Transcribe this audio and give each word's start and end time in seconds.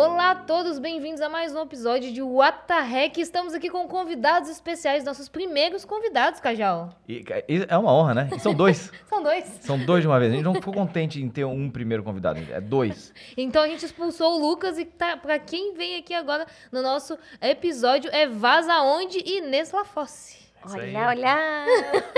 Olá 0.00 0.30
a 0.30 0.34
todos, 0.36 0.78
bem-vindos 0.78 1.20
a 1.20 1.28
mais 1.28 1.52
um 1.52 1.60
episódio 1.60 2.12
de 2.12 2.22
What 2.22 2.68
the 2.68 2.78
Heck. 2.78 3.20
Estamos 3.20 3.52
aqui 3.52 3.68
com 3.68 3.88
convidados 3.88 4.48
especiais, 4.48 5.02
nossos 5.02 5.28
primeiros 5.28 5.84
convidados, 5.84 6.38
Cajal. 6.38 6.90
E, 7.08 7.24
e 7.48 7.66
é 7.68 7.76
uma 7.76 7.92
honra, 7.92 8.14
né? 8.14 8.28
E 8.32 8.38
são 8.38 8.54
dois. 8.54 8.92
São 9.10 9.20
dois. 9.24 9.44
São 9.60 9.76
dois 9.76 10.02
de 10.02 10.06
uma 10.06 10.20
vez. 10.20 10.30
A 10.30 10.36
gente 10.36 10.44
não 10.44 10.54
ficou 10.54 10.72
contente 10.72 11.20
em 11.20 11.28
ter 11.28 11.44
um 11.44 11.68
primeiro 11.68 12.04
convidado, 12.04 12.38
é 12.52 12.60
dois. 12.60 13.12
Então 13.36 13.60
a 13.60 13.66
gente 13.66 13.84
expulsou 13.84 14.36
o 14.36 14.40
Lucas 14.40 14.78
e 14.78 14.84
tá, 14.84 15.16
pra 15.16 15.36
quem 15.36 15.74
vem 15.74 15.96
aqui 15.96 16.14
agora 16.14 16.46
no 16.70 16.80
nosso 16.80 17.18
episódio 17.42 18.08
é 18.14 18.24
Vaza 18.24 18.80
Onde 18.80 19.18
e 19.18 19.38
Inês 19.38 19.72
Lafosse. 19.72 20.38
Olha, 20.64 21.08
olha. 21.08 21.66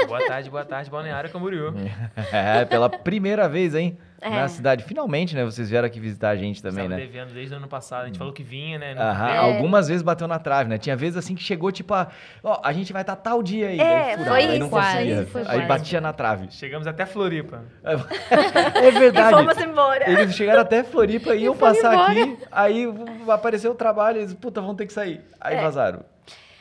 Boa 0.06 0.26
tarde, 0.26 0.50
boa 0.50 0.64
tarde, 0.64 0.90
Balneário 0.90 1.30
Camboriú. 1.30 1.72
É, 2.32 2.64
pela 2.66 2.90
primeira 2.90 3.48
vez, 3.48 3.74
hein? 3.74 3.98
É. 4.20 4.28
Na 4.30 4.48
cidade. 4.48 4.84
Finalmente, 4.84 5.34
né? 5.34 5.44
Vocês 5.44 5.70
vieram 5.70 5.86
aqui 5.86 5.98
visitar 5.98 6.28
a 6.30 6.36
gente 6.36 6.62
também, 6.62 6.84
Estava 6.84 7.00
né? 7.00 7.06
devendo 7.06 7.32
desde 7.32 7.54
o 7.54 7.56
ano 7.56 7.68
passado. 7.68 8.02
A 8.02 8.06
gente 8.06 8.18
falou 8.18 8.32
que 8.32 8.42
vinha, 8.42 8.78
né? 8.78 8.94
Não 8.94 9.02
Aham. 9.02 9.36
Algumas 9.38 9.88
vezes 9.88 10.02
bateu 10.02 10.28
na 10.28 10.38
trave, 10.38 10.68
né? 10.68 10.76
Tinha 10.78 10.94
vezes 10.94 11.16
assim 11.16 11.34
que 11.34 11.42
chegou, 11.42 11.72
tipo, 11.72 11.94
a, 11.94 12.08
ó, 12.44 12.60
a 12.62 12.72
gente 12.72 12.92
vai 12.92 13.02
estar 13.02 13.16
tal 13.16 13.42
dia 13.42 13.68
aí. 13.68 13.80
É, 13.80 14.16
furava, 14.18 14.24
foi 14.30 14.38
aí 14.44 14.58
não 14.58 14.66
isso, 14.66 14.76
conseguia. 14.76 15.14
quase, 15.16 15.26
foi 15.30 15.40
aí 15.40 15.46
quase. 15.46 15.66
batia 15.66 16.00
na 16.00 16.12
trave. 16.12 16.48
Chegamos 16.50 16.86
até 16.86 17.06
Floripa. 17.06 17.62
É 17.82 18.88
E 18.88 18.90
verdade. 18.98 19.36
fomos 19.36 19.56
embora. 19.58 20.10
Eles 20.10 20.34
chegaram 20.34 20.60
até 20.60 20.82
Floripa 20.84 21.34
e 21.36 21.44
iam 21.44 21.56
passar 21.56 21.94
embora. 21.94 22.12
aqui, 22.12 22.38
aí 22.52 22.86
apareceu 23.28 23.70
o 23.72 23.74
trabalho, 23.74 24.18
eles, 24.18 24.34
puta, 24.34 24.60
vão 24.60 24.74
ter 24.74 24.86
que 24.86 24.92
sair. 24.92 25.20
Aí 25.40 25.56
É. 25.56 25.62
vazaram. 25.62 26.04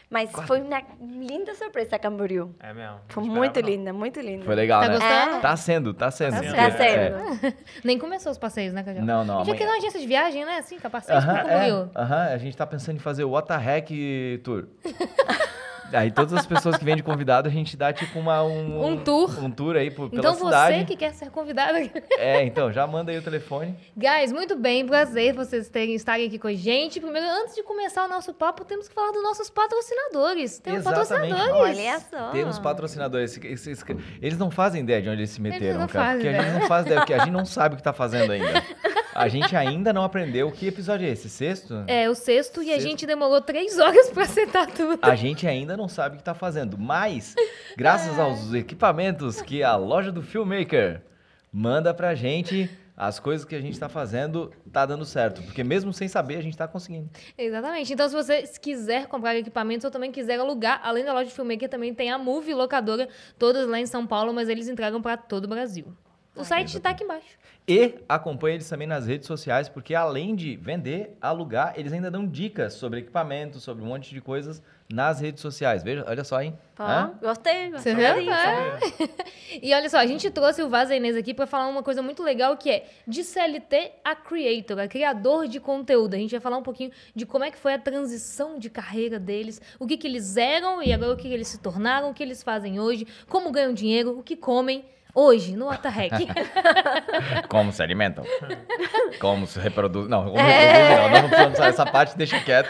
Mas 0.09 0.31
foi 0.48 0.59
uma 0.62 0.81
linda 0.99 1.54
surpresa 1.54 1.99
Camboriú. 1.99 2.55
É 2.59 2.73
mesmo. 2.73 2.98
Foi 3.09 3.23
muito 3.23 3.62
não. 3.62 3.70
linda, 3.70 3.94
muito 3.94 4.20
linda. 4.20 4.44
Foi 4.44 4.55
legal, 4.55 4.82
Tá 4.82 4.88
né? 4.88 4.94
gostando? 4.95 5.35
É. 5.35 5.40
Tá 5.40 5.55
sendo, 5.55 5.94
tá 5.94 6.09
sendo. 6.09 6.34
Tá 6.34 6.41
Tá 6.41 6.72
sendo. 6.72 7.40
sendo. 7.40 7.55
Nem 7.85 7.99
começou 7.99 8.32
os 8.32 8.38
passeios, 8.40 8.73
né, 8.73 8.82
Cajal? 8.82 9.04
Não, 9.05 9.23
não, 9.23 9.41
A 9.41 9.44
gente 9.44 9.54
aqui 9.54 9.63
amanhã. 9.63 9.77
na 9.77 9.84
agência 9.84 9.99
de 9.99 10.08
viagem, 10.08 10.45
né? 10.45 10.58
Assim, 10.58 10.80
capacete, 10.80 11.15
Aham, 11.15 11.41
como 11.41 11.54
é, 11.54 11.70
eu. 11.70 11.91
aham, 11.96 12.24
a 12.34 12.37
gente 12.40 12.57
tá 12.57 12.65
pensando 12.65 12.96
em 12.96 12.99
fazer 12.99 13.24
o 13.24 13.30
What 13.30 13.48
the 13.49 13.55
Heck 13.77 14.41
Tour. 14.43 14.65
Aí 15.93 16.12
todas 16.12 16.34
as 16.34 16.45
pessoas 16.45 16.77
que 16.77 16.85
vêm 16.85 16.95
de 16.95 17.04
convidado, 17.04 17.48
a 17.48 17.51
gente 17.51 17.76
dá 17.76 17.91
tipo 17.91 18.20
uma, 18.20 18.43
um... 18.43 18.85
Um 18.85 18.98
tour. 18.98 19.43
Um 19.43 19.49
tour 19.51 19.76
aí 19.76 19.90
por, 19.91 20.09
pela 20.09 20.20
Então 20.21 20.34
você 20.35 20.46
cidade. 20.46 20.85
que 20.85 20.96
quer 20.96 21.13
ser 21.13 21.29
convidado 21.31 21.77
aqui. 21.77 21.91
É, 22.18 22.43
então, 22.43 22.71
já 22.71 22.85
manda 22.85 23.12
aí 23.12 23.18
o 23.18 23.21
telefone. 23.21 23.76
Guys, 23.96 24.31
muito 24.31 24.55
bem, 24.55 24.85
prazer 24.85 25.34
vocês 25.34 25.70
terem, 25.70 25.96
estarem 25.96 26.27
aqui 26.27 26.37
com 26.37 26.48
a 26.48 26.54
gente. 26.54 26.99
Primeiro, 26.99 27.27
antes 27.27 27.55
de 27.55 27.63
começar 27.63 28.05
o 28.05 28.07
nosso 28.07 28.34
papo, 28.34 28.63
temos 28.65 28.87
que 28.87 28.93
falar 28.93 29.12
dos 29.12 29.23
nossos 29.23 29.49
patrocinadores. 29.49 30.59
Temos 30.59 30.81
Exatamente. 30.81 31.31
patrocinadores. 31.34 31.77
Olha 31.77 31.99
só. 31.99 32.29
Temos 32.31 32.59
patrocinadores. 32.59 33.40
Eles 34.21 34.37
não 34.37 34.51
fazem 34.51 34.81
ideia 34.81 35.01
de 35.01 35.09
onde 35.09 35.20
eles 35.21 35.29
se 35.29 35.41
meteram, 35.41 35.79
não 35.79 35.87
cara. 35.87 36.05
fazem 36.05 36.21
Porque 36.21 36.37
a 36.37 36.43
gente 36.43 36.59
não 36.59 36.68
faz 36.68 36.85
ideia, 36.85 36.99
porque 37.01 37.13
a 37.13 37.20
gente 37.20 37.31
não 37.31 37.46
sabe 37.46 37.76
o 37.76 37.77
que 37.77 37.84
tá 37.84 37.93
fazendo 37.93 38.31
ainda. 38.31 38.63
A 39.20 39.27
gente 39.27 39.55
ainda 39.55 39.91
não 39.91 40.03
aprendeu. 40.03 40.51
Que 40.51 40.67
episódio 40.67 41.05
é 41.05 41.09
esse? 41.12 41.29
Sexto? 41.29 41.84
É, 41.87 42.09
o 42.09 42.15
sexto, 42.15 42.63
e 42.63 42.70
a 42.71 42.75
Sexto. 42.75 42.87
gente 42.87 43.05
demorou 43.05 43.41
três 43.41 43.77
horas 43.77 44.09
pra 44.09 44.23
acertar 44.23 44.71
tudo. 44.71 44.99
A 45.01 45.15
gente 45.15 45.45
ainda 45.45 45.75
não 45.75 45.87
sabe 45.87 46.15
o 46.15 46.17
que 46.17 46.21
está 46.21 46.34
fazendo, 46.34 46.77
mas 46.77 47.35
graças 47.75 48.17
aos 48.17 48.53
equipamentos 48.53 49.41
que 49.41 49.62
a 49.62 49.75
loja 49.75 50.12
do 50.12 50.21
Filmmaker 50.21 51.01
manda 51.51 51.93
pra 51.93 52.15
gente, 52.15 52.70
as 52.95 53.20
coisas 53.20 53.45
que 53.45 53.55
a 53.55 53.62
gente 53.62 53.73
está 53.73 53.90
fazendo 53.90 54.51
tá 54.71 54.85
dando 54.85 55.03
certo, 55.05 55.41
porque 55.43 55.63
mesmo 55.63 55.91
sem 55.93 56.07
saber 56.07 56.37
a 56.37 56.41
gente 56.41 56.55
tá 56.55 56.67
conseguindo. 56.67 57.09
Exatamente. 57.37 57.91
Então, 57.93 58.07
se 58.07 58.15
você 58.15 58.43
quiser 58.62 59.07
comprar 59.07 59.35
equipamentos 59.35 59.85
ou 59.85 59.91
também 59.91 60.12
quiser 60.12 60.40
alugar, 60.40 60.79
além 60.84 61.03
da 61.03 61.13
loja 61.13 61.29
de 61.29 61.34
filmmaker, 61.35 61.67
também 61.70 61.93
tem 61.93 62.12
a 62.12 62.17
Move 62.17 62.53
Locadora, 62.53 63.07
todas 63.37 63.67
lá 63.67 63.79
em 63.79 63.85
São 63.85 64.06
Paulo, 64.06 64.34
mas 64.34 64.47
eles 64.50 64.67
entregam 64.67 65.01
pra 65.01 65.17
todo 65.17 65.45
o 65.45 65.47
Brasil. 65.47 65.85
O 66.35 66.44
site 66.44 66.79
tá 66.79 66.91
aqui 66.91 67.03
embaixo. 67.03 67.28
E 67.68 68.00
acompanhe 68.09 68.56
eles 68.56 68.68
também 68.68 68.88
nas 68.88 69.06
redes 69.06 69.28
sociais, 69.28 69.69
porque 69.69 69.94
além 69.94 70.35
de 70.35 70.56
vender, 70.56 71.16
alugar, 71.22 71.74
eles 71.78 71.94
ainda 71.94 72.09
dão 72.09 72.25
dicas 72.25 72.74
sobre 72.74 73.00
equipamentos, 73.00 73.62
sobre 73.62 73.84
um 73.84 73.88
monte 73.88 74.12
de 74.12 74.19
coisas 74.19 74.59
nas 74.91 75.22
redes 75.22 75.40
sociais. 75.40 75.84
Veja, 75.84 76.03
olha 76.08 76.24
só, 76.24 76.42
hein? 76.42 76.58
Pô, 76.75 76.81
Hã? 76.81 77.14
gostei, 77.22 77.70
Você 77.70 77.94
gostei 77.94 78.24
viu? 78.24 78.34
É. 78.34 78.80
E 79.62 79.74
olha 79.74 79.88
só, 79.88 79.97
a 79.97 80.06
gente 80.08 80.30
trouxe 80.31 80.64
o 80.64 80.70
Vaza 80.70 80.96
Inês 80.96 81.16
aqui 81.16 81.31
para 81.31 81.46
falar 81.46 81.68
uma 81.68 81.84
coisa 81.84 82.02
muito 82.02 82.24
legal 82.24 82.58
que 82.58 82.72
é 82.72 82.88
de 83.08 83.24
CLT 83.24 83.91
a 84.03 84.16
creator, 84.16 84.80
a 84.80 84.88
criador 84.88 85.47
de 85.47 85.59
conteúdo. 85.59 86.16
A 86.16 86.18
gente 86.18 86.31
vai 86.31 86.40
falar 86.40 86.58
um 86.58 86.64
pouquinho 86.64 86.91
de 87.16 87.24
como 87.26 87.44
é 87.44 87.52
que 87.52 87.58
foi 87.58 87.74
a 87.76 87.80
transição 87.80 88.58
de 88.58 88.70
carreira 88.70 89.20
deles, 89.20 89.62
o 89.78 89.86
que, 89.86 89.96
que 89.96 90.08
eles 90.08 90.38
eram 90.38 90.81
e 90.81 90.91
agora 90.91 91.14
o 91.14 91.18
que, 91.18 91.28
que 91.28 91.34
eles 91.34 91.47
se 91.47 91.59
tornaram, 91.59 92.09
o 92.09 92.14
que 92.16 92.24
eles 92.24 92.41
fazem 92.41 92.80
hoje, 92.80 93.06
como 93.28 93.52
ganham 93.52 93.74
dinheiro, 93.74 94.18
o 94.18 94.24
que 94.24 94.36
comem 94.36 94.86
hoje 95.14 95.56
no 95.56 95.72
Heck. 95.72 96.28
Como 97.50 97.72
se 97.72 97.81
alimentam? 97.81 98.24
Como 99.20 99.47
se 99.47 99.59
reproduzem? 99.59 100.09
Não, 100.09 100.24
como 100.25 100.38
reproduzem 100.38 100.96
não. 101.12 101.22
Não 101.22 101.30
precisamos 101.30 101.59
essa 101.59 101.86
parte, 101.86 102.18
deixa 102.18 102.40
quieto. 102.40 102.70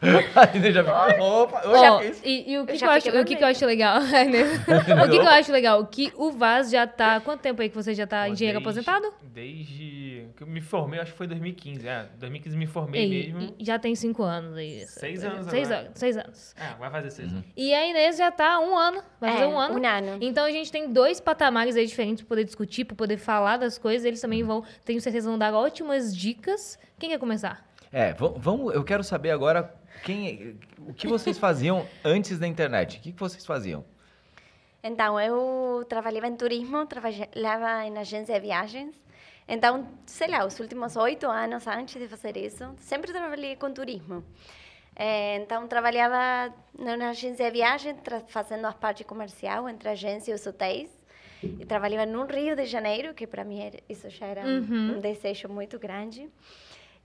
Aí 0.34 0.72
já 0.72 0.82
fica, 0.84 1.22
opa, 1.22 1.60
eu 1.64 1.78
já 1.78 1.98
fiz. 2.00 2.22
e, 2.24 2.52
e 2.52 2.58
o 2.58 2.64
que, 2.66 2.72
Eu 2.72 2.78
que 2.78 2.84
eu 2.84 2.90
acho, 2.90 3.08
o 3.10 3.24
que, 3.24 3.36
que 3.36 3.44
eu 3.44 3.48
acho 3.48 3.66
legal? 3.66 4.00
Né? 4.30 4.42
o 5.04 5.10
que, 5.10 5.18
que 5.18 5.24
eu 5.24 5.28
acho 5.28 5.52
legal? 5.52 5.86
Que 5.86 6.12
o 6.16 6.30
Vaz 6.32 6.70
já 6.70 6.86
tá. 6.86 7.20
Quanto 7.20 7.40
tempo 7.40 7.60
aí 7.60 7.68
que 7.68 7.74
você 7.74 7.94
já 7.94 8.06
tá 8.06 8.24
Pô, 8.24 8.32
engenheiro 8.32 8.60
desde- 8.60 8.80
aposentado? 8.80 9.14
Desde 9.22 10.28
que 10.36 10.42
eu 10.42 10.46
me 10.46 10.60
formei, 10.60 11.00
acho 11.00 11.12
que 11.12 11.18
foi 11.18 11.26
2015. 11.26 11.86
É, 11.86 12.06
2015 12.18 12.56
me 12.56 12.66
formei 12.66 13.04
E- 13.04 13.32
mesmo. 13.32 13.54
e 13.58 13.64
já 13.64 13.78
tem 13.78 13.94
cinco 13.94 14.22
anos 14.22 14.56
aí. 14.56 14.86
Seis 14.86 15.22
anos 15.24 15.46
Seis 15.48 15.70
agora. 15.70 15.86
anos. 15.86 15.98
Seis 15.98 16.16
anos. 16.16 16.54
É, 16.58 16.78
vai 16.78 16.90
fazer 16.90 17.10
seis. 17.10 17.32
Uhum. 17.32 17.42
E 17.56 17.74
a 17.74 17.86
Inês 17.86 18.16
já 18.16 18.30
tá 18.30 18.58
um 18.60 18.76
ano. 18.76 19.02
Vai 19.20 19.32
fazer 19.32 19.44
É, 19.44 19.46
um 19.48 19.58
ano. 19.58 19.78
um 19.80 19.86
ano. 19.86 20.18
Então 20.20 20.44
a 20.46 20.50
gente 20.50 20.72
tem 20.72 20.90
dois 20.92 21.20
patamares 21.20 21.76
aí 21.76 21.86
diferentes 21.86 22.22
para 22.22 22.28
poder 22.28 22.44
discutir, 22.44 22.84
para 22.84 22.96
poder 22.96 23.16
falar 23.18 23.58
das 23.58 23.76
coisas. 23.76 24.04
Eles 24.06 24.20
também 24.20 24.42
vão, 24.42 24.64
tenho 24.84 25.00
certeza, 25.00 25.28
vão 25.28 25.38
dar 25.38 25.52
ótimas 25.52 26.16
dicas. 26.16 26.78
Quem 26.98 27.10
quer 27.10 27.18
começar? 27.18 27.64
É, 27.92 28.12
va- 28.12 28.32
vamos, 28.36 28.72
eu 28.74 28.84
quero 28.84 29.02
saber 29.02 29.30
agora 29.32 29.74
quem, 30.04 30.58
o 30.78 30.92
que 30.94 31.06
vocês 31.06 31.38
faziam 31.38 31.86
antes 32.04 32.38
da 32.38 32.46
internet. 32.46 32.98
O 32.98 33.00
que, 33.00 33.12
que 33.12 33.20
vocês 33.20 33.44
faziam? 33.44 33.84
Então, 34.82 35.20
eu 35.20 35.84
trabalhava 35.88 36.26
em 36.26 36.36
turismo, 36.36 36.86
trabalhava 36.86 37.84
em 37.86 37.98
agência 37.98 38.34
de 38.34 38.40
viagens. 38.40 38.94
Então, 39.46 39.86
sei 40.06 40.28
lá, 40.28 40.44
os 40.46 40.58
últimos 40.60 40.96
oito 40.96 41.26
anos 41.26 41.66
antes 41.66 42.00
de 42.00 42.08
fazer 42.08 42.36
isso, 42.36 42.64
sempre 42.78 43.12
trabalhei 43.12 43.56
com 43.56 43.72
turismo. 43.72 44.24
Eh, 44.96 45.36
Então, 45.42 45.66
trabalhava 45.66 46.54
na 46.78 47.10
agência 47.10 47.44
de 47.46 47.50
viagem, 47.52 47.94
tra- 47.96 48.20
fazendo 48.28 48.64
a 48.66 48.72
parte 48.72 49.02
comercial 49.04 49.68
entre 49.68 49.88
a 49.88 49.92
agência 49.92 50.30
e 50.32 50.34
os 50.34 50.46
hotéis. 50.46 50.88
E 51.42 51.64
trabalhava 51.64 52.04
no 52.06 52.24
Rio 52.26 52.54
de 52.54 52.66
Janeiro, 52.66 53.14
que 53.14 53.26
para 53.26 53.44
mim 53.44 53.60
era- 53.60 53.78
isso 53.88 54.08
já 54.10 54.26
era 54.26 54.42
um- 54.42 54.58
Uhum. 54.60 54.96
um 54.96 55.00
desejo 55.00 55.48
muito 55.48 55.78
grande. 55.78 56.28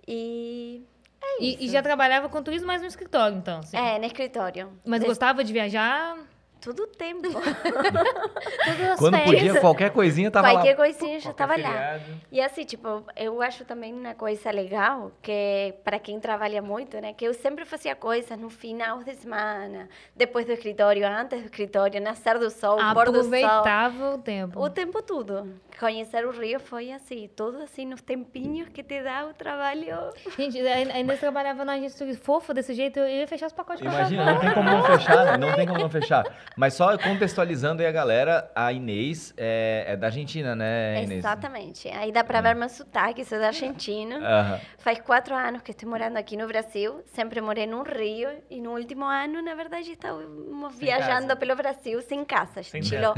E 0.08 0.84
é 1.24 1.44
E, 1.44 1.54
isso. 1.56 1.64
e 1.64 1.68
já 1.70 1.82
trabalhava 1.82 2.30
com 2.30 2.42
turismo, 2.44 2.68
mas 2.68 2.82
no 2.82 2.88
escritório, 2.88 3.38
então. 3.38 3.60
assim. 3.60 3.76
É, 3.78 3.98
no 4.00 4.06
escritório. 4.06 4.72
Mas 4.86 5.00
Des- 5.00 5.08
gostava 5.10 5.44
de 5.44 5.52
viajar 5.54 6.18
Todo 6.66 6.82
o 6.82 6.88
tempo. 6.88 7.28
Quando 8.98 9.18
férias. 9.18 9.36
podia, 9.38 9.62
qualquer 9.62 9.92
coisinha 9.92 10.32
tava 10.32 10.50
Qualquer 10.50 10.72
lá. 10.72 10.76
coisinha 10.76 11.20
já 11.20 11.32
Qualquer 11.32 11.60
estava 11.60 11.62
lá. 11.62 11.78
feriado. 11.78 12.04
E 12.32 12.42
assim, 12.42 12.66
tipo, 12.66 13.04
eu 13.16 13.40
acho 13.40 13.64
também 13.66 13.94
uma 13.94 14.16
coisa 14.16 14.50
legal, 14.50 15.12
que 15.22 15.76
para 15.84 16.00
quem 16.00 16.20
trabalha 16.20 16.64
muito, 16.64 17.00
né? 17.00 17.14
Que 17.14 17.26
eu 17.26 17.36
sempre 17.36 17.66
fazia 17.66 17.96
coisas 17.96 18.36
no 18.40 18.50
final 18.50 19.04
de 19.04 19.14
semana, 19.14 19.88
depois 20.16 20.48
do 20.48 20.54
escritório, 20.54 21.08
antes 21.08 21.40
do 21.40 21.46
escritório, 21.46 22.02
nascer 22.02 22.40
do 22.40 22.50
sol, 22.50 22.78
pôr 22.78 23.12
do 23.12 23.24
sol. 23.24 23.36
Aproveitava 23.36 24.16
o 24.16 24.18
tempo. 24.18 24.60
O 24.60 24.68
tempo 24.70 25.04
todo. 25.04 25.54
Conhecer 25.80 26.26
o 26.26 26.32
Rio 26.32 26.60
foi 26.60 26.92
assim, 26.92 27.30
tudo 27.36 27.62
assim, 27.62 27.86
nos 27.86 28.02
tempinhos 28.02 28.70
que 28.70 28.82
te 28.82 29.04
dá 29.04 29.28
o 29.28 29.34
trabalho. 29.34 30.10
Gente, 30.36 30.60
a 30.66 30.96
a 30.96 31.00
Inês 31.00 31.20
trabalhava 31.20 31.64
na 31.64 31.76
turística 31.76 32.16
fofa 32.24 32.54
desse 32.54 32.74
jeito, 32.74 32.98
eu 33.00 33.08
ia 33.08 33.28
fechar 33.28 33.48
os 33.48 33.54
pacotes 33.54 33.82
com 33.84 33.90
a 33.90 33.92
chave 33.92 34.16
Imagina, 34.16 34.26
na 34.26 34.34
não 34.34 34.40
tem 34.40 34.54
como 34.54 34.70
não 34.70 34.84
fechar, 34.84 35.26
né? 35.26 35.38
não 35.38 35.54
tem 35.54 35.68
como 35.68 35.80
não 35.80 35.90
fechar. 35.90 36.24
Mas 36.58 36.74
só 36.74 36.98
contextualizando 36.98 37.82
aí 37.82 37.88
a 37.88 37.92
galera, 37.92 38.50
a 38.56 38.72
Inês 38.72 39.34
é, 39.38 39.86
é 39.90 39.96
da 39.98 40.08
Argentina, 40.08 40.56
né, 40.56 41.04
Inês? 41.04 41.20
Exatamente. 41.20 41.90
Aí 41.90 42.12
dá 42.12 42.24
para 42.24 42.40
ver 42.42 42.56
meu 42.56 42.70
sotaque, 42.70 43.26
sou 43.26 43.38
da 43.40 43.48
Argentina. 43.48 44.60
Faz 44.78 45.00
quatro 45.00 45.36
anos 45.36 45.62
que 45.62 45.72
estou 45.72 45.90
morando 45.90 46.18
aqui 46.18 46.38
no 46.38 46.48
Brasil. 46.48 47.02
Sempre 47.08 47.42
morei 47.42 47.66
no 47.68 47.84
Rio. 47.84 48.30
E 48.50 48.62
no 48.62 48.72
último 48.74 49.04
ano, 49.06 49.42
na 49.42 49.54
verdade, 49.54 49.92
estamos 49.92 50.76
viajando 50.78 51.28
casa. 51.28 51.36
pelo 51.36 51.56
Brasil 51.56 52.02
sem 52.02 52.24
casa. 52.24 52.64
Sem 52.64 52.82
estilo 52.82 53.14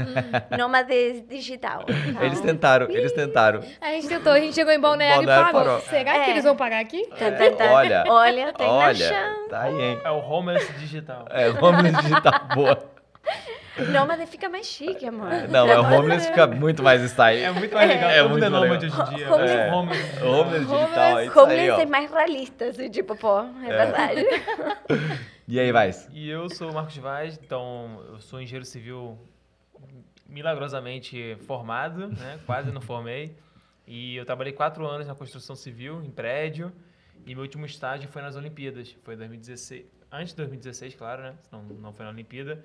nômade 0.56 1.20
digital. 1.28 1.84
Então, 1.88 2.22
Eles 2.28 2.40
tentaram, 2.40 2.90
eles 2.90 3.12
tentaram. 3.12 3.60
A 3.80 3.90
gente 3.92 4.08
tentou, 4.08 4.32
a 4.32 4.40
gente 4.40 4.54
chegou 4.54 4.72
em 4.72 4.80
Balneário, 4.80 5.26
Balneário 5.26 5.48
e 5.48 5.52
parou. 5.52 5.64
parou. 5.78 5.80
Será 5.88 6.12
que 6.12 6.18
É. 6.18 6.30
eles 6.30 6.44
vão 6.44 6.56
parar 6.56 6.80
aqui? 6.80 7.06
tan. 7.16 7.70
Olha, 7.72 8.04
Olha, 8.08 8.52
tem 8.52 8.66
na 8.66 8.72
Olha, 8.72 8.94
chão. 8.94 9.48
tá 9.48 9.62
aí, 9.62 9.80
hein? 9.80 10.00
É 10.04 10.10
o 10.10 10.18
homeless 10.18 10.72
digital. 10.74 11.26
É, 11.30 11.48
homeless 11.48 11.96
digital, 12.02 12.32
boa. 12.54 12.97
Nômade 13.92 14.26
fica 14.26 14.48
mais 14.48 14.66
chique, 14.66 15.06
amor. 15.06 15.28
Não, 15.48 15.68
é 15.68 15.78
o 15.78 15.82
homeless 15.84 16.26
fica 16.28 16.46
muito 16.46 16.82
mais 16.82 17.02
style. 17.02 17.42
É 17.42 17.50
muito 17.52 17.74
mais 17.74 17.88
legal. 17.88 18.10
É 18.10 18.22
mundo 18.22 18.30
muito 18.32 18.44
é 18.44 18.48
nômade 18.48 18.86
legal. 18.86 19.02
hoje 19.02 19.12
em 19.12 19.16
dia. 19.16 19.32
Homeless- 19.32 19.54
né? 19.54 19.68
É. 19.68 19.74
Homeless 19.74 20.04
digital. 20.04 20.28
Homeless 20.32 20.66
digital, 20.66 21.18
é 21.18 21.30
Homeless 21.30 21.70
ó. 21.70 21.80
é 21.80 21.86
mais 21.86 22.10
realista, 22.10 22.64
assim, 22.66 22.90
tipo, 22.90 23.16
pô, 23.16 23.38
é, 23.40 23.68
verdade. 23.68 24.24
E 25.50 25.58
aí, 25.58 25.72
vai. 25.72 25.90
E 26.12 26.28
eu 26.28 26.50
sou 26.50 26.70
o 26.70 26.74
Marcos 26.74 26.98
Vaz, 26.98 27.40
então 27.42 28.02
eu 28.12 28.20
sou 28.20 28.38
engenheiro 28.38 28.66
civil 28.66 29.18
milagrosamente 30.28 31.36
formado, 31.46 32.08
né? 32.08 32.38
Quase 32.44 32.70
não 32.70 32.80
formei. 32.80 33.34
E 33.86 34.16
eu 34.16 34.26
trabalhei 34.26 34.52
quatro 34.52 34.86
anos 34.86 35.06
na 35.06 35.14
construção 35.14 35.56
civil, 35.56 36.02
em 36.02 36.10
prédio. 36.10 36.70
E 37.26 37.34
meu 37.34 37.42
último 37.42 37.64
estágio 37.64 38.08
foi 38.10 38.20
nas 38.22 38.36
Olimpíadas, 38.36 38.94
foi 39.02 39.14
em 39.14 39.16
2016. 39.18 39.86
Antes 40.12 40.30
de 40.30 40.36
2016, 40.36 40.94
claro, 40.94 41.22
né? 41.22 41.34
Não, 41.50 41.62
não 41.62 41.92
foi 41.92 42.04
na 42.04 42.10
Olimpíada. 42.10 42.62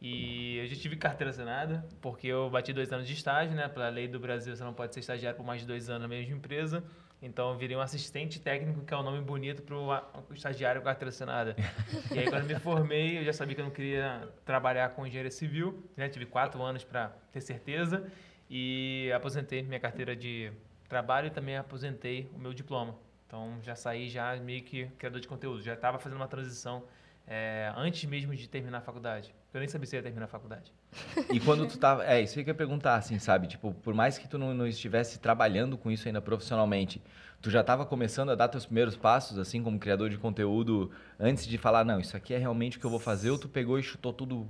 E 0.00 0.56
eu 0.56 0.66
já 0.66 0.76
tive 0.76 0.96
carteira 0.96 1.30
assinada, 1.30 1.86
porque 2.00 2.26
eu 2.26 2.48
bati 2.48 2.72
dois 2.72 2.90
anos 2.90 3.06
de 3.06 3.12
estágio, 3.12 3.54
né? 3.54 3.68
Pela 3.68 3.90
lei 3.90 4.08
do 4.08 4.18
Brasil, 4.18 4.56
você 4.56 4.64
não 4.64 4.72
pode 4.72 4.94
ser 4.94 5.00
estagiário 5.00 5.36
por 5.36 5.44
mais 5.44 5.60
de 5.60 5.66
dois 5.66 5.90
anos 5.90 6.02
na 6.02 6.08
mesma 6.08 6.34
empresa. 6.34 6.82
Então 7.22 7.50
eu 7.50 7.58
virei 7.58 7.76
um 7.76 7.80
assistente 7.80 8.40
técnico, 8.40 8.82
que 8.82 8.94
é 8.94 8.96
um 8.96 9.02
nome 9.02 9.20
bonito 9.20 9.62
para 9.62 9.76
o 9.76 10.34
estagiário 10.34 10.80
com 10.80 10.86
carteira 10.86 11.10
assinada. 11.10 11.54
e 12.10 12.18
aí 12.18 12.30
quando 12.30 12.42
eu 12.42 12.48
me 12.48 12.58
formei, 12.58 13.18
eu 13.18 13.24
já 13.24 13.32
sabia 13.34 13.54
que 13.54 13.60
eu 13.60 13.64
não 13.66 13.72
queria 13.72 14.26
trabalhar 14.42 14.88
com 14.90 15.06
engenharia 15.06 15.30
civil, 15.30 15.84
né? 15.94 16.08
Tive 16.08 16.24
quatro 16.24 16.62
anos 16.62 16.82
para 16.82 17.08
ter 17.30 17.42
certeza 17.42 18.10
e 18.48 19.12
aposentei 19.14 19.62
minha 19.62 19.78
carteira 19.78 20.16
de 20.16 20.50
trabalho 20.88 21.26
e 21.26 21.30
também 21.30 21.58
aposentei 21.58 22.30
o 22.34 22.38
meu 22.38 22.54
diploma. 22.54 22.96
Então 23.26 23.58
já 23.62 23.74
saí 23.74 24.08
já 24.08 24.34
meio 24.36 24.62
que 24.62 24.86
criador 24.98 25.20
de 25.20 25.28
conteúdo, 25.28 25.60
já 25.60 25.74
estava 25.74 25.98
fazendo 25.98 26.16
uma 26.16 26.26
transição 26.26 26.84
é, 27.26 27.70
antes 27.76 28.02
mesmo 28.08 28.34
de 28.34 28.48
terminar 28.48 28.78
a 28.78 28.80
faculdade. 28.80 29.34
Eu 29.52 29.58
nem 29.58 29.68
sabia 29.68 29.86
se 29.86 29.96
ia 29.96 30.02
terminar 30.02 30.26
a 30.26 30.28
faculdade. 30.28 30.72
E 31.32 31.40
quando 31.40 31.66
tu 31.66 31.76
tava. 31.76 32.04
É, 32.04 32.20
isso 32.20 32.34
que 32.34 32.40
eu 32.40 32.46
ia 32.46 32.54
perguntar, 32.54 32.94
assim, 32.94 33.18
sabe? 33.18 33.48
Tipo, 33.48 33.74
por 33.74 33.92
mais 33.92 34.16
que 34.16 34.28
tu 34.28 34.38
não, 34.38 34.54
não 34.54 34.66
estivesse 34.66 35.18
trabalhando 35.18 35.76
com 35.76 35.90
isso 35.90 36.06
ainda 36.06 36.20
profissionalmente, 36.20 37.02
tu 37.42 37.50
já 37.50 37.60
estava 37.60 37.84
começando 37.84 38.30
a 38.30 38.36
dar 38.36 38.48
teus 38.48 38.64
primeiros 38.64 38.96
passos, 38.96 39.38
assim, 39.38 39.60
como 39.62 39.78
criador 39.78 40.08
de 40.08 40.18
conteúdo, 40.18 40.92
antes 41.18 41.46
de 41.46 41.58
falar, 41.58 41.84
não, 41.84 41.98
isso 41.98 42.16
aqui 42.16 42.32
é 42.32 42.38
realmente 42.38 42.76
o 42.76 42.80
que 42.80 42.86
eu 42.86 42.90
vou 42.90 43.00
fazer, 43.00 43.30
ou 43.30 43.38
tu 43.38 43.48
pegou 43.48 43.76
e 43.76 43.82
chutou 43.82 44.12
tudo 44.12 44.48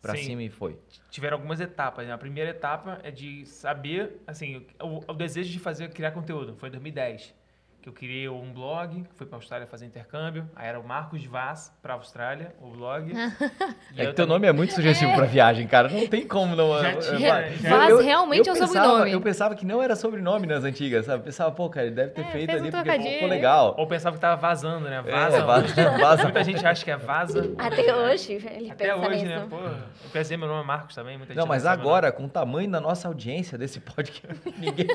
pra 0.00 0.14
Sim. 0.14 0.22
cima 0.22 0.42
e 0.44 0.48
foi? 0.48 0.78
Tiveram 1.10 1.36
algumas 1.36 1.60
etapas. 1.60 2.06
Né? 2.06 2.12
A 2.12 2.18
primeira 2.18 2.50
etapa 2.50 3.00
é 3.02 3.10
de 3.10 3.44
saber, 3.44 4.20
assim, 4.24 4.64
o, 4.80 5.00
o 5.10 5.14
desejo 5.14 5.50
de 5.50 5.58
fazer, 5.58 5.90
criar 5.90 6.12
conteúdo. 6.12 6.54
Foi 6.56 6.68
em 6.68 6.72
2010 6.72 7.34
que 7.80 7.88
eu 7.88 7.92
criei 7.92 8.28
um 8.28 8.52
blog, 8.52 9.04
fui 9.14 9.24
para 9.26 9.36
a 9.36 9.38
Austrália 9.38 9.66
fazer 9.66 9.86
intercâmbio. 9.86 10.48
Aí 10.56 10.66
era 10.68 10.80
o 10.80 10.86
Marcos 10.86 11.24
Vaz 11.24 11.72
para 11.80 11.92
a 11.94 11.96
Austrália, 11.96 12.54
o 12.60 12.70
blog. 12.70 13.12
É 13.96 14.06
que 14.06 14.12
teu 14.12 14.26
nome 14.26 14.46
é 14.46 14.52
muito 14.52 14.74
sugestivo 14.74 15.12
pra 15.14 15.24
viagem, 15.24 15.66
cara. 15.66 15.88
Não 15.88 16.06
tem 16.06 16.26
como 16.26 16.54
não. 16.54 16.78
Já 16.80 16.92
eu- 16.92 16.98
tinha, 17.00 17.40
eu- 17.48 17.56
já- 17.56 17.76
Vaz 17.76 17.90
eu- 17.90 17.98
realmente 18.02 18.46
eu 18.48 18.54
é 18.54 18.56
o 18.56 18.60
pensava- 18.60 18.84
sobrenome. 18.84 19.12
Eu 19.12 19.20
pensava 19.20 19.54
que 19.56 19.66
não 19.66 19.82
era 19.82 19.96
sobrenome 19.96 20.46
nas 20.46 20.62
antigas, 20.64 21.06
sabe? 21.06 21.20
Eu 21.20 21.24
pensava, 21.24 21.50
pô, 21.52 21.68
cara, 21.70 21.86
ele 21.86 21.94
deve 21.96 22.10
ter 22.12 22.20
É, 22.20 22.24
feito 22.30 22.50
fez 22.50 22.62
um 22.62 22.66
ali 22.66 22.70
porque 22.72 23.10
ficou 23.14 23.28
legal. 23.28 23.74
Ou 23.78 23.86
pensava 23.86 24.14
que 24.16 24.20
tava 24.20 24.36
vazando, 24.40 24.88
né? 24.88 24.98
É, 24.98 25.10
Vaza. 25.10 25.44
vaza- 25.44 25.90
vaza. 25.98 26.22
Muita 26.24 26.44
gente 26.44 26.64
acha 26.66 26.84
que 26.84 26.90
é 26.90 26.96
vaza. 26.96 27.54
Até 27.58 27.94
hoje, 27.96 28.32
eles 28.34 28.70
Até 28.70 28.86
pensam 28.88 29.00
hoje, 29.08 29.24
nisso. 29.24 29.24
né? 29.40 29.46
Pô, 29.48 29.56
eu 29.56 30.10
pensei, 30.12 30.36
meu 30.36 30.46
nome 30.48 30.62
é 30.62 30.66
Marcos 30.66 30.94
também. 30.94 31.16
Muita 31.18 31.34
Não, 31.34 31.42
gente 31.42 31.48
mas 31.48 31.62
sabe 31.62 31.82
meu 31.82 31.90
agora, 31.90 32.12
com 32.12 32.24
o 32.24 32.28
tamanho 32.28 32.70
da 32.70 32.80
nossa 32.80 33.08
audiência 33.08 33.56
desse 33.58 33.80
podcast, 33.80 34.40
ninguém. 34.58 34.86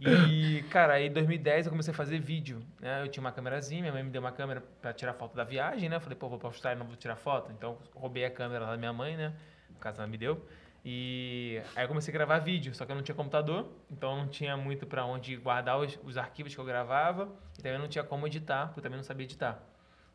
E, 0.00 0.64
cara, 0.70 0.94
aí 0.94 1.08
em 1.08 1.12
2010 1.12 1.66
eu 1.66 1.70
comecei 1.72 1.92
a 1.92 1.96
fazer 1.96 2.20
vídeo, 2.20 2.62
né? 2.80 3.02
Eu 3.02 3.08
tinha 3.08 3.20
uma 3.20 3.32
câmerazinha, 3.32 3.80
minha 3.80 3.92
mãe 3.92 4.02
me 4.02 4.10
deu 4.10 4.20
uma 4.20 4.30
câmera 4.30 4.62
pra 4.80 4.92
tirar 4.92 5.12
foto 5.14 5.34
da 5.34 5.42
viagem, 5.44 5.88
né? 5.88 5.96
Eu 5.96 6.00
falei, 6.00 6.16
pô, 6.16 6.28
vou 6.28 6.38
pra 6.38 6.48
Austrália, 6.48 6.78
não 6.78 6.86
vou 6.86 6.96
tirar 6.96 7.16
foto. 7.16 7.50
Então, 7.52 7.78
roubei 7.94 8.24
a 8.24 8.30
câmera 8.30 8.64
lá 8.64 8.70
da 8.72 8.76
minha 8.76 8.92
mãe, 8.92 9.16
né? 9.16 9.32
No 9.70 9.76
caso, 9.76 9.98
ela 9.98 10.06
me 10.06 10.16
deu. 10.16 10.46
E 10.84 11.60
aí 11.74 11.84
eu 11.84 11.88
comecei 11.88 12.12
a 12.12 12.16
gravar 12.16 12.38
vídeo, 12.38 12.72
só 12.74 12.86
que 12.86 12.92
eu 12.92 12.96
não 12.96 13.02
tinha 13.02 13.14
computador, 13.14 13.68
então 13.90 14.12
eu 14.12 14.16
não 14.18 14.28
tinha 14.28 14.56
muito 14.56 14.86
pra 14.86 15.04
onde 15.04 15.36
guardar 15.36 15.78
os, 15.78 15.98
os 16.04 16.16
arquivos 16.16 16.54
que 16.54 16.60
eu 16.60 16.64
gravava. 16.64 17.28
E 17.58 17.62
também 17.62 17.78
não 17.78 17.88
tinha 17.88 18.04
como 18.04 18.26
editar, 18.26 18.66
porque 18.66 18.78
eu 18.78 18.82
também 18.82 18.96
não 18.96 19.04
sabia 19.04 19.24
editar. 19.24 19.60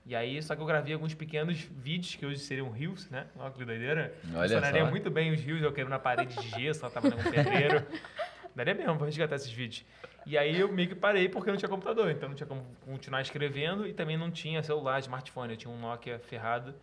E 0.05 0.15
aí, 0.15 0.41
só 0.41 0.55
que 0.55 0.61
eu 0.61 0.65
gravei 0.65 0.93
alguns 0.93 1.13
pequenos 1.13 1.57
vídeos, 1.59 2.15
que 2.15 2.25
hoje 2.25 2.39
seriam 2.39 2.69
reels, 2.69 3.09
né? 3.09 3.27
Olha 3.37 3.51
que 3.51 3.63
doideira. 3.63 4.13
Olha 4.33 4.41
Funcionaria 4.41 4.83
só. 4.83 4.89
muito 4.89 5.09
bem 5.09 5.31
os 5.31 5.41
reels, 5.41 5.61
eu 5.61 5.71
quebrando 5.71 5.91
na 5.91 5.99
parede 5.99 6.35
de 6.35 6.49
gesso, 6.49 6.85
ela 6.85 6.93
tava 6.93 7.11
com 7.11 7.29
pedreiro. 7.29 7.85
Daria 8.55 8.73
mesmo 8.73 8.97
pra 8.97 9.05
resgatar 9.05 9.35
esses 9.35 9.51
vídeos. 9.51 9.85
E 10.25 10.37
aí 10.37 10.59
eu 10.59 10.71
meio 10.71 10.87
que 10.87 10.95
parei 10.95 11.27
porque 11.27 11.49
não 11.49 11.57
tinha 11.57 11.69
computador, 11.69 12.09
então 12.09 12.29
não 12.29 12.35
tinha 12.35 12.47
como 12.47 12.63
continuar 12.85 13.21
escrevendo 13.21 13.85
e 13.85 13.93
também 13.93 14.15
não 14.15 14.31
tinha 14.31 14.63
celular, 14.63 14.99
smartphone. 14.99 15.53
Eu 15.53 15.57
tinha 15.57 15.73
um 15.73 15.79
Nokia 15.79 16.19
ferrado 16.19 16.73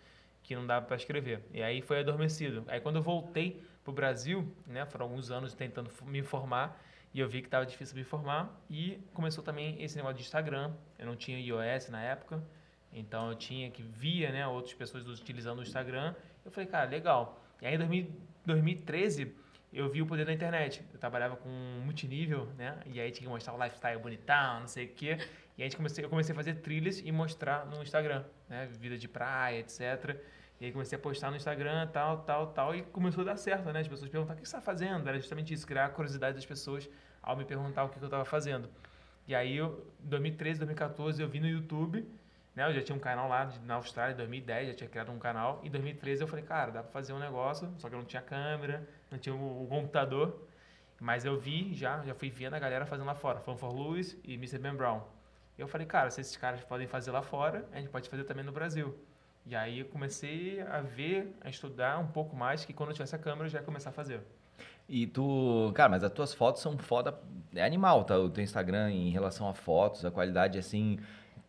que 0.43 0.55
não 0.55 0.67
dava 0.67 0.85
para 0.87 0.97
escrever. 0.97 1.43
E 1.53 1.63
aí 1.63 1.81
foi 1.81 2.01
adormecido. 2.01 2.65
Aí 2.69 2.81
quando 2.81 2.97
eu 2.97 3.03
voltei 3.03 3.63
pro 3.85 3.93
Brasil, 3.93 4.47
né, 4.67 4.85
foram 4.85 5.07
alguns 5.07 5.31
anos 5.31 5.55
tentando 5.55 5.91
me 6.03 6.19
informar 6.19 6.83
e 7.15 7.21
eu 7.21 7.29
vi 7.29 7.41
que 7.41 7.47
estava 7.47 7.65
difícil 7.65 7.95
me 7.95 8.03
informar 8.03 8.63
e 8.69 9.01
começou 9.15 9.43
também 9.43 9.83
esse 9.83 9.97
negócio 9.97 10.17
de 10.17 10.23
Instagram. 10.23 10.73
Eu 10.99 11.07
não 11.07 11.17
tinha 11.17 11.39
iOS 11.39 11.89
na 11.89 12.03
época, 12.03 12.43
então 12.93 13.31
eu 13.31 13.35
tinha 13.37 13.71
que 13.71 13.83
via, 13.83 14.31
né, 14.31 14.47
outras 14.47 14.75
pessoas 14.75 15.07
utilizando 15.07 15.61
o 15.61 15.63
Instagram. 15.63 16.15
Eu 16.45 16.51
falei, 16.51 16.69
cara, 16.69 16.89
legal. 16.89 17.43
E 17.63 17.67
aí 17.67 17.75
em 17.75 17.79
2000 17.79 18.31
2013 18.47 19.35
eu 19.73 19.89
vi 19.89 20.03
o 20.03 20.07
poder 20.07 20.25
da 20.27 20.33
internet. 20.33 20.85
Eu 20.93 20.99
trabalhava 20.99 21.37
com 21.37 21.49
multinível, 21.85 22.47
né? 22.59 22.79
E 22.87 23.01
aí 23.01 23.11
tinha 23.11 23.27
que 23.27 23.29
mostrar 23.33 23.55
o 23.55 23.63
lifestyle 23.63 24.01
bonitão, 24.01 24.61
não 24.61 24.67
sei 24.67 24.87
o 24.87 24.89
quê. 24.89 25.17
E 25.57 25.63
aí 25.63 25.67
a 25.67 25.69
gente 25.69 25.77
comecei, 25.77 26.05
eu 26.05 26.09
comecei 26.09 26.33
a 26.33 26.37
fazer 26.37 26.55
trilhas 26.55 27.01
e 27.05 27.13
mostrar 27.13 27.67
no 27.67 27.83
Instagram, 27.83 28.25
né? 28.49 28.67
Vida 28.79 28.99
de 28.99 29.07
praia, 29.09 29.59
etc. 29.61 30.17
E 30.61 30.67
aí 30.67 30.73
comecei 30.73 30.97
a 30.99 31.01
postar 31.01 31.31
no 31.31 31.37
Instagram, 31.37 31.87
tal, 31.89 32.19
tal, 32.23 32.49
tal. 32.49 32.75
E 32.75 32.83
começou 32.83 33.23
a 33.23 33.27
dar 33.27 33.37
certo, 33.37 33.71
né? 33.73 33.81
As 33.81 33.89
pessoas 33.89 34.11
perguntavam, 34.11 34.39
o 34.39 34.43
que 34.43 34.49
você 34.49 34.57
está 34.57 34.61
fazendo? 34.61 35.09
Era 35.09 35.19
justamente 35.19 35.55
isso, 35.55 35.67
criar 35.67 35.87
a 35.87 35.89
curiosidade 35.89 36.35
das 36.37 36.45
pessoas 36.47 36.89
ao 37.23 37.37
me 37.37 37.45
perguntar 37.45 37.85
o 37.85 37.89
que 37.89 37.99
eu 37.99 38.05
estava 38.05 38.25
fazendo. 38.25 38.69
E 39.27 39.35
aí, 39.35 39.59
em 39.59 39.71
2013, 40.01 40.59
2014, 40.59 41.23
eu 41.23 41.29
vi 41.29 41.39
no 41.41 41.47
YouTube, 41.49 42.05
né? 42.55 42.67
Eu 42.69 42.75
já 42.75 42.83
tinha 42.83 42.97
um 42.97 43.01
canal 43.01 43.29
lá 43.29 43.45
de- 43.45 43.61
na 43.61 43.75
Austrália, 43.75 44.13
em 44.13 44.17
2010, 44.17 44.69
já 44.69 44.75
tinha 44.75 44.91
criado 44.91 45.13
um 45.13 45.19
canal. 45.19 45.61
Em 45.63 45.71
2013 45.71 46.23
eu 46.23 46.27
falei, 46.27 46.45
cara, 46.45 46.73
dá 46.73 46.83
pra 46.83 46.91
fazer 46.91 47.13
um 47.13 47.19
negócio, 47.19 47.73
só 47.79 47.89
que 47.89 47.95
eu 47.95 47.99
não 47.99 48.07
tinha 48.07 48.21
câmera, 48.23 48.87
não 49.11 49.19
tinha 49.19 49.35
o, 49.35 49.65
o 49.65 49.67
computador. 49.67 50.47
Mas 51.01 51.25
eu 51.25 51.39
vi 51.39 51.73
já, 51.75 52.03
já 52.03 52.15
fui 52.15 52.29
vendo 52.31 52.55
a 52.55 52.59
galera 52.59 52.85
fazendo 52.85 53.07
lá 53.07 53.15
fora, 53.15 53.41
Fan 53.41 53.57
for 53.57 53.73
Lewis 53.73 54.19
e 54.23 54.35
Mr. 54.35 54.59
Ben 54.59 54.75
Brown. 54.75 55.01
Eu 55.57 55.67
falei, 55.67 55.87
cara, 55.87 56.11
se 56.11 56.21
esses 56.21 56.37
caras 56.37 56.63
podem 56.63 56.87
fazer 56.87 57.11
lá 57.11 57.23
fora, 57.23 57.67
a 57.73 57.79
gente 57.79 57.89
pode 57.89 58.09
fazer 58.09 58.25
também 58.25 58.45
no 58.45 58.53
Brasil. 58.53 58.95
E 59.47 59.57
aí 59.57 59.81
eu 59.81 59.87
comecei 59.87 60.61
a 60.61 60.81
ver, 60.81 61.35
a 61.41 61.49
estudar 61.49 61.99
um 61.99 62.07
pouco 62.07 62.37
mais, 62.37 62.65
que 62.65 62.73
quando 62.73 62.91
eu 62.91 62.95
tivesse 62.95 63.17
a 63.17 63.19
câmera 63.19 63.47
eu 63.47 63.51
já 63.51 63.59
ia 63.59 63.65
começar 63.65 63.91
a 63.91 63.93
fazer. 63.93 64.21
E 64.89 65.07
tu, 65.07 65.73
cara, 65.75 65.89
mas 65.89 66.05
as 66.05 66.13
tuas 66.13 66.35
fotos 66.35 66.61
são 66.61 66.77
foda, 66.77 67.19
é 67.55 67.65
animal, 67.65 68.05
tá? 68.05 68.19
O 68.19 68.29
teu 68.29 68.43
Instagram 68.43 68.91
em 68.91 69.11
relação 69.11 69.49
a 69.49 69.55
fotos, 69.55 70.05
a 70.05 70.11
qualidade 70.11 70.59
assim 70.59 70.99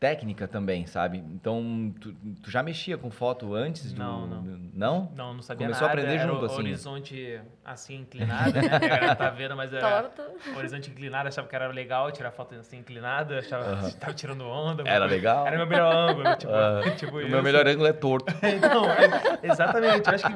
técnica 0.05 0.47
também, 0.47 0.87
sabe? 0.87 1.19
Então, 1.19 1.93
tu, 2.01 2.11
tu 2.41 2.49
já 2.49 2.63
mexia 2.63 2.97
com 2.97 3.11
foto 3.11 3.53
antes 3.53 3.93
do 3.93 3.99
Não, 3.99 4.25
não. 4.25 4.41
do- 4.43 4.59
não? 4.73 5.11
Não, 5.15 5.33
não 5.35 5.41
sabia 5.43 5.67
Começou 5.67 5.85
a 5.85 5.89
nada. 5.89 6.01
aprender 6.01 6.19
era 6.19 6.27
junto, 6.27 6.41
o 6.41 6.45
assim. 6.47 6.55
horizonte 6.57 7.39
assim, 7.63 7.95
inclinado, 7.99 8.51
né? 8.51 8.67
Que 8.67 8.85
a 8.85 8.89
galera 8.89 9.15
tá 9.15 9.29
vendo, 9.29 9.55
mas 9.55 9.71
era 9.71 10.01
Torto. 10.09 10.23
horizonte 10.57 10.89
inclinado, 10.89 11.27
achava 11.27 11.47
que 11.47 11.55
era 11.55 11.67
legal 11.67 12.11
tirar 12.11 12.31
foto 12.31 12.55
assim 12.55 12.79
inclinada, 12.79 13.37
achava 13.37 13.89
que 13.91 13.95
tava 13.95 14.13
tirando 14.15 14.43
onda. 14.43 14.81
Era 14.89 15.05
legal? 15.05 15.45
Era 15.45 15.55
meu 15.57 15.67
melhor 15.67 15.95
ângulo, 15.95 16.23
tipo, 16.35 16.51
Ah, 16.51 16.81
tipo 16.97 17.15
o 17.17 17.21
isso. 17.21 17.29
meu 17.29 17.43
melhor 17.43 17.67
ângulo 17.67 17.85
é 17.87 17.93
torto. 17.93 18.33
Então, 18.41 18.89
é- 18.89 19.39
exatamente. 19.43 20.07
Eu 20.09 20.15
acho 20.15 20.25
que 20.25 20.33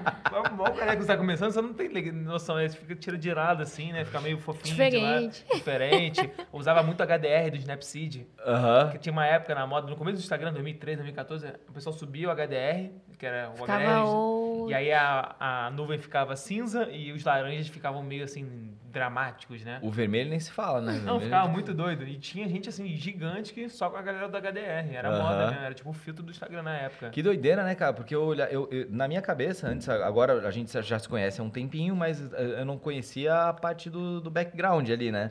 mal 0.55 0.67
o 0.69 0.73
cara 0.75 0.95
que 0.95 1.01
está 1.01 1.17
começando, 1.17 1.49
você 1.51 1.61
não 1.61 1.73
tem 1.73 1.89
noção, 2.11 2.55
né? 2.57 2.67
Você 2.69 2.77
fica 2.77 2.95
tira 2.95 3.17
de 3.17 3.33
lado 3.33 3.63
assim, 3.63 3.91
né? 3.91 4.05
Fica 4.05 4.21
meio 4.21 4.37
fofinho. 4.37 4.75
de 4.91 4.97
lado, 4.99 5.27
Diferente. 5.29 5.45
diferente. 5.55 6.31
Eu 6.37 6.59
usava 6.59 6.83
muito 6.83 7.01
HDR 7.01 7.49
do 7.49 7.57
Snapseed. 7.57 8.27
Aham. 8.45 8.91
Que 8.91 8.99
tinha 8.99 9.11
uma 9.11 9.25
época 9.25 9.54
na 9.55 9.65
moda, 9.65 9.87
no 9.87 9.95
começo 9.95 10.17
do 10.17 10.21
Instagram, 10.21 10.53
2013, 10.53 10.97
2014, 10.97 11.47
o 11.67 11.73
pessoal 11.73 11.93
subia 11.93 12.29
o 12.29 12.31
HDR, 12.31 12.91
que 13.17 13.25
era 13.25 13.49
o 13.51 13.57
Ficava 13.57 13.83
HDR. 13.83 14.05
o... 14.07 14.67
E 14.69 14.73
aí 14.73 14.91
a, 14.91 15.35
a 15.39 15.71
nuvem 15.71 15.97
ficava 15.99 16.35
cinza 16.35 16.89
e 16.91 17.11
os 17.11 17.23
laranjas 17.23 17.67
ficavam 17.67 18.01
meio 18.03 18.23
assim, 18.23 18.73
dramáticos, 18.91 19.63
né? 19.63 19.79
O 19.81 19.91
vermelho 19.91 20.29
nem 20.29 20.39
se 20.39 20.51
fala, 20.51 20.81
né? 20.81 21.01
Não, 21.03 21.19
ficava 21.19 21.47
muito 21.49 21.73
doido. 21.73 22.03
E 22.07 22.17
tinha 22.17 22.47
gente 22.47 22.69
assim, 22.69 22.87
gigante 22.95 23.53
que 23.53 23.67
só 23.69 23.89
com 23.89 23.97
a 23.97 24.01
galera 24.01 24.27
do 24.27 24.37
HDR. 24.37 24.93
Era 24.95 25.11
moda, 25.11 25.51
né? 25.51 25.59
Era 25.65 25.73
tipo 25.73 25.89
o 25.89 25.93
filtro 25.93 26.23
do 26.23 26.31
Instagram 26.31 26.63
na 26.63 26.75
época. 26.77 27.09
Que 27.09 27.21
doideira, 27.21 27.63
né, 27.63 27.75
cara? 27.75 27.93
Porque 27.93 28.15
eu, 28.15 28.33
eu, 28.33 28.67
eu- 28.71 28.87
na 28.89 29.07
minha 29.07 29.21
cabeça, 29.21 29.67
antes, 29.67 29.87
agora 29.89 30.47
a 30.47 30.51
gente 30.51 30.71
já 30.81 30.97
se 30.97 31.07
conhece 31.09 31.41
há 31.41 31.43
um 31.43 31.49
tempinho, 31.49 31.95
mas 31.95 32.21
eh, 32.33 32.55
eu 32.61 32.65
não 32.65 32.77
conhecia 32.77 33.49
a 33.49 33.53
parte 33.53 33.89
do, 33.89 34.21
do 34.21 34.31
background 34.31 34.89
ali, 34.89 35.11
né? 35.11 35.29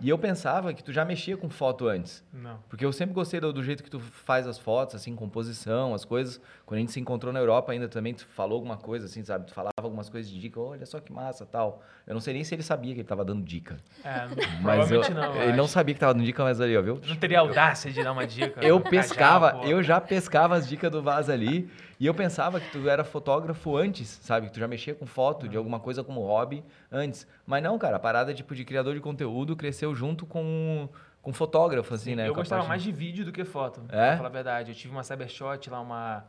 E 0.00 0.08
eu 0.08 0.18
pensava 0.18 0.72
que 0.74 0.84
tu 0.84 0.92
já 0.92 1.04
mexia 1.04 1.36
com 1.36 1.48
foto 1.48 1.88
antes. 1.88 2.22
Não. 2.32 2.58
Porque 2.68 2.84
eu 2.84 2.92
sempre 2.92 3.14
gostei 3.14 3.40
do, 3.40 3.52
do 3.52 3.62
jeito 3.62 3.82
que 3.82 3.90
tu 3.90 3.98
faz 3.98 4.46
as 4.46 4.58
fotos, 4.58 4.94
assim, 4.94 5.16
composição, 5.16 5.94
as 5.94 6.04
coisas. 6.04 6.40
Quando 6.66 6.78
a 6.78 6.80
gente 6.80 6.92
se 6.92 7.00
encontrou 7.00 7.25
na 7.32 7.40
Europa 7.40 7.72
ainda 7.72 7.88
também, 7.88 8.14
tu 8.14 8.26
falou 8.26 8.54
alguma 8.56 8.76
coisa, 8.76 9.06
assim, 9.06 9.22
sabe? 9.24 9.46
Tu 9.46 9.54
falava 9.54 9.72
algumas 9.80 10.08
coisas 10.08 10.30
de 10.30 10.38
dica, 10.40 10.60
olha 10.60 10.84
só 10.86 11.00
que 11.00 11.12
massa, 11.12 11.44
tal. 11.46 11.82
Eu 12.06 12.14
não 12.14 12.20
sei 12.20 12.34
nem 12.34 12.44
se 12.44 12.54
ele 12.54 12.62
sabia 12.62 12.94
que 12.94 13.00
ele 13.00 13.08
tava 13.08 13.24
dando 13.24 13.42
dica. 13.44 13.76
É, 14.04 14.26
Mas 14.60 14.90
eu, 14.90 15.00
não. 15.10 15.34
eu 15.36 15.42
ele 15.42 15.56
não 15.56 15.64
acho. 15.64 15.72
sabia 15.72 15.94
que 15.94 16.00
tava 16.00 16.14
dando 16.14 16.24
dica, 16.24 16.42
mas 16.42 16.60
ali, 16.60 16.76
ó, 16.76 16.82
viu? 16.82 17.00
Não 17.06 17.16
teria 17.16 17.40
audácia 17.40 17.90
de 17.92 18.02
dar 18.02 18.12
uma 18.12 18.26
dica. 18.26 18.60
Eu 18.64 18.78
Cajá, 18.80 18.90
pescava, 18.90 19.60
eu 19.64 19.82
já 19.82 20.00
pescava 20.00 20.54
as 20.56 20.68
dicas 20.68 20.90
do 20.90 21.02
Vaz 21.02 21.28
ali. 21.30 21.68
E 21.98 22.04
eu 22.06 22.12
pensava 22.12 22.60
que 22.60 22.70
tu 22.70 22.88
era 22.90 23.02
fotógrafo 23.04 23.74
antes, 23.76 24.06
sabe? 24.22 24.48
Que 24.48 24.52
tu 24.52 24.60
já 24.60 24.68
mexia 24.68 24.94
com 24.94 25.06
foto 25.06 25.48
de 25.48 25.56
alguma 25.56 25.80
coisa 25.80 26.04
como 26.04 26.20
hobby 26.20 26.62
antes. 26.92 27.26
Mas 27.46 27.62
não, 27.62 27.78
cara, 27.78 27.96
a 27.96 27.98
parada 27.98 28.34
tipo 28.34 28.54
de 28.54 28.64
criador 28.66 28.94
de 28.94 29.00
conteúdo 29.00 29.56
cresceu 29.56 29.94
junto 29.94 30.26
com, 30.26 30.90
com 31.22 31.32
fotógrafo, 31.32 31.94
assim, 31.94 32.14
né? 32.14 32.28
Eu 32.28 32.34
gostava 32.34 32.64
mais 32.66 32.82
de 32.82 32.92
vídeo 32.92 33.24
do 33.24 33.32
que 33.32 33.44
foto, 33.46 33.80
É? 33.88 34.08
pra 34.08 34.16
falar 34.18 34.28
a 34.28 34.32
verdade. 34.32 34.70
Eu 34.72 34.74
tive 34.76 34.92
uma 34.92 35.02
Cybershot 35.02 35.70
lá, 35.70 35.80
uma... 35.80 36.24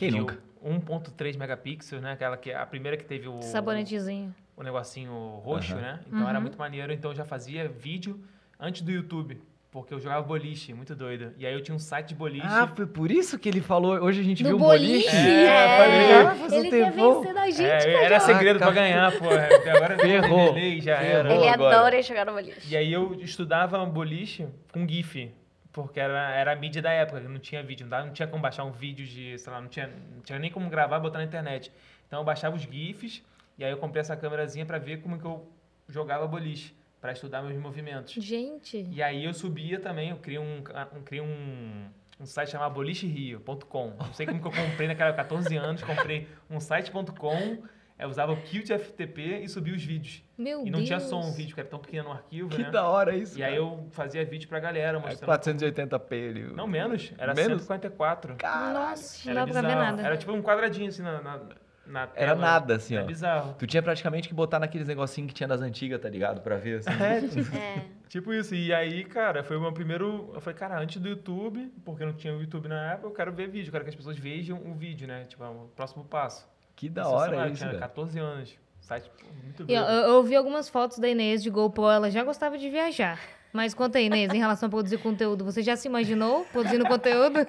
Quem 0.00 0.10
de 0.10 0.18
nunca? 0.18 0.38
1.3 0.64 1.36
megapixels, 1.36 2.02
né? 2.02 2.12
Aquela 2.12 2.36
que 2.36 2.52
a 2.52 2.64
primeira 2.66 2.96
que 2.96 3.04
teve 3.04 3.28
o... 3.28 3.40
Sabonetezinho. 3.42 4.34
o 4.56 4.62
negocinho 4.62 5.12
roxo, 5.44 5.72
Aham. 5.74 5.80
né? 5.80 6.00
Então 6.06 6.28
era 6.28 6.38
Uhum. 6.38 6.42
muito 6.42 6.58
maneiro. 6.58 6.92
Então 6.92 7.10
eu 7.12 7.14
já 7.16 7.24
fazia 7.24 7.68
vídeo 7.68 8.20
antes 8.58 8.82
do 8.82 8.90
YouTube. 8.90 9.40
Porque 9.72 9.94
eu 9.94 10.00
jogava 10.00 10.20
boliche, 10.26 10.74
muito 10.74 10.96
doido. 10.96 11.32
E 11.38 11.46
aí 11.46 11.54
eu 11.54 11.62
tinha 11.62 11.72
um 11.74 11.78
site 11.78 12.08
de 12.08 12.14
boliche. 12.16 12.44
Ah, 12.44 12.66
foi 12.74 12.86
por 12.86 13.08
isso 13.08 13.38
que 13.38 13.48
ele 13.48 13.60
falou. 13.60 14.02
Hoje 14.02 14.20
a 14.20 14.24
gente 14.24 14.42
Do 14.42 14.48
viu 14.48 14.56
um 14.56 14.58
boliche? 14.60 15.06
boliche. 15.06 15.16
É, 15.16 15.76
falei, 15.78 16.00
é. 16.00 16.22
ah, 16.22 16.34
faz 16.34 16.52
um 16.52 16.56
Ele 16.56 16.70
quer 16.70 16.90
tempão. 16.90 17.20
vencer 17.20 17.34
da 17.34 17.50
gente, 17.50 17.62
É, 17.70 18.04
era 18.04 18.18
segredo 18.20 18.58
pra 18.58 18.72
Caraca. 18.72 18.80
ganhar, 18.82 19.12
pô. 19.18 19.26
Agora 19.70 19.96
Ferrou. 19.98 20.54
já 20.80 20.96
era. 20.96 21.32
Ele 21.32 21.48
agora. 21.48 21.76
adora 21.76 22.02
jogar 22.02 22.26
no 22.26 22.32
boliche. 22.32 22.68
E 22.68 22.76
aí 22.76 22.92
eu 22.92 23.14
estudava 23.20 23.86
boliche 23.86 24.48
com 24.72 24.84
GIF. 24.88 25.30
Porque 25.72 26.00
era, 26.00 26.30
era 26.32 26.52
a 26.52 26.56
mídia 26.56 26.82
da 26.82 26.90
época, 26.90 27.20
não 27.20 27.38
tinha 27.38 27.62
vídeo, 27.62 27.84
não, 27.84 27.90
dava- 27.90 28.06
não 28.06 28.12
tinha 28.12 28.26
como 28.26 28.42
baixar 28.42 28.64
um 28.64 28.72
vídeo 28.72 29.06
de, 29.06 29.38
sei 29.38 29.52
lá, 29.52 29.60
não 29.60 29.68
tinha, 29.68 29.86
não 29.86 30.20
tinha 30.22 30.38
nem 30.38 30.50
como 30.50 30.68
gravar 30.68 30.96
e 30.96 31.00
botar 31.00 31.18
na 31.18 31.24
internet. 31.24 31.70
Então 32.06 32.18
eu 32.20 32.24
baixava 32.24 32.56
os 32.56 32.62
GIFs 32.62 33.22
e 33.56 33.64
aí 33.64 33.70
eu 33.70 33.76
comprei 33.78 34.00
essa 34.00 34.16
câmerazinha 34.16 34.66
pra 34.66 34.78
ver 34.78 35.00
como 35.00 35.18
que 35.18 35.24
eu 35.24 35.48
jogava 35.88 36.26
boliche, 36.26 36.74
pra 37.00 37.12
estudar 37.12 37.42
meus 37.42 37.56
movimentos. 37.56 38.12
Gente. 38.14 38.84
E 38.90 39.00
aí 39.02 39.24
eu 39.24 39.32
subia 39.32 39.78
também, 39.78 40.10
eu 40.10 40.16
criei 40.16 40.38
um, 40.40 40.58
um, 40.96 41.02
criei 41.02 41.22
um, 41.24 41.86
um 42.18 42.26
site 42.26 42.50
chamado 42.50 42.74
bolicherio.com. 42.74 43.94
Não 43.98 44.12
sei 44.12 44.26
como 44.26 44.40
que 44.40 44.48
eu 44.48 44.52
comprei 44.52 44.88
naquela 44.88 45.12
14 45.12 45.56
anos, 45.56 45.82
comprei 45.82 46.26
um 46.50 46.58
site.com, 46.58 47.62
eu 48.00 48.08
usava 48.08 48.32
o 48.32 48.36
Qt 48.36 48.78
FTP 48.78 49.40
e 49.42 49.48
subia 49.48 49.74
os 49.74 49.84
vídeos. 49.84 50.22
Meu 50.38 50.60
E 50.66 50.70
não 50.70 50.78
Deus. 50.78 50.86
tinha 50.86 51.00
som, 51.00 51.20
o 51.20 51.32
vídeo 51.32 51.48
porque 51.48 51.60
era 51.60 51.68
tão 51.68 51.78
pequeno 51.78 52.04
no 52.08 52.12
arquivo, 52.14 52.48
Que 52.48 52.62
né? 52.62 52.70
da 52.70 52.84
hora 52.88 53.14
isso. 53.14 53.38
E 53.38 53.42
aí 53.42 53.52
cara. 53.52 53.62
eu 53.62 53.86
fazia 53.90 54.24
vídeo 54.24 54.48
pra 54.48 54.58
galera, 54.60 54.98
É 54.98 55.00
mostrando... 55.00 55.30
480p 55.30 56.28
ali. 56.30 56.42
Não, 56.54 56.66
menos. 56.66 57.12
Era 57.18 57.34
Menos? 57.34 57.62
144. 57.62 58.36
Nossa, 58.42 59.24
não 59.24 59.30
Era 59.40 59.46
dá 59.46 59.52
pra 59.52 59.68
ver 59.68 59.74
nada. 59.76 60.02
Era 60.02 60.16
tipo 60.16 60.32
um 60.32 60.42
quadradinho 60.42 60.88
assim 60.88 61.02
na, 61.02 61.20
na, 61.20 61.40
na 61.86 62.08
Era 62.14 62.34
nada, 62.34 62.76
assim, 62.76 62.96
É 62.96 63.02
ó. 63.02 63.04
bizarro. 63.04 63.54
Tu 63.58 63.66
tinha 63.66 63.82
praticamente 63.82 64.28
que 64.28 64.34
botar 64.34 64.58
naqueles 64.58 64.86
negocinhos 64.86 65.28
que 65.28 65.34
tinha 65.34 65.48
das 65.48 65.60
antigas, 65.60 66.00
tá 66.00 66.08
ligado? 66.08 66.40
Pra 66.40 66.56
ver, 66.56 66.78
assim. 66.78 66.90
É. 67.56 67.84
Tipo 68.08 68.32
isso. 68.32 68.54
E 68.54 68.72
aí, 68.72 69.04
cara, 69.04 69.44
foi 69.44 69.56
o 69.56 69.60
meu 69.60 69.72
primeiro... 69.72 70.30
Eu 70.34 70.40
falei, 70.40 70.58
cara, 70.58 70.78
antes 70.80 71.00
do 71.00 71.08
YouTube, 71.08 71.72
porque 71.84 72.04
não 72.04 72.12
tinha 72.12 72.34
o 72.34 72.40
YouTube 72.40 72.66
na 72.68 72.92
época, 72.92 73.06
eu 73.08 73.12
quero 73.12 73.32
ver 73.32 73.48
vídeo. 73.48 73.68
Eu 73.68 73.72
quero 73.72 73.84
que 73.84 73.90
as 73.90 73.94
pessoas 73.96 74.18
vejam 74.18 74.58
o 74.64 74.74
vídeo, 74.74 75.06
né? 75.06 75.24
Tipo, 75.26 75.44
é 75.44 75.48
o 75.48 75.70
próximo 75.76 76.04
passo. 76.04 76.48
Que 76.80 76.88
da 76.88 77.04
Sensacional. 77.04 77.28
hora 77.38 77.46
Eu 77.46 77.52
isso, 77.52 77.56
tinha 77.58 77.68
velho. 77.68 77.80
14 77.80 78.18
anos. 78.18 78.58
Site 78.80 79.10
muito 79.44 79.64
E, 79.70 79.76
ó, 79.76 79.84
doido. 79.84 79.92
eu, 79.92 80.08
eu 80.14 80.22
vi 80.22 80.34
algumas 80.34 80.66
fotos 80.68 80.98
da 80.98 81.06
Inês 81.08 81.42
de 81.42 81.50
GoPro, 81.50 81.90
ela 81.90 82.10
já 82.10 82.24
gostava 82.24 82.56
de 82.56 82.70
viajar. 82.70 83.20
Mas 83.52 83.74
conta 83.74 83.98
aí, 83.98 84.06
Inês, 84.06 84.32
em 84.32 84.38
relação 84.38 84.66
a 84.66 84.70
produzir 84.70 84.96
conteúdo, 84.98 85.44
você 85.44 85.62
já 85.62 85.76
se 85.76 85.86
imaginou 85.86 86.46
produzindo 86.46 86.86
conteúdo? 86.86 87.46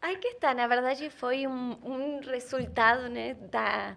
Aí 0.00 0.16
que 0.16 0.28
está, 0.28 0.52
na 0.52 0.66
verdade 0.66 1.08
foi 1.10 1.46
um, 1.46 1.76
um 1.84 2.20
resultado, 2.28 3.08
né, 3.08 3.34
da 3.52 3.96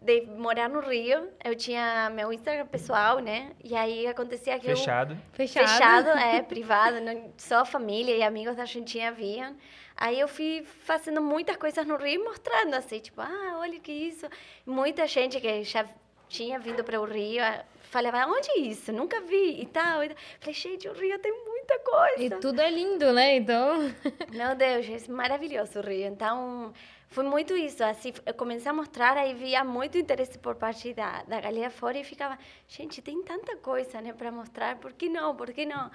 de 0.00 0.22
morar 0.22 0.68
no 0.68 0.80
Rio. 0.80 1.28
Eu 1.44 1.54
tinha 1.54 2.10
meu 2.10 2.32
Instagram 2.32 2.66
pessoal, 2.66 3.18
né? 3.18 3.52
E 3.62 3.76
aí 3.76 4.06
acontecia 4.06 4.58
que 4.58 4.70
eu 4.70 4.76
Fechado. 4.76 5.16
Fechado. 5.32 5.68
fechado, 5.68 6.08
é, 6.18 6.42
privado, 6.42 7.00
não, 7.00 7.32
só 7.36 7.64
família 7.64 8.16
e 8.16 8.22
amigos 8.22 8.56
da 8.56 8.62
Argentina 8.62 9.12
viam. 9.12 9.54
Aí 9.96 10.18
eu 10.18 10.26
fui 10.26 10.64
fazendo 10.84 11.20
muitas 11.20 11.56
coisas 11.56 11.86
no 11.86 11.96
Rio, 11.96 12.24
mostrando 12.24 12.74
assim, 12.74 13.00
tipo, 13.00 13.20
ah, 13.20 13.58
olha 13.58 13.78
que 13.78 13.92
isso. 13.92 14.26
Muita 14.64 15.06
gente 15.06 15.38
que 15.38 15.62
já 15.62 15.86
tinha 16.26 16.58
vindo 16.58 16.82
para 16.82 16.98
o 16.98 17.04
Rio 17.04 17.44
ah, 17.44 17.62
falava, 17.82 18.26
onde 18.26 18.50
é 18.52 18.58
isso? 18.60 18.92
Nunca 18.92 19.20
vi 19.20 19.60
e 19.60 19.66
tal. 19.66 20.02
E 20.02 20.08
tal. 20.08 20.16
Falei, 20.40 20.54
gente, 20.54 20.88
o 20.88 20.94
Rio 20.94 21.18
tem 21.18 21.32
muita 21.44 21.78
coisa. 21.80 22.22
E 22.22 22.30
tudo 22.40 22.60
é 22.62 22.70
lindo, 22.70 23.12
né? 23.12 23.36
Então. 23.36 23.94
Meu 24.32 24.54
Deus, 24.54 24.86
é 24.88 25.12
maravilhoso 25.12 25.80
o 25.80 25.82
Rio. 25.82 26.06
Então, 26.06 26.72
foi 27.10 27.24
muito 27.24 27.56
isso. 27.56 27.82
Assim, 27.84 28.12
eu 28.24 28.34
comecei 28.34 28.70
a 28.70 28.74
mostrar, 28.74 29.16
aí 29.16 29.34
via 29.34 29.64
muito 29.64 29.98
interesse 29.98 30.38
por 30.38 30.54
parte 30.54 30.94
da, 30.94 31.22
da 31.24 31.40
galera 31.40 31.70
fora 31.70 31.98
e 31.98 32.04
ficava, 32.04 32.38
gente, 32.68 33.02
tem 33.02 33.22
tanta 33.22 33.56
coisa, 33.56 34.00
né, 34.00 34.12
para 34.12 34.30
mostrar, 34.30 34.76
por 34.76 34.92
que 34.92 35.08
não? 35.08 35.34
Por 35.36 35.52
que 35.52 35.66
não? 35.66 35.90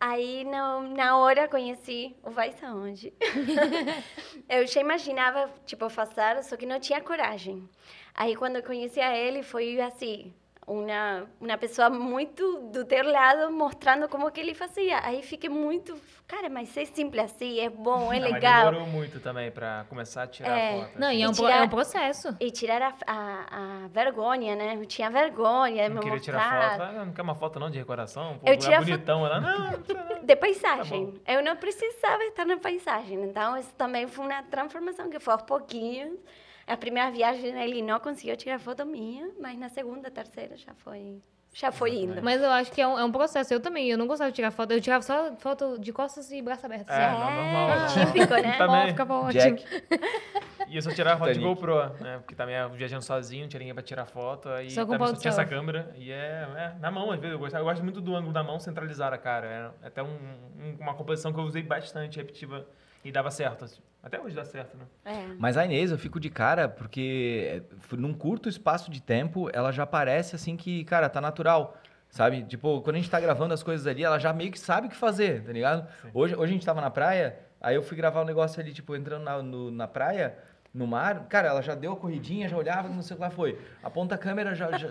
Aí, 0.00 0.44
na, 0.44 0.80
na 0.80 1.16
hora, 1.18 1.48
conheci 1.48 2.16
o 2.22 2.30
Vai 2.30 2.52
Saúde. 2.52 3.12
eu 4.48 4.66
já 4.66 4.80
imaginava, 4.80 5.50
tipo, 5.64 5.88
fazer, 5.88 6.42
só 6.42 6.56
que 6.56 6.66
não 6.66 6.78
tinha 6.80 7.00
coragem. 7.00 7.68
Aí, 8.14 8.36
quando 8.36 8.56
eu 8.56 8.62
conheci 8.62 9.00
a 9.00 9.16
ele, 9.16 9.42
foi 9.42 9.80
assim, 9.80 10.34
uma, 10.66 11.26
uma 11.40 11.56
pessoa 11.56 11.88
muito 11.88 12.58
do 12.72 12.84
teu 12.84 13.08
lado, 13.08 13.52
mostrando 13.52 14.08
como 14.08 14.30
que 14.32 14.40
ele 14.40 14.52
fazia. 14.54 14.98
Aí 15.04 15.22
fiquei 15.22 15.48
muito, 15.48 15.96
cara, 16.26 16.48
mas 16.48 16.76
é 16.76 16.84
simples 16.84 17.24
assim, 17.24 17.60
é 17.60 17.70
bom, 17.70 18.12
é 18.12 18.16
Não, 18.18 18.22
mas 18.22 18.32
legal. 18.32 18.64
demorou 18.70 18.86
muito 18.88 19.20
também 19.20 19.50
pra 19.50 19.84
começar 19.88 20.24
a 20.24 20.26
tirar 20.26 20.58
É. 20.58 20.80
foto. 20.80 20.98
Não, 20.98 21.12
e 21.12 21.22
é 21.22 21.28
um, 21.28 21.30
E 21.30 21.34
tirar- 21.34 21.56
é 21.58 21.62
um 21.62 21.68
processo. 21.68 22.36
E 22.40 22.50
tirar 22.50 22.82
a, 22.82 22.94
a, 23.06 23.84
a 23.84 23.88
vergonha, 23.88 24.56
né? 24.56 24.74
Eu 24.76 24.84
tinha 24.86 25.08
vergonha 25.08 25.88
Não 25.88 25.98
queria 26.02 26.16
mostrar. 26.16 26.40
tirar 26.40 26.70
foto. 26.78 26.82
Ah, 26.82 27.04
não 27.04 27.12
quer 27.12 27.22
uma 27.22 27.34
foto 27.36 27.60
não 27.60 27.70
de 27.70 27.78
recordação? 27.78 28.38
Pô, 28.38 28.48
Eu 28.48 28.54
é 28.54 28.60
fo- 28.60 28.84
bonitão. 28.84 29.24
Ela, 29.24 29.40
não, 29.40 29.70
não. 29.70 30.24
De 30.24 30.34
paisagem. 30.36 31.12
Tá 31.24 31.32
eu 31.34 31.44
não 31.44 31.54
precisava 31.56 32.24
estar 32.24 32.44
na 32.44 32.56
paisagem. 32.56 33.22
Então, 33.22 33.56
isso 33.56 33.72
também 33.76 34.08
foi 34.08 34.26
uma 34.26 34.42
transformação 34.42 35.08
que 35.08 35.20
foi 35.20 35.32
aos 35.34 35.42
pouquinhos. 35.42 36.18
A 36.66 36.76
primeira 36.76 37.10
viagem 37.10 37.56
ele 37.62 37.80
não 37.82 38.00
conseguiu 38.00 38.36
tirar 38.36 38.58
foto 38.58 38.84
minha, 38.84 39.30
mas 39.40 39.56
na 39.58 39.68
segunda, 39.68 40.10
terceira 40.10 40.56
já 40.56 40.74
foi, 40.74 41.22
já 41.54 41.70
foi 41.70 41.94
indo. 41.94 42.20
Mas 42.22 42.42
eu 42.42 42.50
acho 42.50 42.72
que 42.72 42.80
é 42.80 42.86
um, 42.88 42.98
é 42.98 43.04
um 43.04 43.12
processo. 43.12 43.54
Eu 43.54 43.60
também, 43.60 43.88
eu 43.88 43.96
não 43.96 44.06
gostava 44.06 44.30
de 44.30 44.34
tirar 44.34 44.50
foto. 44.50 44.72
Eu 44.72 44.80
tirava 44.80 45.02
só 45.02 45.34
foto 45.36 45.78
de 45.78 45.92
costas 45.92 46.30
e 46.32 46.42
braço 46.42 46.66
aberto. 46.66 46.90
É, 46.90 47.04
assim. 47.06 47.20
não, 47.20 47.30
normal. 47.30 47.70
É, 47.70 47.86
típico, 48.06 48.34
né? 48.34 48.58
Também. 48.58 48.88
ficava 48.88 49.14
ótimo. 49.14 49.40
Jack. 49.42 49.64
E 50.68 50.74
eu 50.74 50.82
só 50.82 50.90
tirava 50.90 51.18
foto 51.18 51.32
de. 51.32 51.38
GoPro, 51.38 51.76
né? 52.00 52.18
Porque 52.18 52.34
também 52.34 52.56
eu 52.56 52.68
viajando 52.70 53.02
sozinho, 53.02 53.42
não 53.42 53.48
tinha 53.48 53.60
ninguém 53.60 53.74
pra 53.74 53.84
tirar 53.84 54.04
foto. 54.04 54.48
Aí 54.48 54.68
Só 54.70 54.84
com 54.84 54.98
só 54.98 55.14
tinha 55.14 55.30
essa 55.30 55.44
câmera. 55.44 55.94
E 55.96 56.10
é, 56.10 56.48
é, 56.56 56.72
na 56.80 56.90
mão, 56.90 57.10
às 57.12 57.20
vezes. 57.20 57.34
Eu 57.34 57.38
gosto, 57.38 57.56
eu 57.56 57.62
gosto 57.64 57.84
muito 57.84 58.00
do 58.00 58.16
ângulo 58.16 58.32
da 58.32 58.42
mão 58.42 58.58
centralizar 58.58 59.12
a 59.12 59.18
cara. 59.18 59.72
É 59.80 59.86
até 59.86 60.02
um- 60.02 60.08
um- 60.08 60.76
uma 60.80 60.94
composição 60.94 61.32
que 61.32 61.38
eu 61.38 61.44
usei 61.44 61.62
bastante, 61.62 62.16
repetitiva. 62.18 62.66
E 63.04 63.12
dava 63.12 63.30
certo. 63.30 63.64
assim. 63.64 63.80
Até 64.06 64.20
hoje 64.20 64.36
dá 64.36 64.44
certo, 64.44 64.76
né? 64.76 64.84
É. 65.04 65.26
Mas 65.36 65.56
a 65.56 65.64
Inês, 65.64 65.90
eu 65.90 65.98
fico 65.98 66.20
de 66.20 66.30
cara 66.30 66.68
porque 66.68 67.60
é, 67.92 67.96
num 67.96 68.14
curto 68.14 68.48
espaço 68.48 68.88
de 68.88 69.02
tempo, 69.02 69.50
ela 69.52 69.72
já 69.72 69.84
parece 69.84 70.36
assim 70.36 70.56
que, 70.56 70.84
cara, 70.84 71.08
tá 71.08 71.20
natural. 71.20 71.76
Sabe? 72.08 72.44
Tipo, 72.44 72.80
quando 72.82 72.94
a 72.94 72.98
gente 73.00 73.10
tá 73.10 73.18
gravando 73.18 73.52
as 73.52 73.64
coisas 73.64 73.84
ali, 73.84 74.04
ela 74.04 74.16
já 74.20 74.32
meio 74.32 74.52
que 74.52 74.60
sabe 74.60 74.86
o 74.86 74.90
que 74.90 74.96
fazer, 74.96 75.42
tá 75.42 75.52
ligado? 75.52 75.88
Hoje, 76.14 76.36
hoje 76.36 76.44
a 76.52 76.54
gente 76.54 76.64
tava 76.64 76.80
na 76.80 76.88
praia, 76.88 77.36
aí 77.60 77.74
eu 77.74 77.82
fui 77.82 77.96
gravar 77.96 78.22
um 78.22 78.24
negócio 78.24 78.60
ali, 78.60 78.72
tipo, 78.72 78.94
entrando 78.94 79.24
na, 79.24 79.42
no- 79.42 79.72
na 79.72 79.88
praia, 79.88 80.38
no 80.72 80.86
mar. 80.86 81.26
Cara, 81.28 81.48
ela 81.48 81.60
já 81.60 81.74
deu 81.74 81.92
a 81.92 81.96
corridinha, 81.96 82.48
já 82.48 82.56
olhava, 82.56 82.88
não 82.88 83.02
sei 83.02 83.14
o 83.14 83.18
que 83.18 83.24
lá 83.24 83.30
foi. 83.30 83.58
Aponta 83.82 84.14
a 84.14 84.18
câmera, 84.18 84.54
já. 84.54 84.78
já 84.78 84.88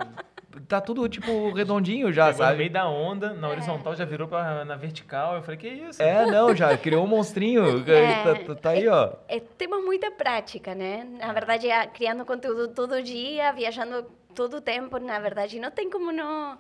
tá 0.68 0.82
tudo, 0.82 1.08
tipo, 1.08 1.52
redondinho 1.52 2.12
já, 2.12 2.28
no 2.28 2.34
sabe? 2.38 2.58
meio 2.58 2.70
da 2.70 2.88
onda, 2.88 3.34
na 3.34 3.50
horizontal 3.50 3.96
já 3.96 4.06
virou 4.06 4.28
pra, 4.28 4.66
na 4.66 4.76
vertical. 4.76 5.36
Eu 5.36 5.42
falei, 5.42 5.58
que 5.58 5.68
isso? 5.68 6.02
É, 6.02 6.26
não, 6.26 6.56
já 6.56 6.78
criou 6.78 7.04
um 7.04 7.08
monstrinho. 7.08 7.84
É. 7.90 8.24
Tá, 8.24 8.36
tá- 8.36 8.56
tá 8.56 8.70
aí, 8.72 8.88
ó. 8.88 9.14
É, 9.28 9.40
temos 9.40 9.84
muita 9.84 10.12
prática, 10.12 10.74
né? 10.74 11.06
Na 11.20 11.34
verdade, 11.34 11.70
é, 11.70 11.86
criando 11.88 12.26
conteúdo 12.26 12.68
todo 12.70 13.02
dia, 13.02 13.52
viajando 13.52 14.06
todo 14.34 14.58
o 14.58 14.62
tempo, 14.62 15.00
na 15.00 15.18
verdade, 15.20 15.60
não 15.60 15.72
tem 15.72 15.90
como 15.90 16.12
não 16.12 16.58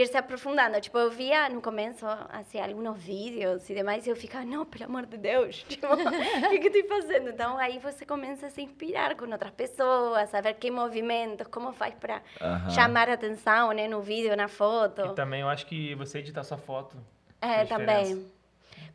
ir 0.00 0.06
se 0.06 0.16
aprofundando. 0.16 0.80
Tipo, 0.80 0.98
eu 0.98 1.10
via 1.10 1.48
no 1.48 1.60
começo, 1.60 2.06
assim, 2.30 2.60
alguns 2.60 2.98
vídeos 2.98 3.68
e 3.68 3.74
demais, 3.74 4.06
e 4.06 4.10
eu 4.10 4.16
ficava, 4.16 4.44
não, 4.44 4.64
pelo 4.64 4.84
amor 4.84 5.06
de 5.06 5.16
Deus, 5.16 5.64
tipo, 5.68 5.86
o 5.86 6.50
que, 6.50 6.58
que 6.58 6.68
eu 6.68 6.82
estou 6.82 6.88
fazendo? 7.00 7.30
Então, 7.30 7.58
aí 7.58 7.78
você 7.78 8.04
começa 8.04 8.46
a 8.46 8.50
se 8.50 8.62
inspirar 8.62 9.14
com 9.16 9.30
outras 9.30 9.52
pessoas, 9.52 10.32
a 10.34 10.40
ver 10.40 10.54
que 10.54 10.70
movimentos, 10.70 11.46
como 11.48 11.72
faz 11.72 11.94
para 11.94 12.22
chamar 12.70 13.08
a 13.08 13.14
atenção, 13.14 13.72
né, 13.72 13.88
no 13.88 14.00
vídeo, 14.00 14.36
na 14.36 14.48
foto. 14.48 15.02
E 15.06 15.14
também 15.14 15.40
eu 15.40 15.48
acho 15.48 15.66
que 15.66 15.94
você 15.94 16.18
editar 16.18 16.44
sua 16.44 16.58
foto. 16.58 16.96
É, 17.40 17.66
faz 17.66 17.68
também. 17.68 18.02
diferença. 18.02 18.38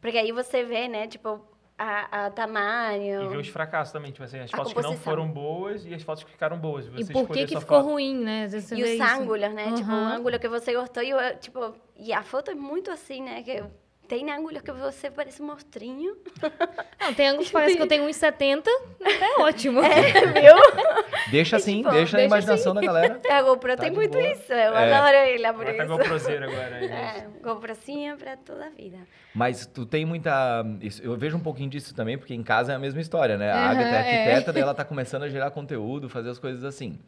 Porque 0.01 0.17
aí 0.17 0.31
você 0.31 0.63
vê, 0.63 0.87
né, 0.87 1.07
tipo, 1.07 1.41
a, 1.83 2.25
a 2.25 2.29
tamanho. 2.31 3.23
E 3.23 3.27
ver 3.27 3.37
os 3.37 3.47
fracassos 3.47 3.91
também, 3.91 4.11
tipo 4.11 4.23
assim, 4.23 4.39
as 4.39 4.53
A 4.53 4.57
fotos 4.57 4.73
que 4.73 4.77
não 4.81 4.89
composição. 4.89 5.11
foram 5.11 5.27
boas 5.27 5.85
e 5.85 5.93
as 5.93 6.01
fotos 6.03 6.23
que 6.23 6.31
ficaram 6.31 6.57
boas. 6.57 6.87
Você 6.87 7.11
E 7.11 7.13
por 7.13 7.27
que 7.27 7.45
que 7.45 7.59
ficou 7.59 7.79
foto. 7.81 7.91
ruim, 7.91 8.15
né? 8.15 8.43
E 8.43 8.55
os 8.55 8.71
isso. 8.71 9.03
ângulos, 9.03 9.53
né? 9.53 9.71
Tipo, 9.73 9.91
o 9.91 9.95
ângulo 9.95 10.39
que 10.39 10.47
você 10.47 10.73
gostou 10.73 11.03
e, 11.03 11.13
tipo, 11.37 11.73
e 11.97 12.11
a 12.13 12.23
foto 12.23 12.51
é 12.51 12.55
muito 12.55 12.89
assim, 12.91 13.21
né? 13.21 13.43
Que 13.43 13.63
tem 14.07 14.31
ângulos 14.31 14.61
que 14.61 14.71
você 14.71 15.09
parece 15.09 15.41
um 15.41 15.47
monstrinho. 15.47 16.15
Não, 16.99 17.13
tem 17.13 17.27
ângulos 17.29 17.47
que 17.47 17.53
parece 17.53 17.75
que 17.75 17.81
eu 17.81 17.87
tenho 17.87 18.05
1,70. 18.05 18.63
É 19.01 19.41
ótimo. 19.41 19.81
Viu? 19.83 21.31
Deixa 21.31 21.55
assim, 21.57 21.77
tipo, 21.77 21.89
deixa 21.91 22.17
a 22.17 22.19
deixa 22.19 22.21
imaginação 22.21 22.73
da 22.73 22.81
galera. 22.81 23.19
A 23.29 23.41
GoPro 23.41 23.75
Tá 23.75 23.83
tem 23.83 23.91
muito 23.91 24.11
boa. 24.11 24.27
isso. 24.31 24.51
Eu 24.51 24.75
É. 24.75 24.93
adoro 24.93 25.15
ela 25.15 25.53
por 25.53 25.65
Vai 25.65 25.75
tá 25.75 25.83
isso. 25.85 25.97
GoProzeiro 25.97 26.43
agora. 26.45 26.75
aí, 26.75 26.85
É, 26.85 27.27
GoProzinha 27.41 28.15
pra 28.17 28.37
toda 28.37 28.65
a 28.67 28.69
vida. 28.69 28.97
Mas 29.33 29.65
tu 29.65 29.85
tem 29.85 30.05
muita. 30.05 30.63
isso- 30.81 31.01
Eu 31.03 31.15
vejo 31.17 31.35
um 31.37 31.41
pouquinho 31.41 31.69
disso 31.69 31.93
também, 31.95 32.17
porque 32.17 32.33
em 32.35 32.43
casa 32.43 32.71
é 32.71 32.75
a 32.75 32.79
mesma 32.79 33.01
história, 33.01 33.37
né? 33.37 33.51
A 33.51 33.55
Aham, 33.55 33.71
Agatha 33.71 33.89
é 33.89 33.93
é. 33.93 33.97
arquiteta, 33.99 34.53
daí 34.53 34.61
ela 34.61 34.73
tá 34.75 34.85
começando 34.85 35.23
a 35.23 35.29
gerar 35.29 35.49
conteúdo, 35.51 36.07
fazer 36.09 36.29
as 36.29 36.37
coisas 36.39 36.63
assim. 36.63 36.99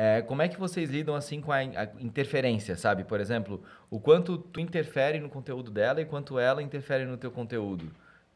É, 0.00 0.22
como 0.22 0.40
é 0.42 0.48
que 0.48 0.56
vocês 0.56 0.88
lidam 0.88 1.16
assim 1.16 1.40
com 1.40 1.50
a, 1.50 1.56
a 1.56 1.84
interferência, 1.98 2.76
sabe? 2.76 3.02
Por 3.02 3.18
exemplo, 3.18 3.60
o 3.90 3.98
quanto 3.98 4.38
tu 4.38 4.60
interfere 4.60 5.18
no 5.18 5.28
conteúdo 5.28 5.72
dela 5.72 6.00
e 6.00 6.04
quanto 6.04 6.38
ela 6.38 6.62
interfere 6.62 7.04
no 7.04 7.16
teu 7.16 7.32
conteúdo 7.32 7.90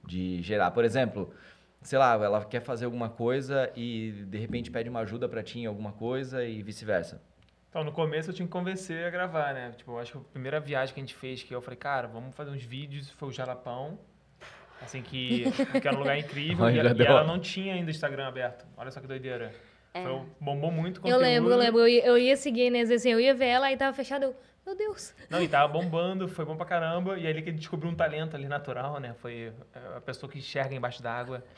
de 0.04 0.42
gerar. 0.42 0.72
Por 0.72 0.84
exemplo, 0.84 1.32
sei 1.80 2.00
lá, 2.00 2.14
ela 2.14 2.44
quer 2.44 2.62
fazer 2.62 2.86
alguma 2.86 3.08
coisa 3.08 3.70
e 3.76 4.10
de 4.26 4.38
repente 4.38 4.72
pede 4.72 4.90
uma 4.90 4.98
ajuda 5.02 5.28
pra 5.28 5.40
ti 5.40 5.60
em 5.60 5.66
alguma 5.66 5.92
coisa 5.92 6.44
e 6.44 6.60
vice-versa. 6.64 7.22
Então, 7.70 7.84
no 7.84 7.92
começo 7.92 8.30
eu 8.30 8.34
tinha 8.34 8.44
que 8.44 8.52
convencer 8.52 9.06
a 9.06 9.10
gravar, 9.10 9.54
né? 9.54 9.72
Tipo, 9.76 9.92
eu 9.92 9.98
acho 10.00 10.10
que 10.10 10.18
a 10.18 10.32
primeira 10.32 10.58
viagem 10.58 10.92
que 10.92 11.00
a 11.00 11.04
gente 11.04 11.14
fez, 11.14 11.44
que 11.44 11.54
eu 11.54 11.62
falei, 11.62 11.78
cara, 11.78 12.08
vamos 12.08 12.34
fazer 12.34 12.50
uns 12.50 12.64
vídeos, 12.64 13.08
foi 13.10 13.28
o 13.28 13.32
Jalapão. 13.32 14.00
Assim, 14.80 15.00
que, 15.00 15.44
que 15.80 15.86
era 15.86 15.96
um 15.96 16.00
lugar 16.00 16.18
incrível. 16.18 16.68
E, 16.68 16.74
já 16.74 16.82
e 16.92 17.06
ela 17.06 17.22
não 17.22 17.38
tinha 17.38 17.74
ainda 17.74 17.88
Instagram 17.88 18.26
aberto. 18.26 18.66
Olha 18.76 18.90
só 18.90 19.00
que 19.00 19.06
doideira. 19.06 19.54
É. 19.94 20.02
Foi, 20.02 20.20
bombou 20.40 20.70
muito 20.70 20.98
Eu 20.98 21.02
conteúdo. 21.02 21.20
lembro, 21.20 21.50
eu 21.52 21.56
lembro. 21.58 21.80
Eu 21.80 21.88
ia, 21.88 22.06
eu 22.06 22.18
ia 22.18 22.36
seguir 22.36 22.62
a 22.62 22.66
Inês 22.66 22.90
assim, 22.90 23.10
eu 23.10 23.20
ia 23.20 23.34
ver 23.34 23.46
ela 23.46 23.70
e 23.72 23.76
tava 23.76 23.94
fechado. 23.94 24.24
Eu, 24.24 24.36
meu 24.64 24.76
Deus. 24.76 25.14
Não, 25.28 25.42
e 25.42 25.48
tava 25.48 25.72
bombando, 25.72 26.28
foi 26.28 26.44
bom 26.44 26.56
pra 26.56 26.64
caramba. 26.64 27.18
E 27.18 27.26
aí 27.26 27.32
ali 27.32 27.42
que 27.42 27.50
ele 27.50 27.58
descobriu 27.58 27.90
um 27.90 27.94
talento 27.94 28.36
ali 28.36 28.46
natural, 28.46 29.00
né? 29.00 29.12
Foi 29.14 29.52
é, 29.74 29.96
a 29.96 30.00
pessoa 30.00 30.30
que 30.30 30.38
enxerga 30.38 30.74
embaixo 30.74 31.02
d'água. 31.02 31.44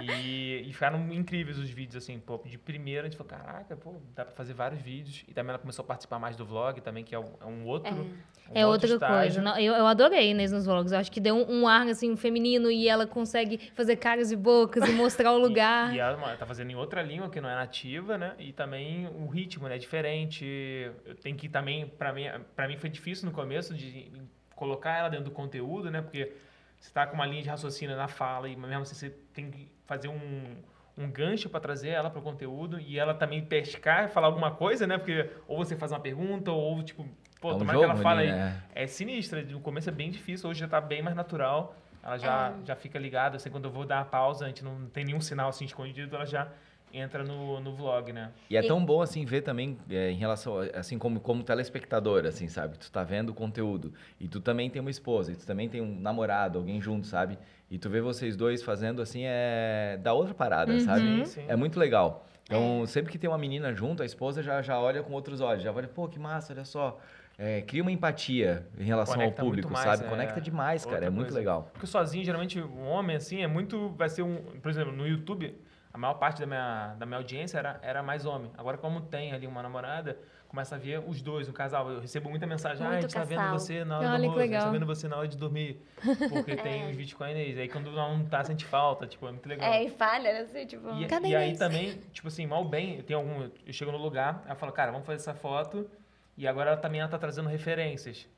E, 0.00 0.62
e 0.66 0.72
ficaram 0.72 1.12
incríveis 1.12 1.58
os 1.58 1.68
vídeos, 1.68 2.02
assim, 2.02 2.18
pô. 2.18 2.40
De 2.42 2.56
primeira 2.56 3.02
a 3.02 3.10
gente 3.10 3.18
falou, 3.18 3.30
caraca, 3.30 3.76
pô, 3.76 3.96
dá 4.14 4.24
pra 4.24 4.32
fazer 4.34 4.54
vários 4.54 4.80
vídeos. 4.80 5.24
E 5.28 5.34
também 5.34 5.50
ela 5.50 5.58
começou 5.58 5.82
a 5.82 5.86
participar 5.86 6.18
mais 6.18 6.36
do 6.36 6.46
vlog 6.46 6.80
também, 6.80 7.04
que 7.04 7.14
é 7.14 7.18
um, 7.18 7.34
é 7.38 7.44
um 7.44 7.66
outro. 7.66 7.92
um 7.94 8.16
É 8.54 8.66
outro 8.66 8.90
outra 8.92 9.06
estágio. 9.06 9.18
coisa. 9.18 9.42
Não, 9.42 9.58
eu, 9.58 9.74
eu 9.74 9.86
adorei 9.86 10.30
Inês 10.30 10.52
nos 10.52 10.64
vlogs. 10.64 10.90
Eu 10.92 10.98
acho 10.98 11.12
que 11.12 11.20
deu 11.20 11.34
um, 11.34 11.60
um 11.62 11.68
ar, 11.68 11.86
assim, 11.86 12.16
feminino 12.16 12.70
e 12.70 12.88
ela 12.88 13.06
consegue 13.06 13.70
fazer 13.74 13.96
caras 13.96 14.32
e 14.32 14.36
bocas 14.36 14.88
e 14.88 14.92
mostrar 14.92 15.32
o 15.32 15.36
lugar. 15.38 15.92
E, 15.92 15.96
e 15.96 15.98
ela 15.98 16.16
mano, 16.16 16.34
tá 16.38 16.46
fazendo 16.46 16.70
em 16.70 16.76
outra 16.76 17.02
língua 17.02 17.28
que 17.28 17.38
não 17.38 17.50
é 17.50 17.54
nativa, 17.54 18.16
né? 18.16 18.34
E 18.38 18.54
também 18.54 19.06
o 19.06 19.26
ritmo, 19.26 19.68
né? 19.68 19.74
É 19.74 19.78
diferente. 19.78 20.90
Tenho 21.22 21.36
que 21.36 21.46
também, 21.46 21.86
pra 21.86 22.10
mim, 22.10 22.24
pra 22.54 22.66
mim 22.68 22.76
foi 22.76 22.90
difícil 22.90 23.26
no 23.26 23.32
começo 23.32 23.74
de 23.74 24.10
colocar 24.54 24.96
ela 24.96 25.08
dentro 25.08 25.26
do 25.26 25.30
conteúdo, 25.30 25.90
né? 25.90 26.02
Porque 26.02 26.32
você 26.78 26.90
tá 26.90 27.06
com 27.06 27.14
uma 27.14 27.26
linha 27.26 27.42
de 27.42 27.48
raciocínio 27.48 27.96
na 27.96 28.08
fala 28.08 28.48
e 28.48 28.56
mesmo 28.56 28.82
assim 28.82 28.94
você 28.94 29.10
tem 29.32 29.50
que 29.50 29.70
fazer 29.86 30.08
um, 30.08 30.56
um 30.96 31.10
gancho 31.10 31.48
para 31.48 31.60
trazer 31.60 31.90
ela 31.90 32.10
pro 32.10 32.20
conteúdo 32.20 32.78
e 32.80 32.98
ela 32.98 33.14
também 33.14 33.44
pescar 33.44 34.04
e 34.04 34.08
falar 34.08 34.26
alguma 34.26 34.50
coisa, 34.50 34.86
né? 34.86 34.98
Porque 34.98 35.30
ou 35.46 35.58
você 35.58 35.76
faz 35.76 35.92
uma 35.92 36.00
pergunta 36.00 36.50
ou 36.50 36.82
tipo, 36.82 37.06
pô, 37.40 37.50
É 37.50 37.54
um 37.54 37.58
tomara 37.58 37.78
que 37.78 37.84
ela 37.84 37.96
fala 37.96 38.20
ali, 38.20 38.30
aí. 38.30 38.36
né? 38.36 38.62
É 38.74 38.86
sinistra, 38.86 39.42
no 39.42 39.60
começo 39.60 39.88
é 39.88 39.92
bem 39.92 40.10
difícil, 40.10 40.48
hoje 40.50 40.60
já 40.60 40.68
tá 40.68 40.80
bem 40.80 41.02
mais 41.02 41.16
natural. 41.16 41.76
Ela 42.02 42.16
já, 42.16 42.54
já 42.64 42.76
fica 42.76 42.98
ligada, 42.98 43.36
assim, 43.36 43.50
quando 43.50 43.64
eu 43.66 43.70
vou 43.70 43.84
dar 43.84 44.00
a 44.00 44.04
pausa, 44.04 44.44
a 44.44 44.48
gente 44.48 44.64
não 44.64 44.86
tem 44.86 45.04
nenhum 45.04 45.20
sinal 45.20 45.48
assim 45.48 45.64
escondido, 45.64 46.14
ela 46.16 46.24
já 46.24 46.48
entra 46.92 47.24
no, 47.24 47.60
no 47.60 47.74
vlog, 47.74 48.12
né? 48.12 48.30
E 48.48 48.56
é 48.56 48.62
tão 48.62 48.84
bom, 48.84 49.02
assim, 49.02 49.24
ver 49.24 49.42
também, 49.42 49.78
é, 49.90 50.10
em 50.10 50.16
relação, 50.16 50.58
assim, 50.74 50.98
como, 50.98 51.20
como 51.20 51.42
telespectador, 51.42 52.24
assim, 52.26 52.48
sabe? 52.48 52.78
Tu 52.78 52.90
tá 52.90 53.02
vendo 53.04 53.30
o 53.30 53.34
conteúdo. 53.34 53.92
E 54.20 54.28
tu 54.28 54.40
também 54.40 54.70
tem 54.70 54.80
uma 54.80 54.90
esposa, 54.90 55.32
e 55.32 55.36
tu 55.36 55.46
também 55.46 55.68
tem 55.68 55.80
um 55.80 55.98
namorado, 56.00 56.58
alguém 56.58 56.80
junto, 56.80 57.06
sabe? 57.06 57.38
E 57.70 57.78
tu 57.78 57.90
vê 57.90 58.00
vocês 58.00 58.36
dois 58.36 58.62
fazendo, 58.62 59.02
assim, 59.02 59.22
é... 59.24 59.98
da 60.02 60.12
outra 60.12 60.34
parada, 60.34 60.78
sabe? 60.80 61.00
Sim, 61.00 61.24
sim. 61.24 61.44
É 61.48 61.56
muito 61.56 61.78
legal. 61.78 62.26
Então, 62.44 62.86
sempre 62.86 63.12
que 63.12 63.18
tem 63.18 63.28
uma 63.28 63.36
menina 63.36 63.74
junto, 63.74 64.02
a 64.02 64.06
esposa 64.06 64.42
já, 64.42 64.62
já 64.62 64.80
olha 64.80 65.02
com 65.02 65.12
outros 65.12 65.40
olhos. 65.42 65.62
Já 65.62 65.70
olha, 65.70 65.86
pô, 65.86 66.08
que 66.08 66.18
massa, 66.18 66.54
olha 66.54 66.64
só. 66.64 66.98
É, 67.36 67.60
cria 67.60 67.82
uma 67.82 67.92
empatia 67.92 68.66
em 68.76 68.84
relação 68.84 69.14
Conecta 69.14 69.42
ao 69.42 69.46
público, 69.46 69.70
mais, 69.72 69.84
sabe? 69.84 70.04
é. 70.04 70.08
Conecta 70.08 70.40
demais, 70.40 70.84
cara. 70.84 70.96
Outra 70.96 71.06
É 71.06 71.10
muito 71.10 71.26
coisa. 71.26 71.38
legal. 71.38 71.70
Porque 71.72 71.86
sozinho, 71.86 72.24
geralmente, 72.24 72.58
um 72.60 72.88
homem, 72.88 73.14
assim, 73.16 73.42
é 73.42 73.46
muito... 73.46 73.90
Vai 73.90 74.08
ser 74.08 74.22
um... 74.22 74.36
Por 74.60 74.70
exemplo, 74.70 74.92
no 74.92 75.06
YouTube, 75.06 75.54
a 75.92 75.98
maior 75.98 76.14
parte 76.14 76.40
da 76.40 76.46
minha, 76.46 76.94
da 76.98 77.06
minha 77.06 77.18
audiência 77.18 77.58
era, 77.58 77.78
era 77.82 78.02
mais 78.02 78.26
homem. 78.26 78.50
Agora, 78.56 78.76
como 78.76 79.00
tem 79.00 79.32
ali 79.32 79.46
uma 79.46 79.62
namorada, 79.62 80.18
começa 80.46 80.74
a 80.74 80.78
ver 80.78 81.02
os 81.06 81.22
dois, 81.22 81.48
um 81.48 81.52
casal. 81.52 81.90
Eu 81.90 82.00
recebo 82.00 82.28
muita 82.28 82.46
mensagem, 82.46 82.84
ah, 82.84 82.88
a 82.88 82.92
Muito 82.92 83.02
gente 83.02 83.14
tá 83.14 83.24
vendo 83.24 83.50
você 83.50 83.84
na 83.84 83.98
hora 83.98 84.08
Olha 84.08 84.18
do 84.18 84.24
almoço, 84.24 84.40
a 84.40 84.46
gente 84.46 84.58
tá 84.58 84.70
vendo 84.70 84.86
você 84.86 85.08
na 85.08 85.16
hora 85.16 85.28
de 85.28 85.36
dormir. 85.36 85.82
Porque 86.28 86.56
tem 86.62 86.90
os 86.90 86.96
vídeos 86.96 87.14
com 87.14 87.24
a 87.24 87.30
Inês. 87.30 87.58
Aí 87.58 87.68
quando 87.68 87.90
não 87.90 88.24
tá, 88.24 88.44
sente 88.44 88.64
falta, 88.64 89.06
tipo, 89.06 89.26
é 89.26 89.30
muito 89.30 89.48
legal. 89.48 89.72
É, 89.72 89.84
e 89.84 89.90
falha, 89.90 90.42
assim, 90.42 90.66
tipo... 90.66 90.90
E, 90.94 91.06
Cadê 91.06 91.28
e 91.28 91.36
aí 91.36 91.56
também, 91.56 91.98
tipo 92.12 92.28
assim, 92.28 92.46
mal 92.46 92.64
bem, 92.64 93.02
tem 93.02 93.16
algum. 93.16 93.48
Eu 93.66 93.72
chego 93.72 93.90
no 93.90 93.98
lugar, 93.98 94.42
ela 94.46 94.54
fala, 94.54 94.72
cara, 94.72 94.92
vamos 94.92 95.06
fazer 95.06 95.20
essa 95.20 95.34
foto. 95.34 95.88
E 96.36 96.46
agora 96.46 96.70
ela 96.70 96.78
também 96.78 97.00
ela 97.00 97.10
tá 97.10 97.18
trazendo 97.18 97.48
referências. 97.48 98.28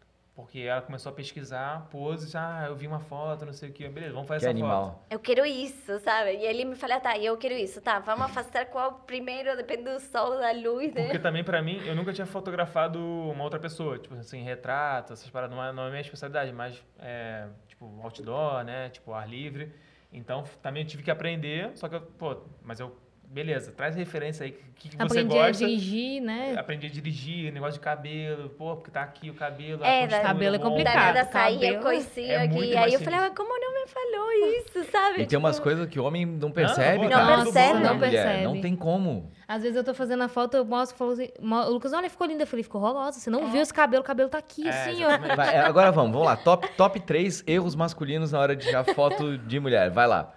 Porque 0.40 0.60
ela 0.60 0.82
começou 0.82 1.10
a 1.10 1.14
pesquisar 1.14 1.86
poses, 1.90 2.34
ah, 2.34 2.64
eu 2.68 2.74
vi 2.74 2.86
uma 2.86 3.00
foto, 3.00 3.44
não 3.46 3.52
sei 3.52 3.70
o 3.70 3.72
que. 3.72 3.88
Beleza, 3.88 4.12
vamos 4.12 4.28
fazer 4.28 4.40
Que 4.40 4.50
essa 4.50 4.58
foto. 4.58 4.64
animal. 4.72 5.06
Eu 5.10 5.18
quero 5.18 5.44
isso, 5.46 5.98
sabe? 6.00 6.32
E 6.36 6.44
ele 6.46 6.64
me 6.64 6.74
fala, 6.74 6.98
tá, 7.00 7.16
eu 7.18 7.36
quero 7.36 7.54
isso, 7.54 7.80
tá, 7.80 7.98
vamos 7.98 8.30
fazer 8.32 8.66
qual 8.66 8.92
primeiro, 9.06 9.56
depende 9.56 9.84
do 9.84 10.00
sol, 10.00 10.38
da 10.38 10.52
luz, 10.52 10.92
Porque 10.92 11.12
né? 11.12 11.18
também, 11.18 11.44
pra 11.44 11.60
mim, 11.62 11.80
eu 11.86 11.94
nunca 11.94 12.12
tinha 12.12 12.26
fotografado 12.26 12.98
uma 12.98 13.44
outra 13.44 13.58
pessoa. 13.60 13.98
Tipo 13.98 14.14
assim, 14.16 14.42
retrato, 14.42 15.12
essas 15.12 15.28
paradas. 15.30 15.54
Não 15.56 15.64
é, 15.64 15.72
não 15.72 15.84
é 15.86 15.88
minha 15.90 16.00
especialidade, 16.00 16.52
mas, 16.52 16.82
é, 16.98 17.46
tipo, 17.68 17.84
outdoor, 18.02 18.64
né? 18.64 18.88
Tipo, 18.90 19.12
ar 19.12 19.28
livre. 19.28 19.72
Então, 20.12 20.42
também 20.62 20.82
eu 20.82 20.88
tive 20.88 21.02
que 21.02 21.10
aprender. 21.10 21.70
Só 21.76 21.88
que, 21.88 21.94
eu, 21.94 22.00
pô, 22.00 22.36
mas 22.62 22.80
eu... 22.80 22.96
Beleza, 23.32 23.70
traz 23.70 23.94
referência 23.94 24.44
aí. 24.44 24.50
O 24.50 24.54
que, 24.74 24.88
que 24.88 24.96
você 24.96 25.02
Aprendi 25.04 25.38
a 25.38 25.46
gosta. 25.46 25.64
dirigir, 25.64 26.20
né? 26.20 26.56
Aprendi 26.58 26.86
a 26.88 26.90
dirigir, 26.90 27.52
negócio 27.52 27.74
de 27.74 27.80
cabelo, 27.80 28.48
pô, 28.50 28.74
porque 28.74 28.90
tá 28.90 29.02
aqui 29.02 29.30
o 29.30 29.34
cabelo. 29.34 29.84
É, 29.84 29.98
a 29.98 30.08
postura, 30.08 30.22
cabelo 30.22 30.56
é 30.56 30.58
ombro. 30.58 30.70
complicado. 30.70 31.14
Da 31.14 31.24
saía 31.26 31.78
coisinho 31.78 32.32
É 32.32 32.42
aqui. 32.42 32.76
Aí 32.76 32.92
eu 32.92 32.98
simples. 32.98 33.14
falava, 33.14 33.32
como 33.32 33.50
não 33.60 33.74
me 33.74 33.86
falou 33.86 34.32
isso, 34.58 34.90
sabe? 34.90 35.22
E 35.22 35.26
tem 35.26 35.38
umas 35.38 35.56
Tipo, 35.56 35.62
coisas 35.62 35.86
que 35.88 36.00
o 36.00 36.04
homem 36.04 36.26
não 36.26 36.50
percebe, 36.50 37.08
cara. 37.08 37.36
Não 37.36 37.44
percebe. 37.44 37.72
Não 37.78 37.94
mulher. 37.94 38.10
percebe. 38.10 38.42
Não 38.42 38.60
tem 38.60 38.74
como. 38.74 39.30
Às 39.46 39.62
vezes 39.62 39.76
eu 39.76 39.84
tô 39.84 39.94
fazendo 39.94 40.24
a 40.24 40.28
foto, 40.28 40.56
eu 40.56 40.64
mostro, 40.64 40.98
falo 40.98 41.12
assim, 41.12 41.28
o 41.38 41.70
Lucas, 41.70 41.92
olha, 41.92 42.10
ficou 42.10 42.26
linda. 42.26 42.42
Eu 42.42 42.46
falei, 42.48 42.64
ficou 42.64 42.80
horrorosa. 42.82 43.20
Você 43.20 43.30
não 43.30 43.48
viu 43.52 43.62
esse 43.62 43.72
cabelo, 43.72 44.02
o 44.02 44.06
cabelo 44.06 44.28
tá 44.28 44.38
aqui, 44.38 44.66
É, 44.66 44.70
assim, 44.70 45.04
ó. 45.04 45.36
Vai, 45.36 45.54
é, 45.54 45.60
agora 45.60 45.92
vamos, 45.92 46.10
vamos 46.10 46.26
lá. 46.26 46.36
Top, 46.36 46.66
top 46.76 46.98
3 46.98 47.44
erros 47.46 47.76
masculinos 47.76 48.32
na 48.32 48.40
hora 48.40 48.56
de 48.56 48.66
tirar 48.66 48.82
foto 48.82 49.38
de 49.38 49.60
mulher. 49.60 49.88
Vai 49.90 50.08
lá. 50.08 50.32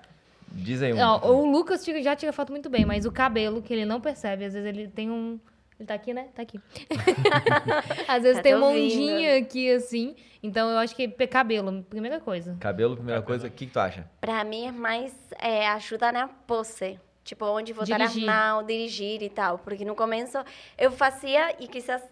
Diz 0.53 0.81
aí 0.81 0.93
um. 0.93 0.99
Ó, 0.99 1.31
o 1.31 1.51
Lucas 1.51 1.83
já 1.83 2.15
tira 2.15 2.31
foto 2.31 2.51
muito 2.51 2.69
bem, 2.69 2.85
mas 2.85 3.05
o 3.05 3.11
cabelo, 3.11 3.61
que 3.61 3.73
ele 3.73 3.85
não 3.85 3.99
percebe, 3.99 4.45
às 4.45 4.53
vezes 4.53 4.67
ele 4.67 4.87
tem 4.87 5.09
um. 5.09 5.39
Ele 5.79 5.87
tá 5.87 5.95
aqui, 5.95 6.13
né? 6.13 6.27
Tá 6.35 6.43
aqui. 6.43 6.59
às 8.07 8.21
vezes 8.23 8.37
Tá 8.37 8.43
tem 8.43 8.53
te 8.53 8.57
uma 8.57 8.67
ondinha 8.67 9.37
aqui, 9.37 9.71
assim. 9.71 10.15
Então 10.41 10.69
eu 10.69 10.77
acho 10.77 10.95
que 10.95 11.07
cabelo, 11.27 11.83
primeira 11.83 12.19
coisa. 12.19 12.55
Cabelo, 12.59 12.95
primeira 12.95 13.21
Cabelo. 13.21 13.39
coisa, 13.39 13.47
o 13.47 13.51
que, 13.51 13.65
que 13.65 13.71
tu 13.73 13.79
acha? 13.79 14.07
Pra 14.21 14.43
mim 14.43 14.67
é 14.67 14.71
mais 14.71 15.13
é, 15.39 15.67
ajuda 15.69 16.11
na 16.11 16.27
pose. 16.27 16.99
Tipo, 17.23 17.45
onde 17.45 17.73
botar 17.73 17.97
Dirigir. 17.97 18.29
as 18.29 18.35
mãos, 18.35 18.67
dirigir 18.67 19.23
e 19.23 19.29
tal. 19.29 19.57
Porque 19.57 19.85
no 19.85 19.95
começo 19.95 20.37
eu 20.77 20.91
fazia 20.91 21.55
e 21.57 21.67
quizás 21.67 22.03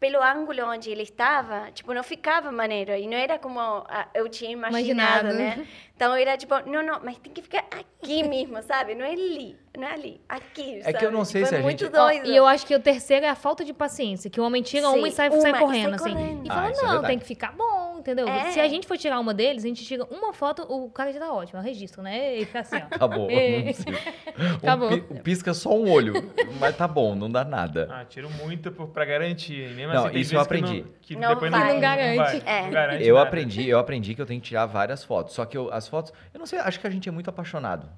pelo 0.00 0.22
ângulo 0.22 0.64
onde 0.64 0.90
ele 0.90 1.02
estava, 1.02 1.70
tipo, 1.72 1.92
não 1.92 2.02
ficava 2.02 2.50
maneiro. 2.50 2.92
E 2.92 3.06
não 3.06 3.16
era 3.18 3.38
como 3.38 3.60
ah, 3.60 4.08
eu 4.14 4.28
tinha 4.30 4.50
imaginado, 4.50 5.28
Imaginado. 5.28 5.34
né? 5.34 5.66
Então 5.94 6.14
era 6.14 6.38
tipo, 6.38 6.54
não, 6.68 6.82
não, 6.82 7.00
mas 7.04 7.18
tem 7.18 7.30
que 7.32 7.42
ficar 7.42 7.66
aqui 7.70 8.26
mesmo, 8.26 8.62
sabe? 8.62 8.94
Não 8.94 9.04
é 9.04 9.12
ali, 9.12 9.58
não 9.78 9.86
é 9.86 9.92
ali, 9.92 10.20
aqui, 10.28 10.80
É 10.84 10.92
que 10.92 10.96
eu 10.98 11.00
sabe? 11.08 11.12
não 11.12 11.24
sei 11.24 11.42
Tipo, 11.42 11.48
se 11.48 11.54
é 11.54 11.58
a 11.58 11.62
muito 11.62 11.84
gente- 11.84 11.92
doido. 11.92 12.26
e 12.26 12.36
eu 12.36 12.46
acho 12.46 12.66
que 12.66 12.74
o 12.74 12.80
terceiro 12.80 13.24
é 13.24 13.28
a 13.28 13.34
falta 13.34 13.64
de 13.64 13.72
paciência, 13.72 14.28
que 14.28 14.40
o 14.40 14.44
homem 14.44 14.62
tira 14.62 14.88
uma 14.88 14.96
Sim, 14.98 15.06
e 15.08 15.12
sai, 15.12 15.28
uma 15.28 15.40
sai 15.40 15.50
e 15.50 15.52
sai 15.54 15.60
correndo, 15.62 15.94
assim. 15.94 16.12
correndo. 16.12 16.46
E 16.46 16.50
Ah, 16.50 16.54
fala, 16.54 16.66
é 16.68 16.72
não, 16.72 16.80
verdade. 16.80 17.06
tem 17.06 17.18
que 17.18 17.24
ficar 17.24 17.52
bom, 17.52 17.98
entendeu? 18.00 18.28
É. 18.28 18.50
Se 18.50 18.58
a 18.60 18.66
gente 18.68 18.86
for 18.86 18.98
tirar 18.98 19.18
uma 19.20 19.32
deles, 19.32 19.64
a 19.64 19.68
gente 19.68 19.84
tira 19.84 20.04
uma 20.10 20.32
foto, 20.32 20.62
o 20.68 20.90
cara 20.90 21.12
já 21.12 21.20
tá 21.20 21.32
ótimo, 21.32 21.58
é 21.58 21.62
o 21.62 21.64
registro, 21.64 22.02
né? 22.02 22.36
E 22.36 22.44
fica 22.44 22.60
assim, 22.60 22.76
ó. 22.76 22.86
Acabou. 22.94 23.30
É. 23.30 23.72
Um 24.52 24.56
Acabou. 24.56 24.88
pi- 24.88 25.04
um 25.10 25.16
pisca 25.18 25.54
só 25.54 25.70
um 25.74 25.88
olho, 25.90 26.14
mas 26.58 26.76
tá 26.76 26.88
bom, 26.88 27.14
não 27.14 27.30
dá 27.30 27.44
nada. 27.44 27.88
Ah, 27.92 28.04
tiro 28.04 28.28
muito 28.30 28.72
por- 28.72 28.88
pra 28.88 29.04
garantir. 29.04 29.68
Mesmo 29.74 29.92
Não, 29.94 30.06
assim, 30.06 30.18
isso 30.18 30.34
eu 30.34 30.38
vezes 30.38 30.48
que 30.48 30.58
aprendi. 30.58 30.82
não- 30.82 30.90
Que 31.00 31.16
Não 31.16 31.28
depois 31.30 31.50
vai. 31.50 31.60
não, 31.66 31.74
Não 31.74 31.80
garante. 31.80 32.16
vai, 32.16 32.42
É. 32.44 32.62
não 32.62 32.70
garante 32.70 33.04
Eu 33.04 33.14
nada. 33.14 33.26
aprendi, 33.28 33.68
eu 33.68 33.78
aprendi 33.78 34.14
que 34.14 34.22
eu 34.22 34.26
tenho 34.26 34.40
que 34.40 34.48
tirar 34.48 34.66
várias 34.66 35.04
fotos. 35.04 35.34
Só 35.34 35.44
que 35.44 35.56
eu- 35.56 35.72
as 35.72 35.86
fotos, 35.88 36.12
eu 36.34 36.38
não 36.38 36.46
sei, 36.46 36.58
acho 36.58 36.78
que 36.80 36.86
a 36.86 36.90
gente 36.90 37.08
é 37.08 37.12
muito 37.12 37.30
apaixonado. 37.30 37.88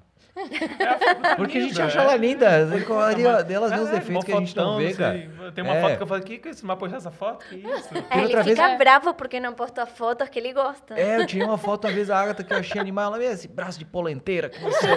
Porque 1.37 1.57
a 1.57 1.61
gente 1.61 1.71
linda, 1.73 1.85
acha 1.85 1.99
é. 1.99 2.03
ela 2.03 2.15
linda. 2.15 2.67
Pô, 2.87 2.95
Maria, 2.95 3.31
mas- 3.33 3.43
delas 3.43 3.71
vê 3.71 3.79
os 3.79 3.89
É, 3.89 3.91
defeitos 3.93 4.25
que 4.25 4.31
a 4.31 4.35
gente 4.37 4.55
não 4.55 4.77
vê, 4.77 4.93
sei. 4.93 5.27
cara. 5.27 5.51
Tem 5.51 5.63
uma 5.63 5.75
É. 5.75 5.81
foto 5.81 5.97
que 5.97 6.03
eu 6.03 6.07
falo, 6.07 6.21
que 6.23 6.37
que 6.39 6.47
é 6.47 6.51
isso? 6.51 6.65
Vai 6.65 6.75
postar 6.75 6.97
essa 6.97 7.11
foto? 7.11 7.45
Que 7.45 7.55
isso? 7.55 7.89
É, 8.09 8.15
ele 8.17 8.23
outra 8.23 8.43
vez- 8.43 8.57
fica 8.59 8.75
bravo 8.77 9.13
porque 9.13 9.39
não 9.39 9.53
postou 9.53 9.85
fotos 9.85 10.27
que 10.29 10.39
ele 10.39 10.51
gosta. 10.53 10.99
É, 10.99 11.17
eu 11.19 11.25
tinha 11.27 11.45
uma 11.45 11.57
foto 11.57 11.85
uma 11.87 11.93
vez 11.93 12.07
da 12.07 12.19
Agatha 12.19 12.43
que 12.43 12.51
eu 12.53 12.57
achei 12.57 12.81
animal. 12.81 13.13
Ela 13.13 13.23
esse 13.23 13.47
braço 13.47 13.77
de 13.77 13.85
polenteira 13.85 14.49
que 14.49 14.59
não 14.61 14.71
sei 14.71 14.91
o 14.91 14.95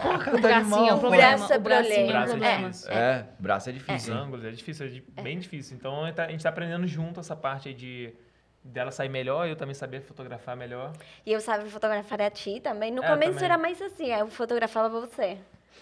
pô, 0.00 0.18
cara, 0.18 0.30
tá 0.32 0.38
bracinho 0.38 0.86
é 0.86 0.90
animal. 0.90 1.10
Braço 1.10 1.52
é 1.52 1.56
o 1.56 1.60
bracinho 1.60 1.94
é 1.94 2.02
um 2.02 2.02
problema. 2.02 2.12
Braço 2.12 2.32
é 2.32 2.36
problema. 2.38 2.68
difícil. 2.70 2.90
É, 2.92 3.26
braço 3.38 3.68
é 3.68 3.72
Os 3.72 3.78
difícil. 3.78 4.14
hein? 4.14 4.20
ângulos, 4.20 4.44
é 4.44 4.50
difícil, 4.50 4.86
é 5.16 5.22
bem 5.22 5.38
difícil. 5.38 5.76
Então 5.76 6.02
a 6.02 6.06
gente, 6.06 6.14
tá, 6.14 6.24
a 6.24 6.28
gente 6.28 6.42
tá 6.42 6.48
aprendendo 6.48 6.86
junto 6.86 7.20
essa 7.20 7.36
parte 7.36 7.68
aí 7.68 7.74
de 7.74 8.12
dela 8.64 8.90
sair 8.90 9.08
melhor 9.08 9.46
eu 9.48 9.56
também 9.56 9.74
saber 9.74 10.00
fotografar 10.02 10.56
melhor. 10.56 10.92
E 11.26 11.32
eu 11.32 11.40
sabia 11.40 11.66
fotografar 11.66 12.20
a 12.22 12.30
ti 12.30 12.60
também. 12.60 12.90
No 12.90 13.02
É, 13.02 13.08
começo 13.08 13.32
também. 13.34 13.44
era 13.44 13.58
mais 13.58 13.80
assim, 13.82 14.12
eu 14.12 14.28
fotografava 14.28 14.88
você. 14.88 15.38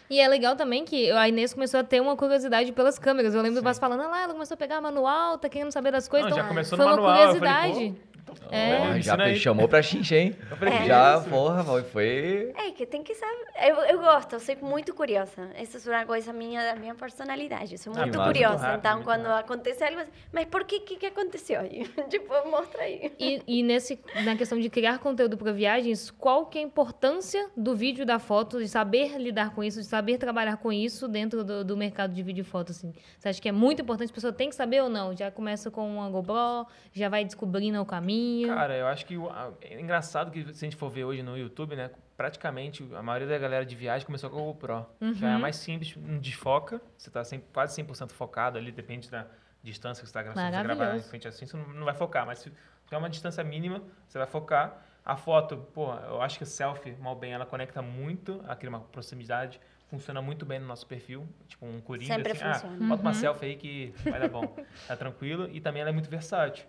E 0.09 0.19
é 0.21 0.27
legal 0.27 0.57
também 0.57 0.85
que 0.85 1.09
a 1.13 1.29
Inês 1.29 1.55
começou 1.55 1.79
a 1.79 1.85
ter 1.85 2.01
uma 2.01 2.17
curiosidade 2.17 2.73
pelas 2.73 2.99
câmeras. 2.99 3.33
Eu 3.33 3.43
lembro 3.43 3.61
do 3.61 3.65
Vasco 3.65 3.81
falando, 3.81 4.03
ah 4.03 4.09
lá, 4.09 4.23
ela 4.23 4.33
começou 4.33 4.55
a 4.55 4.59
pegar 4.59 4.81
manual, 4.81 5.39
tá 5.39 5.49
querendo 5.49 5.71
saber 5.71 5.93
das 5.93 6.09
coisas. 6.09 6.29
Não, 6.29 6.37
então, 6.37 6.43
já 6.45 6.49
começou 6.49 6.77
foi 6.77 6.85
no 6.87 6.93
uma 6.93 6.97
manual. 7.01 7.17
eu 7.35 7.35
falei, 7.39 7.53
curiosidade. 7.53 8.01
Então, 8.33 8.49
É. 8.51 8.77
Porra, 8.79 9.01
já 9.03 9.23
aí. 9.23 9.37
chamou 9.37 9.69
pra 9.69 9.83
xincha, 9.83 10.17
hein? 10.17 10.37
Que 10.59 10.87
Já, 10.87 11.19
isso? 11.19 11.29
porra, 11.29 11.65
foi-. 11.83 12.53
É 12.57 12.71
que 12.71 12.87
tem 12.87 13.03
que 13.03 13.15
saber. 13.15 13.47
Eu, 13.69 13.77
eu 13.77 13.99
gosto, 14.01 14.35
eu 14.35 14.41
sou 14.41 14.57
muito 14.63 14.95
curiosa. 14.95 15.51
Essa 15.55 15.91
é 15.91 15.97
uma 15.97 16.07
coisa 16.07 16.33
minha 16.33 16.63
da 16.63 16.79
minha 16.79 16.95
personalidade. 16.95 17.73
Eu 17.73 17.79
sou 17.79 17.93
Ah, 17.97 18.03
muito 18.03 18.17
massa. 18.19 18.33
curiosa. 18.33 18.55
Muito 18.55 18.63
rápido, 18.67 18.79
então, 18.81 19.03
quando 19.03 19.25
rápido. 19.27 19.41
acontece 19.45 19.85
algo 19.85 20.01
assim, 20.01 20.11
mas 20.33 20.45
por 20.47 20.65
que 20.65 20.81
que, 20.81 20.97
que 20.97 21.07
aconteceu 21.07 21.61
aí? 21.61 21.85
tipo, 22.09 22.33
mostra 22.51 22.83
aí. 22.83 23.13
E, 23.19 23.43
e 23.47 23.63
nesse, 23.63 23.99
na 24.25 24.37
questão 24.37 24.59
de 24.59 24.69
criar 24.71 24.99
conteúdo 24.99 25.37
para 25.37 25.53
viagens, 25.53 26.11
qual 26.11 26.47
que 26.47 26.59
é 26.59 26.63
a 26.63 26.65
importância 26.65 27.49
do 27.57 27.75
vídeo 27.77 28.03
e 28.03 28.05
da 28.05 28.19
foto, 28.19 28.59
de 28.59 28.69
saber 28.69 29.17
lidar 29.19 29.55
com 29.55 29.63
isso, 29.63 29.81
de 29.81 29.87
saber 29.87 30.19
trabalhar 30.19 30.57
com 30.57 30.73
isso 30.73 31.07
dentro 31.09 31.45
do, 31.45 31.65
do 31.65 31.77
mercado 31.77 32.13
de 32.15 32.23
vídeo 32.23 32.43
e 32.43 32.45
foto, 32.45 32.73
assim? 32.73 32.93
Você 33.19 33.29
acha 33.29 33.41
que 33.41 33.49
é 33.49 33.53
muito 33.53 33.83
importante, 33.83 34.11
a 34.11 34.15
pessoa 34.15 34.33
tem 34.33 34.49
que 34.49 34.55
saber 34.55 34.83
ou 34.83 34.89
não? 34.89 35.15
Já 35.17 35.31
começa 35.31 35.71
com 35.71 35.87
uma 35.89 36.09
GoPro, 36.09 36.67
já 36.93 37.09
vai 37.09 37.25
descobrindo 37.25 37.81
o 37.81 37.85
caminho? 37.87 38.20
Cara, 38.47 38.77
eu 38.77 38.87
acho 38.87 39.05
que 39.07 39.17
o- 39.17 39.31
é 39.61 39.81
engraçado 39.81 40.31
que 40.31 40.43
se 40.55 40.65
a 40.65 40.67
gente 40.67 40.77
for 40.77 40.89
ver 40.91 41.05
hoje 41.05 41.23
no 41.23 41.37
YouTube, 41.37 41.77
né? 41.77 41.91
Praticamente 42.17 42.87
a 42.95 43.03
maioria 43.03 43.27
da 43.29 43.39
galera 43.39 43.65
de 43.65 43.75
viagem 43.75 44.05
começou 44.07 44.29
com 44.31 44.37
a 44.39 44.41
GoPro. 44.41 44.87
Que 45.19 45.25
é 45.25 45.33
a 45.33 45.39
mais 45.39 45.57
simples, 45.57 45.97
não 45.97 46.19
desfoca. 46.19 46.81
Você 46.97 47.11
tá 47.11 47.25
sempre, 47.25 47.49
quase 47.53 47.75
100% 47.75 48.13
focado 48.13 48.59
ali, 48.59 48.71
depende 48.71 49.11
da 49.11 49.27
distância 49.63 50.03
que 50.03 50.09
você 50.09 50.11
está 50.11 50.23
gravando. 50.23 50.41
Se 50.41 50.57
você 50.57 50.63
gravar 50.63 50.97
em 50.97 51.03
frente 51.03 51.29
assim, 51.29 51.47
você 51.47 51.57
não, 51.57 51.85
vai 51.85 51.95
focar. 51.95 52.27
Mas 52.27 52.41
se 52.41 52.53
tiver 52.85 52.97
uma 52.99 53.09
distância 53.11 53.43
mínima, 53.43 53.83
você 54.07 54.19
vai 54.19 54.27
focar. 54.27 54.85
A 55.05 55.17
foto, 55.17 55.57
pô, 55.73 55.93
eu 55.95 56.21
acho 56.21 56.37
que 56.37 56.45
a 56.45 56.47
selfie, 56.47 56.95
mal 57.01 57.17
bem, 57.17 57.33
ela 57.33 57.47
conecta 57.47 57.81
muito, 57.81 58.43
aqui 58.47 58.69
uma 58.69 58.81
proximidade. 58.81 59.59
Funciona 59.89 60.21
muito 60.23 60.45
bem 60.45 60.61
no 60.61 60.67
nosso 60.67 60.87
perfil. 60.87 61.27
Tipo, 61.49 61.67
um 61.67 61.81
coringa, 61.81 62.15
Sempre 62.15 62.33
assim. 62.33 62.45
funciona. 62.45 62.77
Ah, 62.81 62.89
bota 62.89 63.03
uma 63.03 63.11
Uhum. 63.11 63.15
selfie 63.15 63.47
aí 63.47 63.57
que 63.57 63.95
vai 64.05 64.21
dar 64.21 64.29
bom. 64.29 64.55
tá 64.87 64.97
tranquilo. 64.97 65.49
E 65.51 65.61
também 65.61 65.81
ela 65.81 65.91
é 65.91 65.93
muito 65.93 66.09
versátil. 66.11 66.65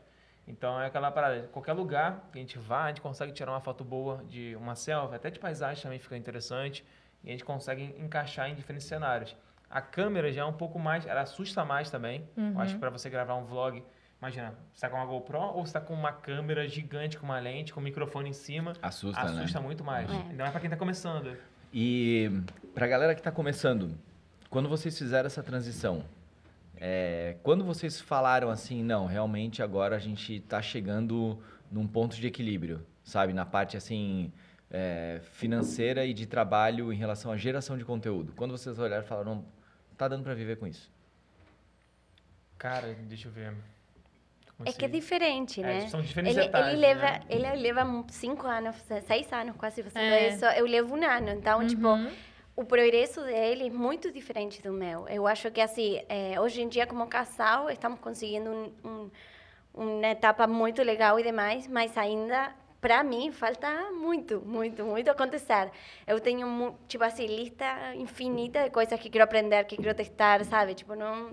Então 0.48 0.80
é 0.82 0.88
aquela 0.88 1.12
parada, 1.12 1.48
qualquer 1.52 1.74
lugar 1.74 2.30
que 2.32 2.38
a 2.38 2.42
gente 2.42 2.58
vá, 2.58 2.86
a 2.86 2.88
gente 2.88 3.02
consegue 3.02 3.32
tirar 3.32 3.52
uma 3.52 3.62
foto 3.62 3.84
boa 3.84 4.24
de 4.28 4.56
uma 4.56 4.76
selfie, 4.76 5.16
até 5.16 5.30
de 5.30 5.40
paisagem 5.40 5.82
também 5.84 6.00
fica 6.00 6.18
interessante, 6.18 6.84
e 7.24 7.30
a 7.30 7.32
gente 7.32 7.46
consegue 7.46 7.96
encaixar 8.00 8.50
em 8.50 8.56
diferentes 8.56 8.88
cenários. 8.88 9.36
A 9.70 9.80
câmera 9.80 10.32
já 10.32 10.42
é 10.42 10.46
um 10.46 10.54
pouco 10.54 10.78
mais, 10.78 11.06
ela 11.06 11.22
assusta 11.22 11.64
mais 11.64 11.90
também. 11.90 12.28
Eu 12.36 12.60
acho 12.60 12.74
que 12.74 12.80
para 12.80 12.90
você 12.90 13.10
gravar 13.10 13.36
um 13.36 13.46
vlog, 13.46 13.82
imagina, 14.20 14.54
você 14.74 14.82
tá 14.82 14.90
com 14.90 14.98
uma 14.98 15.06
GoPro 15.06 15.40
ou 15.40 15.66
você 15.66 15.74
tá 15.74 15.80
com 15.80 15.94
uma 15.94 16.12
câmera 16.12 16.68
gigante 16.68 17.18
com 17.18 17.26
uma 17.26 17.40
lente, 17.40 17.72
com 17.72 17.80
um 17.80 17.84
microfone 17.84 18.32
em 18.32 18.34
cima, 18.34 18.74
Assusta, 18.82 19.24
né? 19.24 19.40
assusta 19.40 19.62
muito 19.62 19.84
mais. 19.84 20.10
É. 20.10 20.14
Ainda 20.14 20.44
mais 20.44 20.52
para 20.52 20.60
quem 20.60 20.70
tá 20.70 20.76
começando. 20.76 21.38
E 21.74 22.30
pra 22.74 22.86
galera 22.86 23.16
que 23.16 23.22
tá 23.22 23.32
começando, 23.32 23.98
quando 24.50 24.68
vocês 24.68 24.98
fizeram 24.98 25.28
essa 25.28 25.42
transição, 25.42 26.04
é, 26.82 27.36
quando 27.44 27.64
vocês 27.64 28.02
falaram 28.02 28.50
assim, 28.50 28.84
não, 28.84 29.06
realmente 29.06 29.62
agora 29.62 29.96
a 29.96 30.00
gente 30.00 30.40
tá 30.42 30.62
chegando 30.64 31.40
num 31.72 31.86
ponto 31.88 32.16
de 32.16 32.26
equilíbrio, 32.26 32.84
sabe? 33.04 33.32
Na 33.34 33.46
parte 33.46 33.78
assim 33.78 34.34
é, 34.72 35.22
financeira 35.34 36.04
e 36.06 36.14
de 36.14 36.26
trabalho 36.26 36.92
em 36.92 36.96
relação 36.98 37.32
à 37.32 37.38
geração 37.38 37.78
de 37.78 37.86
conteúdo. 37.86 38.34
Quando 38.36 38.52
vocês 38.58 38.80
olharam 38.80 39.04
e 39.04 39.08
falaram, 39.08 39.36
não, 39.36 39.46
tá 39.96 40.08
dando 40.08 40.24
pra 40.24 40.34
viver 40.34 40.58
com 40.58 40.66
isso. 40.66 40.90
Cara, 42.58 42.96
deixa 43.08 43.28
eu 43.28 43.32
ver. 43.32 43.54
É 44.64 44.72
que 44.72 44.86
é 44.86 44.88
diferente, 44.88 45.60
É, 45.62 45.66
né? 45.66 45.88
são 45.88 46.02
diferentes 46.02 46.38
ele, 46.38 46.46
etapas, 46.48 46.68
ele 46.72 46.78
leva, 46.82 47.02
né? 47.02 47.22
ele 47.30 47.52
leva 47.56 48.06
cinco 48.10 48.46
anos, 48.46 48.76
seis 49.08 49.32
anos 49.34 49.56
quase 49.56 49.82
fazendo 49.82 50.04
É. 50.14 50.30
isso. 50.30 50.46
Eu 50.46 50.66
levo 50.68 50.96
um 50.96 51.04
ano. 51.04 51.30
Então, 51.30 51.66
tipo, 51.66 51.88
Uhum. 51.88 52.12
O 52.62 52.66
progresso 52.66 53.22
dele 53.24 53.68
é 53.68 53.70
muito 53.70 54.12
diferente 54.12 54.62
do 54.62 54.72
meu. 54.72 55.08
Eu 55.08 55.26
acho 55.26 55.50
que, 55.50 55.60
assim, 55.60 56.00
eh, 56.08 56.40
hoje 56.40 56.62
em 56.62 56.70
dia, 56.70 56.86
como 56.86 57.08
casal, 57.08 57.70
estamos 57.72 58.00
conseguindo 58.00 58.52
um, 58.52 58.72
um, 58.86 59.12
uma 59.74 60.08
etapa 60.08 60.46
muito 60.46 60.84
legal 60.84 61.20
e 61.20 61.24
demais, 61.24 61.68
mas 61.68 61.98
ainda, 61.98 62.52
para 62.80 63.04
mim, 63.04 63.32
falta 63.32 63.92
muito, 63.92 64.42
muito, 64.46 64.84
muito 64.86 65.10
acontecer. 65.10 65.72
Eu 66.06 66.20
tenho, 66.20 66.76
tipo 66.88 67.04
assim, 67.04 67.26
lista 67.26 67.66
infinita 67.96 68.66
de 68.66 68.70
coisas 68.70 69.00
que 69.00 69.10
quero 69.10 69.24
aprender, 69.24 69.64
que 69.66 69.76
quero 69.76 69.96
testar, 69.96 70.46
sabe? 70.46 70.76
Tipo, 70.76 70.96
não... 70.96 71.32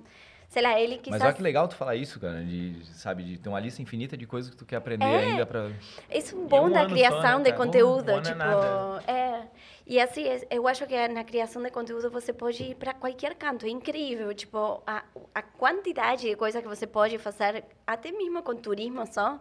Sei 0.48 0.62
lá, 0.62 0.80
ele 0.80 0.96
quizás... 0.96 1.20
Mas 1.20 1.28
olha 1.28 1.36
que 1.36 1.42
legal 1.42 1.68
tu 1.68 1.76
falar 1.76 1.94
isso, 1.94 2.18
cara, 2.18 2.42
de, 2.42 2.82
sabe, 2.94 3.22
de 3.22 3.36
ter 3.36 3.50
uma 3.50 3.60
lista 3.60 3.82
infinita 3.82 4.16
de 4.16 4.26
coisas 4.26 4.50
que 4.50 4.56
tu 4.56 4.64
quer 4.64 4.76
aprender 4.76 5.04
É. 5.04 5.18
ainda 5.18 5.44
pra... 5.44 5.70
Isso 6.10 6.34
é 6.34 6.38
um 6.38 6.46
bom 6.46 6.68
um 6.68 6.70
da 6.70 6.80
ano 6.80 6.88
só, 6.88 6.94
criação 6.94 7.38
né, 7.40 7.44
de? 7.44 7.52
Um- 7.52 7.56
conteúdo, 7.58 8.12
um 8.12 8.14
ano 8.14 8.26
é 8.26 8.32
tipo, 8.32 9.10
é. 9.10 9.42
E 9.88 9.98
assim, 10.00 10.24
é- 10.28 10.46
eu 10.50 10.68
acho 10.68 10.86
que 10.86 11.08
na 11.08 11.24
criação 11.24 11.62
de 11.62 11.70
conteúdo 11.70 12.10
você 12.10 12.32
pode 12.32 12.62
ir 12.62 12.74
para 12.76 12.92
qualquer 12.92 13.34
canto, 13.34 13.64
é 13.66 13.70
incrível, 13.70 14.32
tipo, 14.34 14.82
a, 14.86 15.02
a 15.34 15.42
quantidade 15.42 16.28
de 16.28 16.36
coisas 16.36 16.60
que 16.62 16.68
você 16.68 16.86
pode 16.86 17.16
fazer, 17.18 17.64
até 17.86 18.12
mesmo 18.12 18.42
com 18.42 18.54
turismo 18.54 19.06
só, 19.06 19.40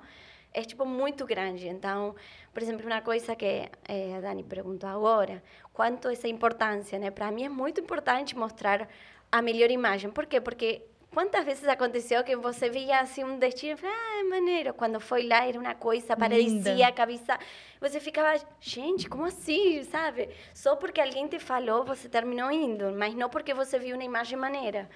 é 0.53 0.61
tipo 0.63 0.85
muito 0.85 1.25
grande. 1.25 1.67
Então, 1.67 2.15
por 2.53 2.63
exemplo, 2.63 2.85
uma 2.87 3.01
coisa 3.01 3.35
que 3.35 3.69
eh, 3.89 4.15
a 4.17 4.21
Dani 4.21 4.43
perguntou 4.43 4.89
agora, 4.89 5.43
quanto 5.73 6.07
essa 6.09 6.27
importância, 6.29 6.97
né? 6.97 7.11
Para 7.11 7.29
mim 7.31 7.43
é 7.43 7.49
muito 7.49 7.81
importante 7.81 8.35
mostrar 8.37 8.87
a 9.31 9.41
melhor 9.41 9.69
imagem. 9.69 10.09
Por 10.11 10.25
quê? 10.25 10.39
Porque 10.39 10.81
quantas 11.13 11.45
vezes 11.45 11.67
aconteceu 11.67 12.23
que 12.23 12.35
você 12.35 12.69
via 12.69 12.99
assim 12.99 13.23
um 13.23 13.37
destino 13.37 13.77
ah, 13.83 14.19
é 14.19 14.23
maneiro. 14.23 14.73
Quando 14.73 14.99
foi 14.99 15.27
lá 15.27 15.45
era 15.45 15.59
uma 15.59 15.75
coisa 15.75 16.15
paradisíaca, 16.15 17.05
bizarra. 17.05 17.39
Você 17.79 17.99
ficava, 17.99 18.39
gente, 18.59 19.07
como 19.09 19.25
assim, 19.25 19.83
sabe? 19.83 20.29
Só 20.53 20.75
porque 20.75 21.01
alguém 21.01 21.27
te 21.27 21.39
falou, 21.39 21.83
você 21.83 22.09
terminou 22.09 22.51
indo, 22.51 22.91
mas 22.91 23.13
não 23.15 23.29
porque 23.29 23.53
você 23.53 23.77
viu 23.77 23.95
uma 23.95 24.03
imagem 24.03 24.37
maneira. 24.37 24.89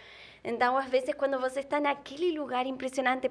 Então, 0.43 0.76
às 0.76 0.89
vezes, 0.89 1.13
quando 1.13 1.39
você 1.39 1.60
está 1.60 1.80
naquele 1.80 2.38
lugar 2.38 2.65
impressionante, 2.65 3.30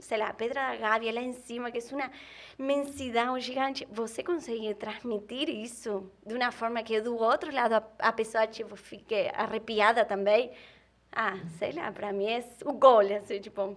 sei 0.00 0.16
lá, 0.16 0.32
Pedra 0.32 0.70
da 0.70 0.76
Gávea 0.76 1.12
lá 1.12 1.20
em 1.20 1.34
cima, 1.34 1.70
que 1.70 1.78
é 1.78 1.94
uma 1.94 2.10
imensidão 2.58 3.38
gigante, 3.38 3.86
você 3.90 4.22
consegue 4.22 4.74
transmitir 4.74 5.50
isso 5.50 6.10
de 6.24 6.34
uma 6.34 6.50
forma 6.50 6.82
que 6.82 6.98
do 7.00 7.14
outro 7.18 7.54
lado 7.54 7.74
a, 7.74 7.82
a 7.98 8.12
pessoa 8.12 8.46
tipo, 8.46 8.74
fique 8.74 9.30
arrepiada 9.34 10.04
também. 10.04 10.50
Ah, 11.18 11.38
sei 11.58 11.72
lá, 11.72 11.90
para 11.90 12.12
mim 12.12 12.26
é 12.28 12.44
o 12.66 12.74
gol, 12.74 13.00
assim, 13.00 13.40
tipo, 13.40 13.74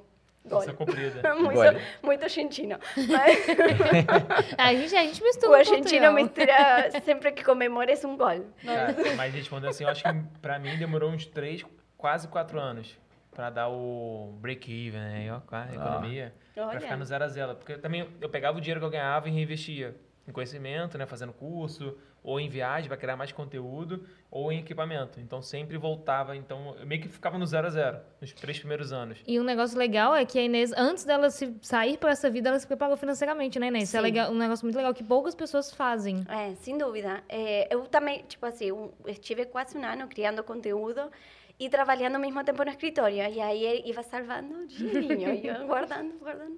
comprida. 0.78 1.36
muito, 1.36 1.54
Gole. 1.56 1.80
muito 2.04 2.24
argentino. 2.24 2.78
Mas 3.08 3.38
A 4.58 4.74
gente, 4.74 4.94
a 4.94 5.04
gente 5.04 5.24
mistura 5.24 5.52
o 5.52 5.56
argentino 5.56 6.12
mistura, 6.12 6.92
sempre 7.04 7.32
que 7.32 7.44
comemora, 7.44 7.92
é 7.92 8.08
um 8.08 8.18
gol. 8.18 8.46
Cara, 8.66 8.94
mas 9.16 9.34
respondendo 9.34 9.70
assim, 9.70 9.86
eu 9.86 9.90
acho 9.90 10.04
que 10.04 10.14
pra 10.42 10.60
mim 10.60 10.78
demorou 10.78 11.12
uns 11.12 11.26
três, 11.26 11.66
quase 11.98 12.28
quatro 12.28 12.60
anos 12.60 12.98
pra 13.32 13.50
dar 13.50 13.70
o 13.70 14.34
break-even, 14.42 15.00
né? 15.00 15.34
Ó, 15.34 15.40
a 15.56 15.74
economia. 15.74 16.34
Pra 16.54 16.68
Olha. 16.68 16.80
ficar 16.82 16.98
no 16.98 17.06
zero 17.06 17.24
a 17.24 17.28
zero. 17.30 17.56
Porque 17.56 17.78
também 17.78 18.06
eu 18.20 18.28
pegava 18.30 18.58
o 18.58 18.62
dinheiro 18.62 18.82
que 18.82 18.86
eu 18.86 18.90
ganhava 18.90 19.30
e 19.30 19.32
reinvestia 19.32 19.96
em 20.28 20.32
conhecimento, 20.34 20.98
né? 20.98 21.06
Fazendo 21.06 21.32
curso, 21.32 21.98
ou 22.24 22.40
em 22.40 22.50
viagem 22.50 22.88
para 22.88 22.98
criar 22.98 23.16
mais 23.16 23.32
conteúdo, 23.32 24.06
ou 24.30 24.52
em 24.52 24.60
equipamento. 24.60 25.20
Então 25.20 25.42
sempre 25.42 25.78
voltava. 25.78 26.36
Então 26.36 26.76
eu 26.80 26.86
meio 26.86 27.02
que 27.02 27.08
ficava 27.10 27.38
no 27.38 27.46
zero 27.46 27.68
a 27.68 27.70
zero 27.70 28.00
nos 28.22 28.32
três 28.34 28.60
primeiros 28.60 28.92
anos. 28.94 29.20
E 29.26 29.40
um 29.40 29.44
negócio 29.44 29.78
legal 29.78 30.16
é 30.16 30.26
que 30.26 30.38
a 30.38 30.42
Inês, 30.42 30.72
antes 30.78 31.04
dela 31.06 31.30
se 31.30 31.56
sair 31.62 31.98
para 31.98 32.12
essa 32.12 32.30
vida, 32.30 32.50
ela 32.50 32.60
se 32.60 32.68
preparou 32.68 32.96
financeiramente, 32.98 33.58
né, 33.60 33.68
Inês? 33.68 33.86
Isso 33.90 33.98
é 33.98 34.00
Sim. 34.00 34.04
legal, 34.04 34.32
um 34.32 34.38
negócio 34.38 34.66
muito 34.66 34.76
legal 34.76 34.94
que 34.94 35.04
poucas 35.04 35.34
pessoas 35.34 35.74
fazem. 35.74 36.24
É, 36.30 36.54
sem 36.56 36.78
dúvida. 36.78 37.24
É, 37.30 37.74
eu 37.74 37.82
também, 37.86 38.24
tipo 38.28 38.46
assim, 38.46 38.72
um- 38.72 38.92
estive 39.08 39.46
quase 39.46 39.78
um 39.78 39.86
ano 39.86 40.08
criando 40.08 40.44
conteúdo 40.44 41.10
e 41.60 41.68
trabalhando 41.70 42.16
ao 42.16 42.22
mesmo 42.22 42.42
tempo 42.44 42.64
no 42.64 42.70
escritório. 42.70 43.18
E 43.18 43.42
aí 43.42 43.82
ia 43.86 44.04
salvando 44.04 44.66
dinheirinho, 44.68 45.34
ia 45.44 45.64
guardando, 45.64 46.18
guardando. 46.20 46.58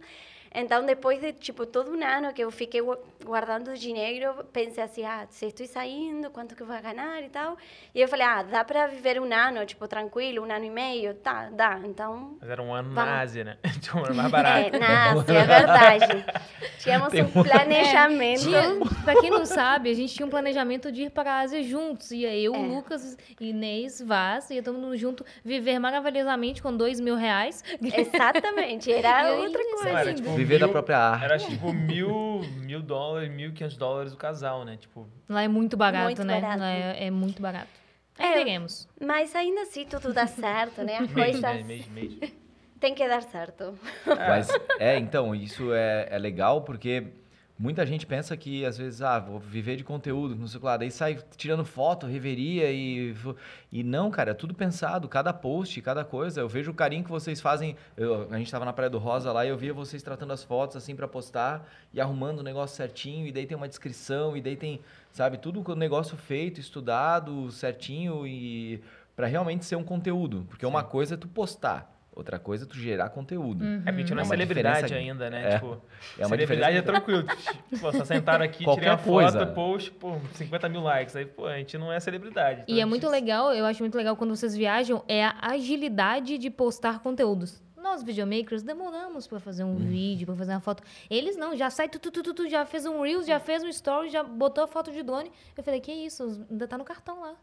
Então, 0.54 0.86
depois 0.86 1.22
de, 1.22 1.32
tipo, 1.32 1.66
todo 1.66 1.92
um 1.96 2.04
ano 2.06 2.34
que 2.34 2.44
eu 2.44 2.52
fiquei 2.52 2.82
gua- 2.82 3.02
guardando 3.24 3.74
dinheiro, 3.74 4.34
pensei 4.52 4.84
assim, 4.84 5.06
ah, 5.06 5.26
se 5.30 5.46
estou 5.46 5.66
saindo, 5.66 6.30
quanto 6.30 6.56
que 6.56 6.62
eu 6.62 6.68
vou 6.68 6.76
ganhar 6.82 7.24
e 7.24 7.30
tal. 7.30 7.56
E 7.96 8.02
eu 8.02 8.08
falei, 8.08 8.26
ah, 8.26 8.44
dá 8.44 8.64
para 8.66 8.88
viver 8.88 9.20
um 9.22 9.32
ano, 9.34 9.66
tipo, 9.66 9.88
tranquilo, 9.88 10.46
um 10.46 10.52
ano 10.52 10.66
e 10.66 10.70
meio? 10.70 11.14
Tá, 11.14 11.50
dá. 11.52 11.80
Então, 11.86 12.36
Mas 12.42 12.50
era 12.50 12.62
um 12.62 12.74
ano 12.74 12.90
Vamos. 12.94 13.10
na 13.12 13.20
Ásia, 13.22 13.44
né? 13.46 13.58
Tinha 13.82 13.96
um 14.02 14.06
ano 14.06 14.16
mais 14.16 14.30
barato. 14.32 14.76
é, 14.76 14.80
nasce, 14.80 15.32
é 15.32 15.44
verdade. 15.46 16.26
Tínhamos 16.80 17.14
um 17.14 17.44
planejamento. 17.44 18.42
Tinha, 18.42 18.64
pra 19.06 19.16
quem 19.22 19.30
não 19.30 19.46
sabe, 19.46 19.90
a 19.90 19.94
gente 19.94 20.14
tinha 20.16 20.26
um 20.26 20.30
planejamento 20.30 20.92
de 20.92 21.04
ir 21.04 21.12
para 21.12 21.32
a 21.32 21.40
Ásia 21.42 21.64
juntos. 21.64 22.12
Ia 22.12 22.36
eu, 22.36 22.54
É. 22.56 22.58
Lucas, 22.58 23.18
Inês, 23.40 24.02
Vaz, 24.02 24.50
ia 24.50 24.62
todo 24.64 24.78
mundo 24.78 24.98
junto 24.98 25.24
viver 25.46 25.80
maravilhosamente 25.80 26.62
com 26.62 26.76
dois 26.76 27.00
mil 27.00 27.16
reais. 27.16 27.64
Exatamente, 27.82 28.92
era 28.92 29.32
outra 29.38 29.64
coisa. 29.64 29.90
é 29.90 29.94
Era, 30.02 30.14
tipo, 30.14 30.30
Viver 30.44 30.60
da 30.60 30.66
mil- 30.68 30.72
própria 30.74 30.98
arte. 30.98 31.26
Era 31.26 31.38
tipo 31.38 31.72
mil, 31.74 32.42
mil 32.58 32.82
dólares, 32.82 33.30
mil 33.32 33.50
e 33.50 33.54
quinhentos 33.54 33.78
dólares 33.78 34.14
o 34.14 34.18
casal, 34.18 34.64
né? 34.66 34.78
Tipo, 34.78 35.08
Lá 35.30 35.44
é 35.44 35.48
muito 35.48 35.76
barato, 35.78 36.06
Muito 36.06 36.24
né? 36.24 36.40
barato. 36.42 36.60
Lá 36.60 36.70
é, 36.72 37.08
é 37.08 37.12
muito 37.12 37.42
barato. 37.42 37.70
Aí 38.18 38.28
É. 38.34 38.34
veremos. 38.36 38.88
Mas 39.00 39.36
ainda 39.36 39.62
assim 39.62 39.86
tudo 39.86 40.14
dá 40.14 40.28
certo, 40.28 40.84
né? 40.84 40.98
As 40.98 41.10
mês, 41.12 41.14
coisas 41.14 41.42
né? 41.42 41.64
Mês, 41.64 41.88
mês. 41.88 42.14
têm 42.80 42.94
que 42.94 43.08
dar 43.08 43.22
certo. 43.24 43.78
Mas, 44.06 44.50
é, 44.80 44.98
então, 44.98 45.34
isso 45.34 45.74
é, 45.74 46.08
é 46.12 46.18
legal 46.20 46.62
porque 46.64 47.08
Muita 47.62 47.86
gente 47.86 48.08
pensa 48.08 48.36
que, 48.36 48.66
às 48.66 48.76
vezes, 48.76 49.04
ah, 49.04 49.20
vou 49.20 49.40
viver 49.40 49.76
de 49.76 49.84
conteúdo, 49.84 50.36
não 50.36 50.48
sei 50.48 50.58
o 50.58 50.60
que 50.62 50.66
lá. 50.66 50.78
Daí 50.78 50.90
sai 50.90 51.20
tirando 51.38 51.64
foto, 51.64 52.08
reveria 52.08 52.72
e... 52.72 53.16
E 53.72 53.84
não, 53.84 54.10
cara, 54.10 54.32
é 54.32 54.34
tudo 54.34 54.56
pensado. 54.56 55.08
Cada 55.08 55.32
post, 55.32 55.80
cada 55.80 56.04
coisa. 56.04 56.42
Eu 56.42 56.50
vejo 56.50 56.72
o 56.72 56.74
carinho 56.74 57.04
que 57.04 57.12
vocês 57.12 57.40
fazem. 57.40 57.76
Eu- 57.96 58.28
a 58.32 58.38
gente 58.40 58.52
tava 58.52 58.66
na 58.66 58.74
Praia 58.74 58.90
do 58.90 58.98
Rosa 58.98 59.32
lá 59.32 59.46
e 59.46 59.50
eu 59.50 59.58
via 59.58 59.76
vocês 59.76 60.02
tratando 60.02 60.34
as 60.34 60.44
fotos, 60.44 60.76
assim, 60.76 60.96
pra 60.96 61.08
postar. 61.08 61.70
E 61.94 62.02
arrumando 62.02 62.40
o 62.40 62.44
negócio 62.44 62.76
certinho. 62.76 63.28
E 63.28 63.32
daí 63.32 63.46
tem 63.46 63.56
uma 63.56 63.68
descrição. 63.68 64.36
E 64.36 64.42
daí 64.42 64.56
tem, 64.56 64.80
sabe, 65.12 65.38
tudo 65.38 65.64
o 65.72 65.76
negócio 65.76 66.18
feito, 66.18 66.60
estudado, 66.60 67.52
certinho. 67.52 68.26
E... 68.26 68.82
Pra 69.16 69.28
realmente 69.28 69.66
ser 69.66 69.76
um 69.76 69.84
conteúdo. 69.84 70.48
Porque 70.50 70.66
uma 70.66 70.84
coisa 70.84 71.14
é 71.14 71.18
tu 71.18 71.28
postar. 71.28 72.01
Outra 72.22 72.38
coisa 72.40 72.66
é 72.66 72.68
tu 72.68 72.76
gerar 72.78 73.10
conteúdo. 73.10 73.66
É 73.66 73.78
porque 73.78 73.90
a 73.90 73.94
gente 73.94 74.12
não 74.14 74.20
é, 74.20 74.22
É 74.22 74.24
uma 74.24 74.30
celebridade 74.30 74.82
diferença- 74.84 75.10
ainda, 75.12 75.30
né? 75.30 75.50
é. 75.50 75.54
Tipo, 75.56 75.82
É 76.20 76.22
uma 76.22 76.30
celebridade 76.30 76.78
é 76.78 76.82
tranquilo. 76.82 77.26
Pô, 77.82 77.92
só 77.92 78.06
sentaram 78.06 78.46
aqui, 78.46 78.60
tirei 78.60 78.66
Qualquer 78.76 78.92
uma 78.92 78.98
foto, 79.00 79.12
coisa. 79.34 79.46
post, 79.48 79.92
pô, 79.92 80.18
50 80.36 80.70
mil 80.70 80.82
likes. 80.82 81.16
Aí, 81.16 81.26
pô, 81.26 81.48
a 81.48 81.58
gente 81.58 81.78
não 81.78 81.92
é 81.92 82.00
celebridade. 82.00 82.62
então 82.62 82.76
E 82.76 82.80
é 82.80 82.86
muito 82.86 83.10
legal, 83.10 83.54
eu 83.54 83.66
acho 83.66 83.82
muito 83.82 83.96
legal 83.98 84.16
quando 84.16 84.36
vocês 84.36 84.56
viajam, 84.56 85.04
é 85.08 85.26
a 85.26 85.36
agilidade 85.52 86.38
de 86.38 86.50
postar 86.50 87.00
conteúdos. 87.00 87.62
Nós, 87.92 88.04
videomakers, 88.04 88.64
demoramos 88.64 89.28
pra 89.28 89.38
fazer 89.38 89.66
um 89.66 89.76
vídeo, 89.76 90.26
pra 90.26 90.34
fazer 90.34 90.54
uma 90.54 90.62
foto. 90.62 90.82
Eles 91.10 91.36
não, 91.36 91.58
já 91.58 91.70
sai, 91.70 91.90
tu, 91.90 92.00
tu, 92.00 92.10
tu, 92.10 92.24
tu, 92.24 92.34
tu, 92.34 92.50
já 92.50 92.66
fez 92.66 92.86
um 92.86 93.02
Reels, 93.02 93.26
já 93.28 93.38
fez 93.38 93.62
um 93.66 93.68
Story, 93.68 94.10
já 94.10 94.24
botou 94.24 94.64
a 94.64 94.68
foto 94.68 94.94
de 94.94 95.04
drone. 95.04 95.30
Eu 95.58 95.62
falei, 95.62 95.82
que 95.82 95.92
isso, 95.92 96.46
ainda 96.50 96.70
tá 96.70 96.78
no 96.78 96.86
cartão 96.86 97.20
lá. 97.20 97.36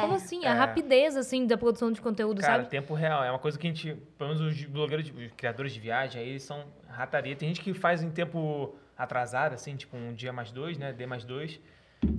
Como 0.00 0.14
assim? 0.14 0.46
A 0.46 0.50
É. 0.50 0.52
rapidez, 0.52 1.16
assim, 1.16 1.44
da 1.44 1.58
produção 1.58 1.90
de 1.90 2.00
conteúdo, 2.00 2.40
Cara, 2.40 2.58
sabe? 2.58 2.68
tempo 2.68 2.94
real. 2.94 3.24
É 3.24 3.30
uma 3.32 3.38
coisa 3.40 3.58
que 3.58 3.66
a 3.66 3.70
gente, 3.70 3.96
pelo 4.16 4.32
menos 4.32 4.40
os 4.54 4.64
blogueiros, 4.66 5.10
os 5.10 5.32
criadores 5.36 5.72
de 5.72 5.80
viagem, 5.80 6.22
aí 6.22 6.28
eles 6.28 6.44
são 6.44 6.64
rataria. 6.88 7.34
Tem 7.34 7.48
gente 7.48 7.60
que 7.60 7.74
faz 7.74 8.00
em 8.00 8.10
tempo 8.10 8.76
atrasado, 8.96 9.54
assim, 9.54 9.74
tipo 9.74 9.96
um 9.96 10.14
dia 10.14 10.32
mais 10.32 10.52
dois, 10.52 10.78
né? 10.78 10.92
D 10.92 11.04
mais 11.04 11.24
dois. 11.24 11.58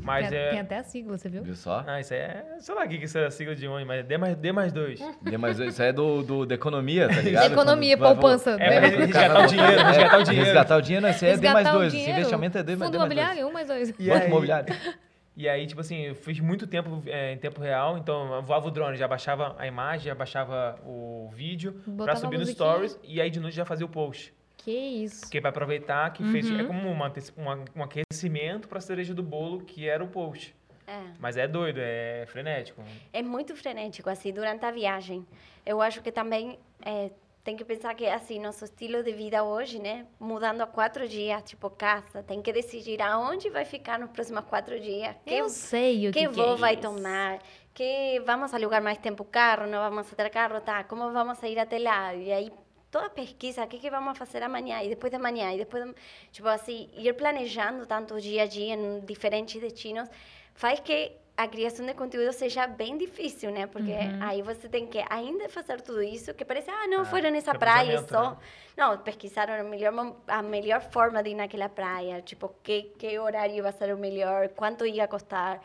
Mas 0.03 0.29
tem, 0.29 0.37
é. 0.37 0.49
tem 0.51 0.59
até 0.59 0.77
a 0.79 0.83
sigla, 0.83 1.17
você 1.17 1.29
viu? 1.29 1.43
Viu 1.43 1.55
só? 1.55 1.83
Ah, 1.85 1.99
isso 1.99 2.13
é. 2.13 2.43
Sei 2.59 2.73
lá 2.73 2.83
o 2.85 2.87
que 2.87 2.97
que 2.97 3.05
isso 3.05 3.17
é 3.17 3.25
a 3.25 3.31
sigla 3.31 3.55
de 3.55 3.67
onde, 3.67 3.85
mas 3.85 3.99
é 3.99 4.03
D 4.03 4.17
mais, 4.17 4.35
D 4.35 4.51
mais 4.51 4.71
dois. 4.73 4.99
Dê 5.21 5.37
mais- 5.37 5.59
Isso 5.59 5.81
aí 5.81 5.89
é 5.89 5.93
do, 5.93 6.23
do, 6.23 6.45
da 6.45 6.55
economia, 6.55 7.07
tá 7.07 7.21
ligado? 7.21 7.51
Economia, 7.51 7.97
Quando 7.97 8.01
vai- 8.07 8.15
poupança. 8.15 8.51
É 8.59 8.79
pra 8.79 8.87
resgatar 8.97 9.43
o 9.43 9.47
dinheiro, 9.47 9.83
resgatar 9.85 10.17
o 10.17 10.23
dinheiro. 10.23 10.45
Resgatar 10.45 10.77
o 10.77 10.81
dinheiro, 10.81 11.07
esse 11.07 11.25
aí 11.25 11.31
é 11.33 11.37
D 11.37 11.49
mais 11.49 11.71
dois. 11.71 11.93
Esse 11.93 12.09
investimento 12.09 12.57
é 12.57 12.63
D 12.63 12.75
mais 12.75 12.89
Fundo 12.89 12.91
D 12.93 12.97
mais 12.97 13.09
dois. 13.09 13.19
imobiliário, 13.27 13.47
um 13.49 13.53
mais 13.53 13.67
dois. 13.67 13.89
E 13.89 13.93
Banco 14.07 14.21
aí- 14.23 14.27
imobiliário. 14.27 14.75
E 15.39 15.47
aí, 15.47 15.67
tipo 15.67 15.81
assim, 15.81 16.01
eu 16.07 16.15
fiz 16.15 16.39
muito 16.39 16.65
tempo 16.65 17.03
é, 17.05 17.31
em 17.33 17.37
tempo 17.37 17.61
real, 17.61 17.95
então 17.99 18.33
eu 18.33 18.41
voava 18.41 18.67
o 18.69 18.71
drone, 18.71 18.97
já 18.97 19.07
baixava 19.07 19.55
a 19.59 19.67
imagem, 19.67 20.07
já 20.07 20.15
baixava 20.15 20.79
o 20.83 21.29
vídeo 21.31 21.73
pra 21.73 21.93
Botava 21.93 22.17
subir 22.17 22.39
no 22.39 22.45
stories 22.47 22.99
e 23.03 23.21
aí 23.21 23.29
de 23.29 23.39
noite 23.39 23.55
já 23.55 23.63
fazia 23.63 23.85
o 23.85 23.89
post. 23.89 24.33
Que 24.67 24.77
isso. 24.77 25.21
Porque 25.21 25.39
vai 25.39 25.49
aproveitar 25.49 26.11
que 26.11 26.21
fez. 26.29 26.49
Uhum. 26.49 26.59
É 26.59 26.63
como 26.65 26.91
uma, 26.91 27.13
uma- 27.37 27.63
um 27.73 27.83
aquecimento 27.83 28.67
pra 28.67 28.81
cereja 28.81 29.13
do 29.13 29.23
bolo, 29.23 29.61
que 29.61 29.87
era 29.87 30.03
o 30.03 30.07
post. 30.09 30.53
É. 30.85 30.99
Mas 31.19 31.37
é 31.37 31.47
doido, 31.47 31.77
é 31.81 32.25
frenético. 32.27 32.83
É 33.13 33.21
muito 33.21 33.55
frenético, 33.55 34.09
assim, 34.09 34.33
durante 34.33 34.65
a 34.65 34.71
viagem. 34.71 35.25
Eu 35.65 35.81
acho 35.81 36.01
que 36.01 36.11
também 36.11 36.59
é, 36.81 37.11
tem 37.45 37.55
que 37.55 37.63
pensar 37.63 37.95
que, 37.95 38.05
assim, 38.07 38.41
nosso 38.41 38.65
estilo 38.65 39.01
de 39.03 39.13
vida 39.13 39.41
hoje, 39.41 39.79
né? 39.79 40.05
Mudando 40.19 40.59
a 40.59 40.67
quatro 40.67 41.07
dias, 41.07 41.41
tipo, 41.43 41.69
casa. 41.69 42.21
Tem 42.21 42.41
que 42.41 42.51
decidir 42.51 43.01
aonde 43.01 43.49
vai 43.49 43.63
ficar 43.63 43.97
nos 43.97 44.09
próximos 44.09 44.43
quatro 44.49 44.77
dias. 44.81 45.15
Eu 45.25 45.47
sei 45.47 46.09
o 46.09 46.11
que, 46.11 46.19
que 46.19 46.27
que 46.27 46.35
voo 46.35 46.55
é 46.55 46.57
vai 46.57 46.73
isso. 46.73 46.81
tomar, 46.81 47.39
que 47.73 48.21
vamos 48.25 48.53
alugar 48.53 48.83
mais 48.83 48.97
tempo 48.97 49.23
o 49.23 49.25
carro, 49.25 49.65
não 49.65 49.79
vamos 49.89 50.09
ter 50.09 50.29
carro, 50.29 50.59
tá? 50.59 50.83
Como 50.83 51.09
vamos 51.13 51.41
a 51.41 51.47
ir 51.47 51.57
até 51.57 51.79
lá? 51.79 52.13
E 52.13 52.33
aí 52.33 52.51
toda 52.91 53.09
pesquisa, 53.09 53.63
o 53.63 53.67
que 53.67 53.79
que 53.79 53.89
vamos 53.89 54.17
fazer 54.17 54.41
amanhã 54.43 54.81
e 54.83 54.89
depois 54.89 55.11
de 55.11 55.17
amanhã 55.17 55.53
e 55.53 55.57
depois, 55.57 55.83
de- 55.85 55.95
tipo 56.31 56.47
assim, 56.47 56.89
ir 56.95 57.13
planejando 57.13 57.85
tanto 57.85 58.15
o 58.15 58.21
dia 58.21 58.43
a 58.43 58.47
dia 58.47 58.73
em 58.75 58.99
diferentes 59.01 59.59
destinos 59.61 60.09
faz 60.53 60.79
que 60.79 61.11
a 61.35 61.47
criação 61.47 61.85
de 61.85 61.93
conteúdo 61.93 62.33
seja 62.33 62.65
bem 62.65 62.97
difícil, 62.97 63.51
né? 63.51 63.67
Porque 63.67 63.91
aí 64.19 64.41
você 64.41 64.67
tem 64.67 64.87
que 64.87 65.03
ainda 65.07 65.47
fazer 65.47 65.79
tudo 65.81 66.01
isso, 66.01 66.33
que 66.33 66.43
parece, 66.43 66.71
ah, 66.71 66.87
não, 66.87 67.01
Ah, 67.01 67.05
foram 67.05 67.29
nessa 67.29 67.53
praia 67.53 68.01
planejamento, 68.01 68.09
só. 68.09 68.31
né? 68.31 68.37
Não, 68.75 68.97
pesquisaram 68.97 69.53
a 69.53 69.63
melhor, 69.63 70.15
a 70.27 70.41
melhor 70.41 70.81
forma 70.81 71.21
de 71.21 71.29
ir 71.29 71.35
naquela 71.35 71.69
praia, 71.69 72.23
tipo, 72.23 72.49
que, 72.63 72.83
que 72.97 73.19
horário 73.19 73.61
vai 73.61 73.71
ser 73.71 73.93
o 73.93 73.97
melhor, 73.99 74.49
quanto 74.49 74.83
ia 74.83 75.07
custar, 75.07 75.61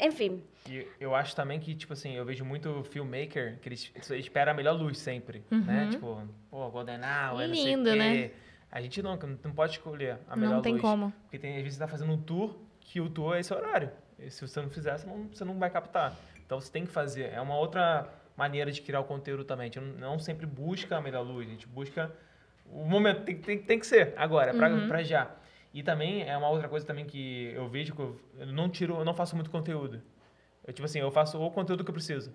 enfim. 0.00 0.42
E 0.68 0.86
eu 0.98 1.14
acho 1.14 1.34
também 1.36 1.60
que, 1.60 1.74
tipo 1.74 1.92
assim, 1.92 2.14
eu 2.16 2.24
vejo 2.24 2.44
muito 2.44 2.82
filmmaker 2.84 3.58
que 3.60 3.68
eles 3.68 3.92
espera 4.12 4.50
a 4.50 4.54
melhor 4.54 4.72
luz 4.72 4.98
sempre, 4.98 5.44
né? 5.50 5.88
Tipo, 5.90 6.22
pô, 6.50 6.70
Golden 6.70 6.96
Hour, 7.00 7.46
não 7.48 7.54
sei 7.54 7.74
o 7.74 7.76
Lindo, 7.76 7.90
quê. 7.90 7.96
né? 7.96 8.30
A 8.72 8.80
gente 8.80 9.00
não, 9.02 9.16
não 9.44 9.52
pode 9.52 9.72
escolher 9.72 10.18
a 10.28 10.34
Não 10.34 10.42
melhor 10.48 10.60
tem 10.62 10.72
luz. 10.72 10.82
como. 10.82 11.12
Porque 11.24 11.38
tem, 11.38 11.50
às 11.56 11.62
vezes 11.62 11.74
você 11.74 11.84
tá 11.84 11.86
fazendo 11.88 12.12
um 12.12 12.18
tour, 12.20 12.56
que 12.80 13.00
o 13.00 13.08
tour 13.08 13.36
é 13.36 13.40
esse 13.40 13.52
horário. 13.54 13.90
E 14.18 14.30
se 14.30 14.40
você 14.46 14.60
não 14.60 14.68
fizer, 14.70 14.96
você 14.98 15.06
não, 15.06 15.28
você 15.28 15.44
não 15.44 15.58
vai 15.58 15.70
captar. 15.70 16.16
Então 16.44 16.60
você 16.60 16.72
tem 16.72 16.84
que 16.84 16.90
fazer. 16.92 17.30
É 17.32 17.40
uma 17.40 17.56
outra 17.56 18.08
maneira 18.36 18.72
de 18.72 18.82
criar 18.82 19.00
o 19.00 19.04
conteúdo 19.04 19.44
também. 19.44 19.64
A 19.64 19.66
gente 19.66 19.80
não, 19.80 20.10
não 20.12 20.18
sempre 20.18 20.44
busca 20.46 20.96
a 20.96 21.00
melhor 21.00 21.22
luz, 21.22 21.46
a 21.46 21.50
gente 21.50 21.68
busca 21.68 22.10
o 22.66 22.84
momento. 22.84 23.22
Tem, 23.22 23.36
tem, 23.36 23.58
tem 23.58 23.78
que 23.78 23.86
ser 23.86 24.12
agora, 24.16 24.52
pra, 24.52 24.68
Uhum. 24.68 24.88
pra 24.88 25.02
já. 25.04 25.30
E 25.74 25.82
também 25.82 26.22
é 26.22 26.36
uma 26.38 26.48
outra 26.48 26.68
coisa 26.68 26.86
também 26.86 27.04
que 27.04 27.52
eu 27.52 27.68
vejo 27.68 27.96
que 27.96 28.00
eu, 28.00 28.16
eu 28.38 28.46
não 28.46 28.68
tiro, 28.68 28.94
eu 28.94 29.04
não 29.04 29.12
faço 29.12 29.34
muito 29.34 29.50
conteúdo. 29.50 30.00
Eu, 30.64 30.72
tipo 30.72 30.86
assim, 30.86 31.00
eu 31.00 31.10
faço 31.10 31.36
o 31.36 31.50
conteúdo 31.50 31.82
que 31.82 31.90
eu 31.90 31.94
preciso. 31.94 32.32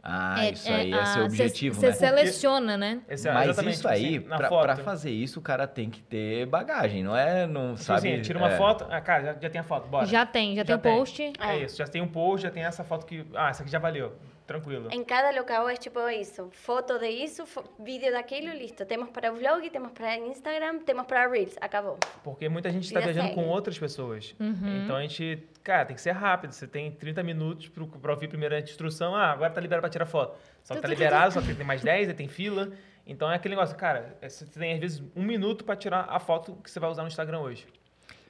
Ah, 0.00 0.48
isso 0.48 0.68
aí 0.70 0.92
é 0.92 1.04
seu 1.04 1.22
ah, 1.22 1.26
objetivo, 1.26 1.74
Você 1.80 1.86
né? 1.86 1.92
seleciona, 1.92 2.76
né? 2.76 3.02
Esse, 3.08 3.28
é 3.28 3.32
Mas 3.32 3.56
isso 3.56 3.76
tipo 3.76 3.88
aí, 3.88 4.16
assim, 4.18 4.20
pra, 4.20 4.76
fazer 4.76 5.10
isso, 5.10 5.38
o 5.40 5.42
cara 5.42 5.66
tem 5.66 5.90
que 5.90 6.00
ter 6.02 6.46
bagagem, 6.46 7.04
não 7.04 7.16
é? 7.16 7.46
Não 7.46 7.74
Tipo 7.74 7.84
sabe. 7.84 8.12
assim, 8.12 8.22
tira 8.22 8.38
uma 8.38 8.50
é. 8.50 8.56
foto. 8.56 8.86
Ah, 8.88 9.00
cara, 9.00 9.24
já, 9.24 9.40
já 9.40 9.50
tem 9.50 9.60
a 9.60 9.64
foto, 9.64 9.88
bora. 9.88 10.06
Já 10.06 10.24
tem, 10.24 10.56
já, 10.56 10.64
tem 10.64 10.74
o 10.74 10.78
post. 10.78 11.32
É 11.40 11.58
isso, 11.58 11.76
já 11.76 11.86
tem 11.86 12.02
um 12.02 12.08
post, 12.08 12.42
já 12.42 12.50
tem 12.50 12.64
essa 12.64 12.84
foto 12.84 13.04
que. 13.04 13.26
Ah, 13.34 13.50
essa 13.50 13.62
aqui 13.62 13.70
já 13.70 13.78
valeu. 13.80 14.12
Tranquilo. 14.52 14.88
Em 14.92 15.02
cada 15.04 15.30
local 15.30 15.68
é 15.68 15.76
tipo 15.76 16.06
isso, 16.08 16.48
foto 16.52 16.98
de 16.98 17.08
isso, 17.08 17.46
fo- 17.46 17.64
vídeo 17.78 18.12
daquilo, 18.12 18.52
listo. 18.52 18.84
Temos 18.84 19.08
para 19.10 19.32
o 19.32 19.36
vlog, 19.36 19.68
temos 19.70 19.92
para 19.92 20.16
Instagram, 20.18 20.80
temos 20.80 21.06
para 21.06 21.26
Reels, 21.26 21.56
acabou. 21.60 21.98
Porque 22.22 22.48
muita 22.48 22.70
gente 22.70 22.84
está 22.84 23.00
viajando 23.00 23.28
segue. 23.28 23.34
com 23.40 23.48
outras 23.48 23.78
pessoas. 23.78 24.34
Uhum. 24.38 24.82
Então 24.84 24.96
a 24.96 25.02
gente, 25.02 25.42
cara, 25.62 25.86
tem 25.86 25.96
que 25.96 26.02
ser 26.02 26.12
rápido. 26.12 26.52
Você 26.52 26.66
tem 26.66 26.90
30 26.90 27.22
minutos 27.22 27.68
pra 28.00 28.12
ouvir 28.12 28.28
primeiro 28.28 28.54
a 28.54 28.58
instrução. 28.60 29.14
Ah, 29.14 29.32
agora 29.32 29.50
tá 29.50 29.60
liberado 29.60 29.80
pra 29.82 29.90
tirar 29.90 30.06
foto. 30.06 30.38
Só 30.62 30.74
que 30.74 30.80
tá 30.80 30.88
liberado, 30.88 31.32
só 31.34 31.40
que 31.40 31.54
tem 31.54 31.66
mais 31.66 31.82
10, 31.82 32.08
aí 32.08 32.14
tem 32.14 32.28
fila. 32.28 32.70
Então 33.06 33.30
é 33.30 33.34
aquele 33.34 33.54
negócio, 33.56 33.76
cara, 33.76 34.16
é, 34.20 34.28
você 34.28 34.46
tem 34.46 34.74
às 34.74 34.78
vezes 34.80 35.02
um 35.16 35.22
minuto 35.22 35.64
pra 35.64 35.74
tirar 35.74 36.06
a 36.08 36.20
foto 36.20 36.54
que 36.62 36.70
você 36.70 36.78
vai 36.78 36.88
usar 36.90 37.02
no 37.02 37.08
Instagram 37.08 37.40
hoje. 37.40 37.66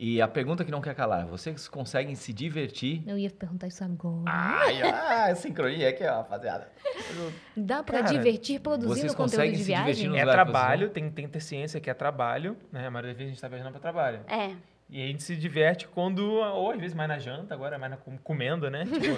E 0.05 0.21
a 0.21 0.27
pergunta 0.27 0.65
que 0.65 0.71
não 0.73 0.81
quer 0.81 0.97
calar: 0.97 1.27
vocês 1.27 1.69
conseguem 1.69 2.17
se 2.17 2.33
divertir? 2.33 3.05
Eu 3.07 3.17
ia 3.17 3.31
perguntar 3.31 3.69
isso 3.69 3.85
agora. 3.85 4.25
Ai, 4.27 4.83
ah, 4.83 5.33
sincronia 5.37 5.91
aqui, 5.91 6.05
ó, 6.05 6.17
rapaziada. 6.17 6.67
Dá 7.57 7.85
pra 7.85 8.03
Cara, 8.03 8.13
divertir 8.13 8.59
produzindo 8.59 8.97
vocês 8.97 9.15
conteúdo 9.15 9.31
conseguem 9.31 9.53
de 9.53 9.59
se 9.59 9.65
viagem? 9.67 10.19
é 10.19 10.25
trabalho, 10.27 10.91
tem, 10.91 11.09
tem 11.09 11.27
que 11.27 11.31
ter 11.31 11.39
ciência 11.39 11.79
que 11.81 11.89
é 11.89 11.95
trabalho, 11.95 12.57
né? 12.73 12.89
A 12.89 12.91
maioria 12.91 13.13
das 13.13 13.17
vezes 13.17 13.31
a 13.31 13.33
gente 13.35 13.41
tá 13.41 13.47
viajando 13.47 13.71
pra 13.71 13.81
trabalho. 13.81 14.23
É. 14.27 14.57
E 14.91 15.01
a 15.01 15.07
gente 15.07 15.23
se 15.23 15.37
diverte 15.37 15.87
quando, 15.87 16.33
ou 16.33 16.73
às 16.73 16.81
vezes 16.81 16.97
mais 16.97 17.09
na 17.09 17.21
janta, 17.21 17.55
agora 17.55 17.79
mais 17.79 17.93
na, 17.93 17.97
com- 17.97 18.19
comendo, 18.19 18.69
né? 18.69 18.85
Tipo, 18.91 19.17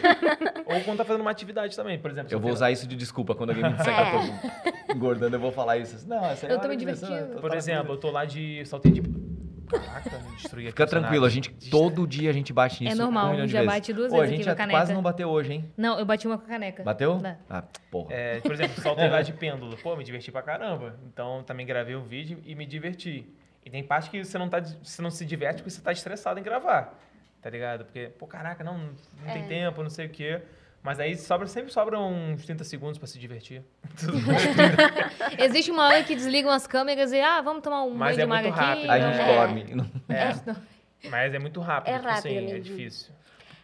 ou 0.66 0.81
quando 0.83 0.99
tá 0.99 1.05
fazendo 1.07 1.23
uma 1.23 1.31
atividade 1.31 1.75
também, 1.75 1.99
por 1.99 2.11
exemplo. 2.11 2.31
Eu 2.31 2.38
vou 2.38 2.53
usar 2.53 2.70
isso 2.70 2.87
de 2.87 2.94
desculpa 2.94 3.35
quando 3.35 3.51
alguém 3.51 3.64
me 3.64 3.73
disser 3.73 3.94
que 3.94 4.01
eu 4.01 4.87
tô 4.87 4.92
engordando, 4.94 5.35
eu 5.35 5.40
vou 5.40 5.51
falar 5.51 5.79
isso. 5.79 6.07
Não, 6.07 6.23
essa 6.27 6.47
é 6.47 6.53
Eu 6.53 6.61
tô 6.61 6.68
me 6.68 6.77
divertindo. 6.77 7.40
Por 7.40 7.55
exemplo, 7.55 7.94
eu 7.94 7.97
tô 7.97 8.11
lá 8.11 8.27
de 8.27 8.66
saltei 8.66 8.92
de. 8.92 9.34
Caraca, 9.66 10.16
aqui. 10.16 10.66
Fica 10.66 10.87
tranquilo, 10.87 11.24
a 11.24 11.29
gente 11.29 11.50
todo 11.70 12.07
dia 12.07 12.31
a 12.31 12.33
gente 12.33 12.53
bate 12.53 12.83
nisso. 12.85 12.96
normal, 12.96 13.33
um 13.33 13.37
já 13.46 13.61
vezes. 13.61 13.66
bate 13.66 13.92
duas 13.92 14.11
Pô, 14.11 14.20
vezes 14.20 14.29
a 14.29 14.37
gente 14.37 14.40
aqui 14.40 14.44
já 14.44 14.50
com 14.50 14.55
a 14.55 14.64
caneca. 14.64 14.79
quase 14.79 14.94
não 14.94 15.03
bateu 15.03 15.29
hoje, 15.29 15.53
hein? 15.53 15.72
Não, 15.77 15.98
eu 15.98 16.05
bati 16.05 16.27
uma 16.27 16.38
com 16.38 16.44
a 16.44 16.48
caneca. 16.48 16.83
Bateu? 16.83 17.20
Não. 17.20 17.37
Ah, 17.48 17.64
porra. 17.90 18.14
É, 18.14 18.40
por 18.40 18.53
exemplo, 18.53 18.83
lá 19.11 19.22
de 19.22 19.33
pêndulo. 19.33 19.77
Pô, 19.79 19.96
me 19.96 20.05
diverti 20.05 20.31
pra 20.31 20.42
caramba. 20.42 20.98
Então 21.07 21.42
também 21.44 21.66
gravei 21.66 21.96
um 21.96 22.05
vídeo 22.05 22.38
e 22.44 22.55
me 22.55 22.66
diverti. 22.66 23.27
E 23.64 23.70
tem 23.70 23.83
parte 23.83 24.11
que 24.11 24.22
você 24.22 24.37
não, 24.37 24.48
tá, 24.48 24.61
você 24.61 25.00
não 25.00 25.11
se 25.11 25.24
diverte 25.24 25.57
porque 25.62 25.70
você 25.70 25.81
tá 25.81 25.90
estressado 25.92 26.38
em 26.38 26.42
gravar. 26.42 26.98
Tá 27.40 27.50
ligado? 27.50 27.85
Porque, 27.85 28.11
pô, 28.18 28.27
caraca, 28.27 28.62
não, 28.64 28.79
não 28.79 29.33
tem 29.33 29.46
tempo, 29.46 29.83
não 29.83 29.90
sei 29.90 30.07
o 30.07 30.11
quê. 30.11 30.40
Mas 30.85 31.01
aí 31.01 31.16
sobra, 31.16 31.47
sempre 31.47 31.73
sobram 31.73 32.12
uns 32.12 32.44
30 32.44 32.62
segundos 32.62 32.99
pra 32.99 33.07
se 33.09 33.18
divertir. 33.18 33.62
Existe 35.38 35.70
uma 35.70 35.85
hora 35.87 36.03
que 36.05 36.14
desligam 36.14 36.51
as 36.53 36.66
câmeras 36.66 37.11
e, 37.11 37.20
ah, 37.20 37.40
vamos 37.40 37.62
tomar 37.62 37.83
um 37.85 37.94
Mas 37.94 38.16
banho 38.16 38.20
é 38.20 38.25
de 38.25 38.29
mar 38.29 38.42
muito 38.42 38.55
aqui. 38.55 38.64
rápido, 38.64 38.90
A 38.90 38.99
né? 38.99 39.12
gente 39.12 39.23
É. 39.23 39.35
dorme. 39.35 39.64
É, 41.05 41.09
mas 41.09 41.35
é 41.35 41.38
muito 41.38 41.61
rápido. 41.61 41.92
É 41.92 41.97
tipo 41.99 42.09
rápido 42.09 42.27
assim, 42.38 42.53
é 42.53 42.59
difícil. 42.59 43.12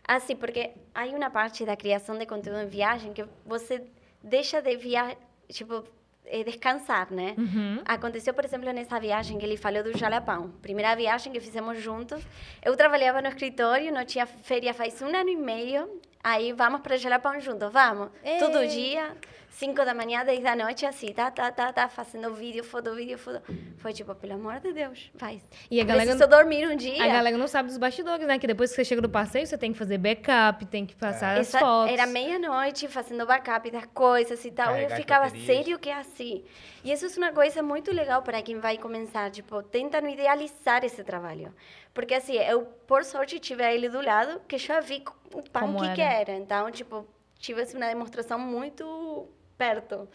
Ah, 0.07 0.19
sim, 0.19 0.35
porque 0.35 0.71
há 0.95 1.05
uma 1.05 1.31
parte 1.31 1.65
da 1.65 1.77
criação 1.77 2.19
de 2.19 2.27
conteúdo 2.27 2.61
em 2.61 2.67
viagem 2.67 3.13
que 3.13 3.25
você 3.47 3.83
deixa 4.23 4.61
de 4.61 4.77
viajar, 4.77 5.17
tipo, 5.49 5.85
eh, 6.27 6.43
descansar, 6.45 7.11
né? 7.11 7.35
Uhum. 7.39 7.81
Aconteceu, 7.85 8.35
por 8.35 8.45
exemplo, 8.45 8.71
nessa 8.73 8.99
viagem 8.99 9.39
que 9.39 9.45
ele 9.47 9.57
falou 9.57 9.83
do 9.83 9.97
Jalapão. 9.97 10.51
Primeira 10.63 10.95
viagem 10.97 11.33
que 11.33 11.41
fizemos 11.41 11.81
juntos. 11.83 12.23
Eu 12.63 12.77
trabalhava 12.77 13.23
no 13.23 13.29
escritório, 13.29 13.93
não 13.93 14.05
tinha 14.05 14.27
férias 14.27 14.77
faz 14.77 15.01
um 15.01 15.07
ano 15.07 15.29
e 15.31 15.37
meio. 15.37 16.01
Aí 16.23 16.53
vamos 16.53 16.81
para 16.83 16.97
Jalapão 16.97 17.41
juntos, 17.41 17.73
vamos. 17.73 18.11
Ei. 18.23 18.39
Todo 18.39 18.67
dia, 18.67 19.17
5 19.51 19.85
da 19.85 19.93
manhã, 19.93 20.25
10 20.25 20.41
da 20.43 20.55
noite, 20.57 20.87
assim, 20.87 21.13
tá, 21.13 21.31
tá, 21.31 21.51
tá, 21.51 21.73
tá, 21.73 21.89
fazendo 21.89 22.33
vídeo, 22.35 22.63
foto, 22.65 22.95
vídeo, 22.95 23.19
foto. 23.19 23.43
Foi 23.79 23.93
tipo, 23.93 24.15
pelo 24.15 24.35
amor 24.35 24.61
de 24.61 24.73
Deus, 24.73 25.11
vai. 25.15 25.43
E 25.71 25.81
a 25.81 25.85
galera- 25.85 26.11
Preciso 26.13 26.29
dormir 26.31 26.67
um 26.69 26.77
dia. 26.77 27.03
A 27.03 27.09
galera 27.09 27.37
não 27.37 27.49
sabe 27.49 27.69
dos 27.69 27.77
bastidores, 27.77 28.27
né? 28.27 28.39
Que 28.39 28.47
depois 28.47 28.71
que 28.71 28.77
você 28.77 28.85
chega 28.85 29.03
do 29.03 29.09
passeio, 29.09 29.47
você 29.47 29.59
tem 29.59 29.73
que 29.73 29.79
fazer 29.79 29.99
backup, 29.99 30.65
tem 30.67 30.87
que 30.87 30.95
passar 30.95 31.33
as 31.39 31.49
Essa- 31.49 31.59
fotos. 31.59 31.93
Era 31.93 32.07
meia-noite 32.07 32.87
fazendo 32.89 33.27
backup 33.27 33.71
das 33.71 33.87
coisas 33.87 34.43
e 34.45 34.51
tal. 34.51 34.67
E 34.69 34.69
eu 34.71 34.89
Carregar 34.89 34.93
as 34.95 35.01
ficava, 35.01 35.25
baterias. 35.25 35.47
sério 35.47 35.79
que 35.79 35.91
é 35.91 35.95
assim? 35.95 36.45
E 36.85 36.93
isso 36.93 37.05
é 37.07 37.19
uma 37.19 37.33
coisa 37.33 37.63
muito 37.63 37.93
legal 37.93 38.23
para 38.23 38.41
quem 38.43 38.59
vai 38.61 38.79
começar. 38.79 39.31
Tipo, 39.31 39.63
tenta 39.63 40.01
não 40.01 40.09
idealizar 40.09 40.85
esse 40.85 41.03
trabalho. 41.05 41.53
Porque 41.93 42.15
assim, 42.15 42.37
eu, 42.37 42.63
por 42.87 43.05
sorte, 43.05 43.39
tive 43.41 43.65
ele 43.65 43.89
do 43.89 44.01
lado, 44.01 44.41
que 44.47 44.57
já 44.57 44.81
vi 44.81 45.03
o 45.35 45.43
Como 45.53 45.79
punk 45.81 45.95
que 45.97 46.01
era. 46.01 46.31
era. 46.31 46.33
Então, 46.35 46.71
tipo, 46.71 47.07
tive 47.39 47.63
assim, 47.63 47.77
uma 47.77 47.87
demonstração 47.89 48.39
muito 48.39 49.29
perto. 49.65 50.09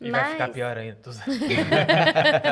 E 0.00 0.10
vai 0.10 0.32
ficar 0.32 0.46
Mas- 0.48 0.54
pior 0.56 0.76
ainda. 0.76 0.98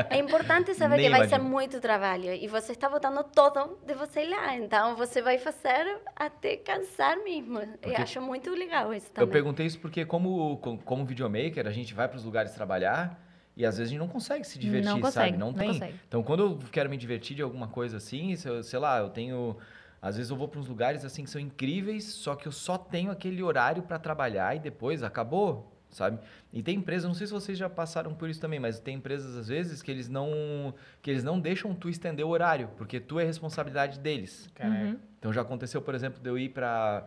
É 0.09 0.19
importante 0.19 0.73
saber 0.75 0.97
Nem 0.99 1.07
que 1.11 1.17
vai 1.19 1.29
ser 1.29 1.39
muito 1.39 1.81
trabalho 1.81 2.33
e 2.33 2.47
você 2.47 2.71
está 2.73 2.89
botando 2.89 3.25
todo 3.25 3.77
de 3.85 3.93
você 3.95 4.25
lá. 4.25 4.55
Então 4.57 4.95
você 4.95 5.21
vai 5.21 5.37
fazer 5.37 5.99
até 6.15 6.57
cansar 6.57 7.17
mesmo. 7.25 7.59
Porque 7.81 7.97
Eu 7.99 8.03
acho 8.03 8.21
muito 8.21 8.51
legal 8.51 8.95
isso 8.95 9.09
Eu 9.11 9.15
também. 9.15 9.33
perguntei 9.33 9.67
isso 9.67 9.81
porque, 9.81 10.05
como, 10.05 10.59
co- 10.59 10.79
como 10.85 11.05
videomaker, 11.05 11.67
a 11.67 11.73
gente 11.73 11.93
vai 11.93 12.07
para 12.07 12.17
os 12.19 12.25
lugares 12.25 12.53
trabalhar 12.53 13.21
e 13.57 13.67
às 13.67 13.77
vezes 13.79 13.91
a 13.91 13.93
gente 13.95 14.01
não 14.01 14.09
consegue 14.09 14.45
se 14.45 14.57
divertir, 14.57 14.87
Não 14.89 14.93
sabe? 15.01 15.03
consegue, 15.03 15.37
Não 15.37 15.47
não 15.49 15.55
tem. 15.55 15.69
consegue. 15.73 15.95
Então, 16.07 16.23
quando 16.23 16.43
eu 16.45 16.59
quero 16.71 16.89
me 16.89 16.97
divertir 16.97 17.35
de 17.35 17.43
alguma 17.43 17.67
coisa 17.67 17.97
assim, 17.97 18.37
se 18.37 18.49
eu- 18.49 18.63
sei 18.63 18.79
lá, 18.79 18.99
eu 18.99 19.11
tenho. 19.11 19.57
Às 20.01 20.17
vezes 20.17 20.31
eu 20.31 20.37
vou 20.37 20.47
para 20.49 20.61
uns 20.61 20.69
lugares 20.69 21.05
assim 21.05 21.25
que 21.25 21.31
são 21.31 21.41
incríveis, 21.41 22.05
só 22.05 22.37
que 22.37 22.47
eu 22.47 22.53
só 22.53 22.79
tenho 22.79 23.11
aquele 23.11 23.43
horário 23.43 23.83
para 23.83 23.99
trabalhar 23.99 24.55
e 24.57 24.59
depois 24.61 25.03
acabou, 25.03 25.71
sabe? 25.91 26.19
E 26.53 26.63
tem 26.63 26.77
empresas, 26.79 27.07
não 27.07 27.15
sei 27.15 27.27
se 27.27 27.33
vocês 27.33 27.57
já 27.59 27.69
passaram 27.69 28.15
por 28.15 28.29
isso 28.29 28.41
também, 28.41 28.59
mas 28.61 28.79
tem 28.81 28.97
empresas 28.97 29.37
às 29.37 29.49
vezes 29.49 29.83
que 29.83 29.91
eles 29.91 30.09
não 30.09 30.75
que 31.03 31.11
eles 31.11 31.23
não 31.25 31.39
deixam 31.41 31.75
tu 31.75 31.89
estender 31.89 32.25
o 32.25 32.29
horário, 32.29 32.71
porque 32.77 32.99
tu 33.01 33.19
é 33.21 33.25
responsabilidade 33.25 33.99
deles. 33.99 34.49
Caraca. 34.55 34.97
Então 35.19 35.33
já 35.33 35.43
aconteceu, 35.43 35.83
por 35.83 35.95
exemplo, 35.95 36.21
de 36.23 36.29
eu 36.29 36.39
ir 36.39 36.51
para 36.51 37.07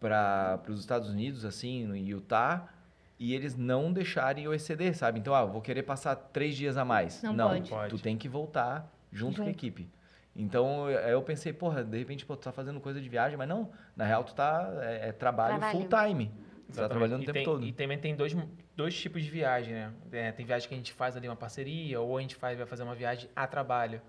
para 0.00 0.60
os 0.68 0.80
Estados 0.80 1.08
Unidos, 1.08 1.44
assim, 1.44 1.86
no 1.86 1.96
Utah, 1.96 2.68
e 3.20 3.34
eles 3.34 3.56
não 3.56 3.92
deixarem 3.92 4.44
eu 4.44 4.52
exceder, 4.52 4.96
sabe? 4.96 5.20
Então, 5.20 5.32
ah, 5.32 5.42
eu 5.42 5.48
vou 5.48 5.60
querer 5.62 5.84
passar 5.84 6.16
três 6.16 6.56
dias 6.56 6.76
a 6.76 6.84
mais. 6.84 7.22
Não 7.22 7.36
pode. 7.36 7.62
tu 7.62 7.70
Pode. 7.70 8.02
tem 8.02 8.16
que 8.18 8.28
voltar 8.28 8.92
junto, 9.12 9.40
com 9.40 9.46
a 9.46 9.50
equipe. 9.50 9.88
Então, 10.34 10.90
eu 10.90 11.22
pensei, 11.22 11.52
porra, 11.52 11.84
de 11.84 11.96
repente, 11.98 12.26
pô, 12.26 12.34
tu 12.36 12.42
tá 12.42 12.50
fazendo 12.50 12.80
coisa 12.80 13.00
de 13.00 13.08
viagem, 13.08 13.36
mas 13.36 13.48
não, 13.48 13.70
na 13.94 14.04
real, 14.04 14.24
tu 14.24 14.34
tá, 14.34 14.68
é, 14.80 15.10
é 15.10 15.12
trabalho, 15.12 15.58
Trabalho. 15.58 15.78
full 15.78 15.88
time. 15.88 16.32
Tu 16.72 16.80
tá 16.80 16.88
trabalhando 16.88 17.22
o 17.22 17.24
tempo 17.24 17.32
tem- 17.32 17.44
todo. 17.44 17.64
E 17.64 17.72
também 17.72 17.98
tem 17.98 18.14
dois, 18.16 18.36
dois 18.74 18.98
tipos 18.98 19.22
de 19.22 19.30
viagem, 19.30 19.74
né? 19.74 19.92
É, 20.10 20.32
tem 20.32 20.44
viagem 20.46 20.68
que 20.68 20.74
a 20.74 20.76
gente 20.78 20.92
faz 20.92 21.16
ali 21.16 21.28
uma 21.28 21.36
parceria, 21.36 22.00
ou 22.00 22.16
a 22.16 22.20
gente 22.20 22.34
faz, 22.34 22.56
vai 22.56 22.66
fazer 22.66 22.82
uma 22.82 22.94
viagem 22.94 23.28
a 23.36 23.46
trabalho 23.46 24.00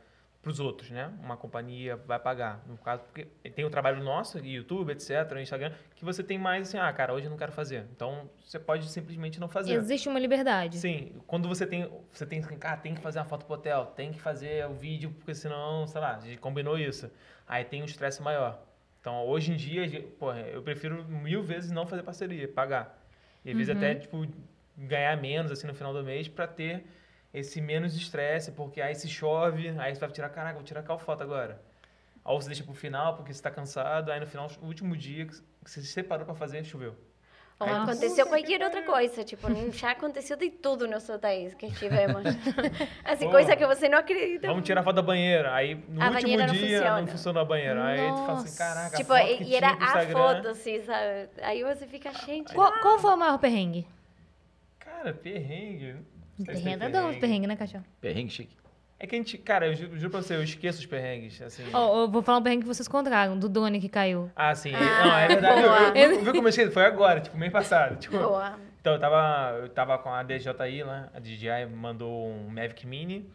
para 0.41 0.51
os 0.51 0.59
outros, 0.59 0.89
né? 0.91 1.09
Uma 1.21 1.37
companhia 1.37 1.95
vai 1.95 2.19
pagar. 2.19 2.61
No 2.67 2.77
caso, 2.77 3.01
porque 3.03 3.23
tem 3.51 3.63
o 3.63 3.69
trabalho 3.69 4.03
nosso, 4.03 4.37
YouTube, 4.39 4.91
etc., 4.91 5.09
Instagram, 5.39 5.71
que 5.95 6.03
você 6.03 6.21
tem 6.21 6.37
mais 6.37 6.67
assim, 6.67 6.77
ah, 6.77 6.91
cara, 6.91 7.13
hoje 7.13 7.27
eu 7.27 7.29
não 7.29 7.37
quero 7.37 7.53
fazer. 7.53 7.85
Então, 7.95 8.29
você 8.43 8.59
pode 8.59 8.89
simplesmente 8.89 9.39
não 9.39 9.47
fazer. 9.47 9.73
Existe 9.73 10.09
uma 10.09 10.19
liberdade. 10.19 10.77
Sim, 10.77 11.13
quando 11.27 11.47
você 11.47 11.65
tem, 11.65 11.89
você 12.11 12.25
tem, 12.25 12.41
ah, 12.61 12.75
tem 12.75 12.93
que 12.93 12.99
fazer 12.99 13.19
uma 13.19 13.25
foto 13.25 13.45
pro 13.45 13.55
hotel, 13.55 13.85
tem 13.95 14.11
que 14.11 14.19
fazer 14.19 14.67
o 14.67 14.73
vídeo, 14.73 15.11
porque 15.17 15.33
senão, 15.33 15.87
sei 15.87 16.01
lá, 16.01 16.17
a 16.17 16.19
gente 16.19 16.37
combinou 16.39 16.77
isso. 16.77 17.09
Aí 17.47 17.63
tem 17.63 17.81
um 17.81 17.85
estresse 17.85 18.21
maior. 18.21 18.61
Então, 19.03 19.27
hoje 19.27 19.51
em 19.51 19.57
dia, 19.57 20.01
porra, 20.17 20.39
eu 20.39 20.63
prefiro 20.63 21.03
mil 21.03 21.43
vezes 21.43 21.71
não 21.71 21.85
fazer 21.85 22.03
parceria, 22.03 22.47
pagar. 22.47 23.05
E 23.43 23.51
às 23.51 23.57
vezes 23.57 23.75
até, 23.75 23.95
tipo, 23.95 24.25
ganhar 24.77 25.17
menos, 25.17 25.51
assim, 25.51 25.67
no 25.67 25.73
final 25.73 25.91
do 25.91 26.01
mês, 26.01 26.29
pra 26.29 26.47
ter 26.47 26.85
esse 27.33 27.59
menos 27.59 27.97
estresse, 27.97 28.53
porque 28.53 28.79
aí 28.79 28.95
se 28.95 29.09
chove, 29.09 29.67
aí 29.77 29.93
você 29.93 29.99
vai 29.99 30.09
tirar, 30.09 30.29
caraca, 30.29 30.53
vou 30.55 30.63
tirar 30.63 30.83
qual 30.83 30.97
foto 30.97 31.21
agora? 31.21 31.61
Ou 32.23 32.41
você 32.41 32.47
deixa 32.47 32.63
pro 32.63 32.73
final, 32.73 33.17
porque 33.17 33.33
você 33.33 33.41
tá 33.41 33.51
cansado, 33.51 34.09
aí 34.09 34.21
no 34.21 34.25
final, 34.25 34.49
o 34.61 34.67
último 34.67 34.95
dia 34.95 35.25
que 35.25 35.35
você 35.61 35.81
se 35.81 35.87
separou 35.87 36.25
pra 36.25 36.33
fazer, 36.33 36.63
choveu. 36.63 36.95
Ou 37.59 37.67
aconteceu 37.67 38.25
qualquer 38.27 38.57
que 38.57 38.63
outra 38.63 38.81
coisa, 38.81 39.23
tipo, 39.23 39.47
já 39.71 39.91
aconteceu 39.91 40.35
de 40.35 40.49
tudo 40.49 40.85
nos 40.87 41.07
hotéis 41.07 41.53
que 41.53 41.67
estivemos. 41.67 42.23
assim, 43.05 43.29
coisa 43.29 43.55
que 43.55 43.65
você 43.65 43.87
não 43.87 43.99
acredita. 43.99 44.47
Vamos 44.47 44.63
tirar 44.65 44.83
foto 44.83 44.95
da 44.97 45.01
banheira. 45.01 45.53
Aí 45.53 45.75
no 45.87 46.01
A 46.01 46.07
último 46.07 46.21
banheira 46.23 46.47
não 46.47 46.53
dia 46.53 46.61
funciona. 46.79 47.01
não 47.01 47.07
funcionou 47.07 47.41
a 47.41 47.45
banheira. 47.45 47.85
Aí 47.85 47.97
tu 47.99 48.17
fala 48.17 48.33
assim, 48.33 48.43
Nossa. 48.43 48.57
caraca, 48.57 48.97
Tipo, 48.97 49.13
a 49.13 49.19
foto 49.19 49.31
e, 49.31 49.37
que 49.37 49.43
e 49.45 49.55
era 49.55 49.69
a 49.71 50.05
foto, 50.07 50.47
assim, 50.49 50.81
sabe? 50.83 51.29
Aí 51.41 51.63
você 51.63 51.85
fica, 51.87 52.11
gente. 52.25 52.53
Qual, 52.53 52.71
qual 52.81 52.99
foi 52.99 53.13
o 53.13 53.17
maior 53.17 53.37
perrengue? 53.37 53.87
Cara, 54.79 55.13
perrengue. 55.13 55.95
não 56.37 56.45
sei 56.45 56.55
se 56.55 56.61
Perrengue 56.63 56.83
é 56.85 56.89
dá 56.89 56.99
uns 56.99 57.03
perrengue. 57.03 57.19
perrengue, 57.21 57.47
né, 57.47 57.55
cachorro? 57.55 57.85
Perrengue 58.01 58.29
chique. 58.31 58.57
É 59.03 59.05
que 59.05 59.15
a 59.15 59.17
gente, 59.17 59.37
cara, 59.37 59.67
eu 59.67 59.75
juro, 59.75 59.97
juro 59.97 60.09
pra 60.11 60.21
você, 60.21 60.33
eu 60.33 60.41
esqueço 60.41 60.79
os 60.79 60.85
perrengues, 60.85 61.41
assim. 61.41 61.65
Ó, 61.73 62.03
eu 62.03 62.09
vou 62.09 62.23
falar 62.23 62.37
um 62.37 62.41
perrengue 62.41 62.61
que 62.61 62.67
vocês 62.69 62.87
contaram, 62.87 63.37
do 63.37 63.49
drone 63.49 63.77
que 63.81 63.89
caiu. 63.89 64.31
Ah, 64.33 64.55
sim. 64.55 64.71
Ah, 64.73 65.05
não, 65.05 65.17
é 65.17 65.27
verdade. 65.27 65.61
Eu, 65.61 65.69
eu, 65.69 66.11
eu, 66.13 66.23
vi 66.23 66.31
como 66.31 66.47
eu 66.47 66.49
esqueci, 66.49 66.71
foi 66.71 66.85
agora, 66.85 67.19
tipo, 67.19 67.37
mês 67.37 67.51
passado. 67.51 67.97
Tipo, 67.99 68.17
Boa. 68.17 68.57
Então, 68.79 68.93
eu 68.93 68.99
tava, 69.01 69.57
eu 69.59 69.67
tava 69.67 69.97
com 69.97 70.09
a 70.09 70.23
DJI 70.23 70.83
lá, 70.83 71.09
a 71.13 71.19
DJI 71.19 71.65
mandou 71.75 72.29
um 72.29 72.47
Mavic 72.47 72.87
Mini. 72.87 73.29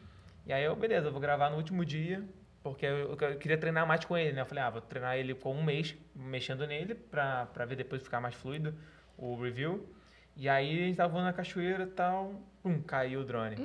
E 0.46 0.54
aí 0.54 0.64
eu, 0.64 0.74
beleza, 0.74 1.08
eu 1.08 1.12
vou 1.12 1.20
gravar 1.20 1.50
no 1.50 1.58
último 1.58 1.84
dia, 1.84 2.24
porque 2.62 2.86
eu, 2.86 3.14
eu 3.20 3.36
queria 3.36 3.58
treinar 3.58 3.86
mais 3.86 4.02
com 4.06 4.16
ele, 4.16 4.32
né? 4.32 4.40
Eu 4.40 4.46
falei, 4.46 4.64
ah, 4.64 4.70
vou 4.70 4.80
treinar 4.80 5.18
ele 5.18 5.34
com 5.34 5.52
um 5.54 5.62
mês, 5.62 5.94
mexendo 6.16 6.66
nele, 6.66 6.94
pra, 6.94 7.44
pra 7.44 7.66
ver 7.66 7.76
depois 7.76 8.02
ficar 8.02 8.22
mais 8.22 8.34
fluido 8.34 8.74
o 9.18 9.38
review. 9.38 9.86
E 10.34 10.48
aí 10.48 10.84
a 10.84 10.86
gente 10.86 10.96
tava 10.96 11.12
voando 11.12 11.26
na 11.26 11.32
cachoeira 11.34 11.82
e 11.82 11.88
tal, 11.88 12.40
pum, 12.62 12.80
caiu 12.80 13.20
o 13.20 13.24
drone. 13.24 13.56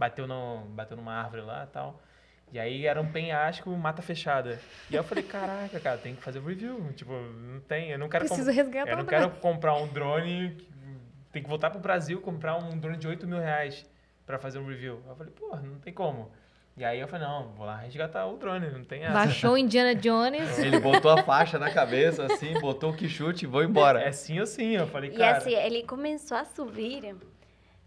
Bateu, 0.00 0.26
no, 0.26 0.62
bateu 0.70 0.96
numa 0.96 1.12
árvore 1.12 1.42
lá 1.42 1.64
e 1.64 1.66
tal. 1.74 2.00
E 2.50 2.58
aí 2.58 2.86
era 2.86 2.98
um 2.98 3.12
penhasco, 3.12 3.68
mata 3.76 4.00
fechada. 4.00 4.58
E 4.90 4.94
aí 4.94 4.96
eu 4.96 5.04
falei, 5.04 5.22
caraca, 5.22 5.78
cara, 5.78 5.98
tem 5.98 6.14
que 6.14 6.22
fazer 6.22 6.38
o 6.38 6.44
review. 6.46 6.90
Tipo, 6.94 7.12
não 7.12 7.60
tem, 7.60 7.90
eu 7.90 7.98
não 7.98 8.08
quero... 8.08 8.24
Preciso 8.24 8.50
resgatar 8.50 8.90
Eu 8.90 8.96
não 8.96 9.04
quero 9.04 9.28
comprar 9.32 9.74
um 9.76 9.86
drone. 9.86 10.56
que- 10.58 10.70
Tem 11.30 11.42
que 11.42 11.48
voltar 11.50 11.68
pro 11.68 11.78
Brasil 11.78 12.18
comprar 12.22 12.56
um 12.56 12.78
drone 12.78 12.96
de 12.96 13.06
8 13.06 13.26
mil 13.26 13.38
reais 13.38 13.84
pra 14.24 14.38
fazer 14.38 14.58
um 14.58 14.66
review. 14.66 15.02
Eu 15.06 15.14
falei, 15.14 15.32
pô, 15.32 15.54
não 15.56 15.78
tem 15.80 15.92
como. 15.92 16.30
E 16.78 16.84
aí 16.84 16.98
eu 16.98 17.06
falei, 17.06 17.26
não, 17.28 17.48
vou 17.52 17.66
lá 17.66 17.76
resgatar 17.76 18.26
o 18.26 18.38
drone, 18.38 18.70
não 18.70 18.82
tem 18.84 19.02
essa. 19.04 19.12
Baixou 19.12 19.52
o 19.52 19.58
Indiana 19.58 19.94
Jones. 19.94 20.58
Ele 20.58 20.80
botou 20.80 21.10
a 21.10 21.22
faixa 21.22 21.58
na 21.58 21.70
cabeça, 21.70 22.24
assim, 22.24 22.54
botou 22.58 22.90
o 22.90 22.96
que 22.96 23.06
chute 23.06 23.44
e 23.44 23.46
vou 23.46 23.62
embora. 23.62 24.00
É 24.00 24.10
sim 24.12 24.40
ou 24.40 24.46
sim. 24.46 24.76
Eu 24.76 24.86
falei, 24.86 25.10
E 25.10 25.18
cara. 25.18 25.36
assim, 25.36 25.52
ele 25.54 25.82
começou 25.82 26.38
a 26.38 26.44
subir 26.46 27.14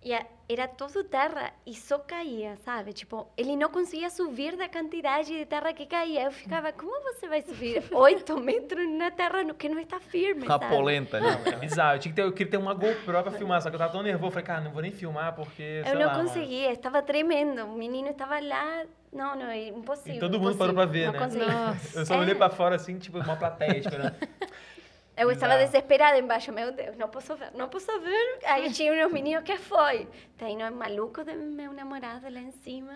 e 0.03 0.13
a- 0.13 0.25
era 0.49 0.67
tudo 0.67 1.03
terra 1.05 1.51
e 1.65 1.73
só 1.73 1.97
caía, 1.97 2.57
sabe? 2.57 2.91
Tipo, 2.93 3.27
ele 3.37 3.55
não 3.55 3.69
conseguia 3.69 4.09
subir 4.09 4.55
da 4.57 4.67
quantidade 4.67 5.29
de 5.29 5.45
terra 5.45 5.71
que 5.73 5.85
caía. 5.85 6.23
Eu 6.25 6.31
ficava, 6.31 6.71
como 6.73 7.01
você 7.03 7.27
vai 7.27 7.41
subir 7.41 7.81
8 7.91 8.37
metros 8.39 8.87
na 8.89 9.09
terra 9.09 9.43
no- 9.43 9.53
que 9.53 9.69
não 9.69 9.79
está 9.79 9.99
firme, 9.99 10.45
Com 10.45 10.53
a 10.53 10.59
sabe? 10.59 10.75
polenta, 10.75 11.19
né? 11.19 11.41
É 11.45 11.51
bizarro. 11.55 11.95
Eu, 11.95 11.99
tinha 11.99 12.11
que 12.11 12.15
ter, 12.21 12.27
eu 12.27 12.31
queria 12.33 12.51
ter 12.51 12.57
uma 12.57 12.73
GoPro 12.73 13.23
pra 13.23 13.31
filmar, 13.31 13.61
só 13.61 13.69
que 13.69 13.75
eu 13.75 13.79
tava 13.79 13.93
tão 13.93 14.03
nervoso. 14.03 14.27
Eu 14.27 14.31
falei, 14.31 14.45
cara, 14.45 14.61
não 14.61 14.71
vou 14.71 14.81
nem 14.81 14.91
filmar 14.91 15.33
porque. 15.33 15.81
Eu 15.85 15.95
não 15.95 16.07
lá, 16.07 16.13
mano. 16.17 16.27
conseguia, 16.27 16.71
estava 16.73 17.01
tremendo. 17.01 17.63
O 17.65 17.77
menino 17.77 18.09
estava 18.09 18.39
lá. 18.39 18.83
Não, 19.13 19.35
não, 19.35 19.45
é 19.45 19.67
impossível. 19.69 20.15
E 20.15 20.19
todo 20.19 20.39
mundo 20.39 20.57
parou 20.57 20.73
pra 20.73 20.85
ver, 20.85 21.05
não 21.05 21.13
né? 21.13 21.19
Consegui. 21.19 21.45
Nossa. 21.49 21.99
Eu 21.99 22.05
só 22.05 22.17
olhei 22.19 22.35
pra 22.35 22.49
fora 22.49 22.75
assim, 22.75 22.97
tipo, 22.97 23.17
uma 23.19 23.35
plateia 23.35 23.77
esperando. 23.77 24.15
Eu 25.15 25.29
estava 25.29 25.57
desesperada 25.57 26.17
embaixo, 26.17 26.51
meu 26.51 26.71
Deus, 26.71 26.97
não 26.97 27.07
posso 27.07 27.35
ver, 27.35 27.49
não 27.53 27.69
posso 27.69 27.85
ver. 27.99 28.39
Aí 28.45 28.71
tinha 28.71 29.05
uns 29.05 29.13
meninos, 29.13 29.43
que 29.43 29.55
foi? 29.57 30.07
Tem 30.37 30.57
um 30.65 30.75
maluco 30.75 31.23
de 31.23 31.33
meu 31.35 31.71
namorado 31.71 32.25
lá 32.31 32.39
em 32.39 32.51
cima. 32.51 32.93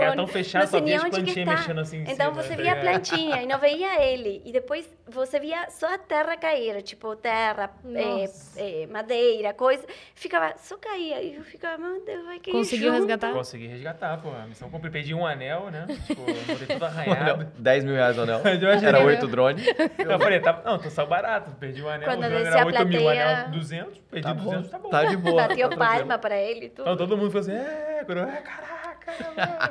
Era 0.00 0.14
tão 0.16 0.26
fechado, 0.26 0.66
só 0.66 0.80
via 0.80 0.96
as 0.96 1.08
plantinhas 1.10 1.48
mexendo 1.60 1.80
assim 1.80 1.98
em 1.98 2.02
Então 2.10 2.30
cima, 2.30 2.42
você 2.42 2.56
via 2.56 2.72
a 2.72 2.76
plantinha 2.76 3.42
e 3.42 3.46
não 3.46 3.58
veia 3.58 4.02
ele. 4.02 4.40
E 4.46 4.50
depois 4.50 4.88
você 5.06 5.38
via 5.38 5.68
só 5.68 5.92
a 5.94 5.98
terra 5.98 6.36
cair, 6.38 6.80
tipo 6.82 7.14
terra, 7.16 7.70
é, 7.94 8.02
Nossa. 8.22 8.60
é, 8.60 8.86
madeira, 8.86 9.52
coisa. 9.52 9.84
Ficava, 10.14 10.54
só 10.56 10.78
caía. 10.78 11.20
E 11.22 11.36
eu 11.36 11.44
ficava, 11.44 11.76
meu 11.76 12.02
Deus, 12.04 12.24
vai 12.24 12.40
cair 12.40 12.52
Conseguiu 12.52 12.86
junto. 12.88 12.98
resgatar? 13.00 13.32
Consegui 13.34 13.66
resgatar, 13.66 14.16
pô. 14.22 14.30
A 14.30 14.46
missão 14.46 14.70
cumpri. 14.70 14.90
Perdi 14.90 15.12
um 15.12 15.26
anel, 15.26 15.70
né? 15.70 15.86
Tipo, 16.06 16.22
tudo 16.24 16.84
anel, 16.86 17.12
arranhado. 17.12 17.52
10 17.58 17.84
mil 17.84 17.94
reais 17.94 18.16
o 18.16 18.22
anel. 18.22 18.40
Era 18.82 19.04
oito 19.04 19.26
drone. 19.28 19.62
Eu 19.98 20.18
falei, 20.18 20.40
tá, 20.40 20.62
não, 20.64 20.78
tô 20.78 20.88
saiu 20.88 21.06
barato. 21.06 21.25
Perdi 21.60 21.82
um 21.82 21.88
anel, 21.88 22.08
Quando 22.08 22.18
o 22.24 22.28
descia 22.28 22.48
era 22.48 22.62
a 22.62 22.66
8 22.66 22.86
mil, 22.86 23.00
o 23.00 23.02
plateia- 23.04 23.38
anel 23.38 23.50
200. 23.50 23.98
Perdi 23.98 24.22
Tá 24.26 24.34
bom. 24.34 24.44
200, 24.44 24.70
tá 24.70 24.78
bom. 24.78 24.90
Tá 24.90 25.04
de 25.04 25.16
boa. 25.16 25.48
Bateu 25.48 25.68
tá 25.70 25.76
palma 25.76 25.94
tranquilo. 25.96 26.18
para 26.20 26.36
ele 26.36 26.66
e 26.66 26.68
tudo. 26.70 26.82
Então 26.82 26.96
todo 26.96 27.16
mundo 27.16 27.30
falou 27.30 27.40
assim, 27.40 27.52
é, 27.52 28.04
coroa, 28.06 28.30
é, 28.32 28.36
caraca. 28.42 28.76
mano." 28.76 28.76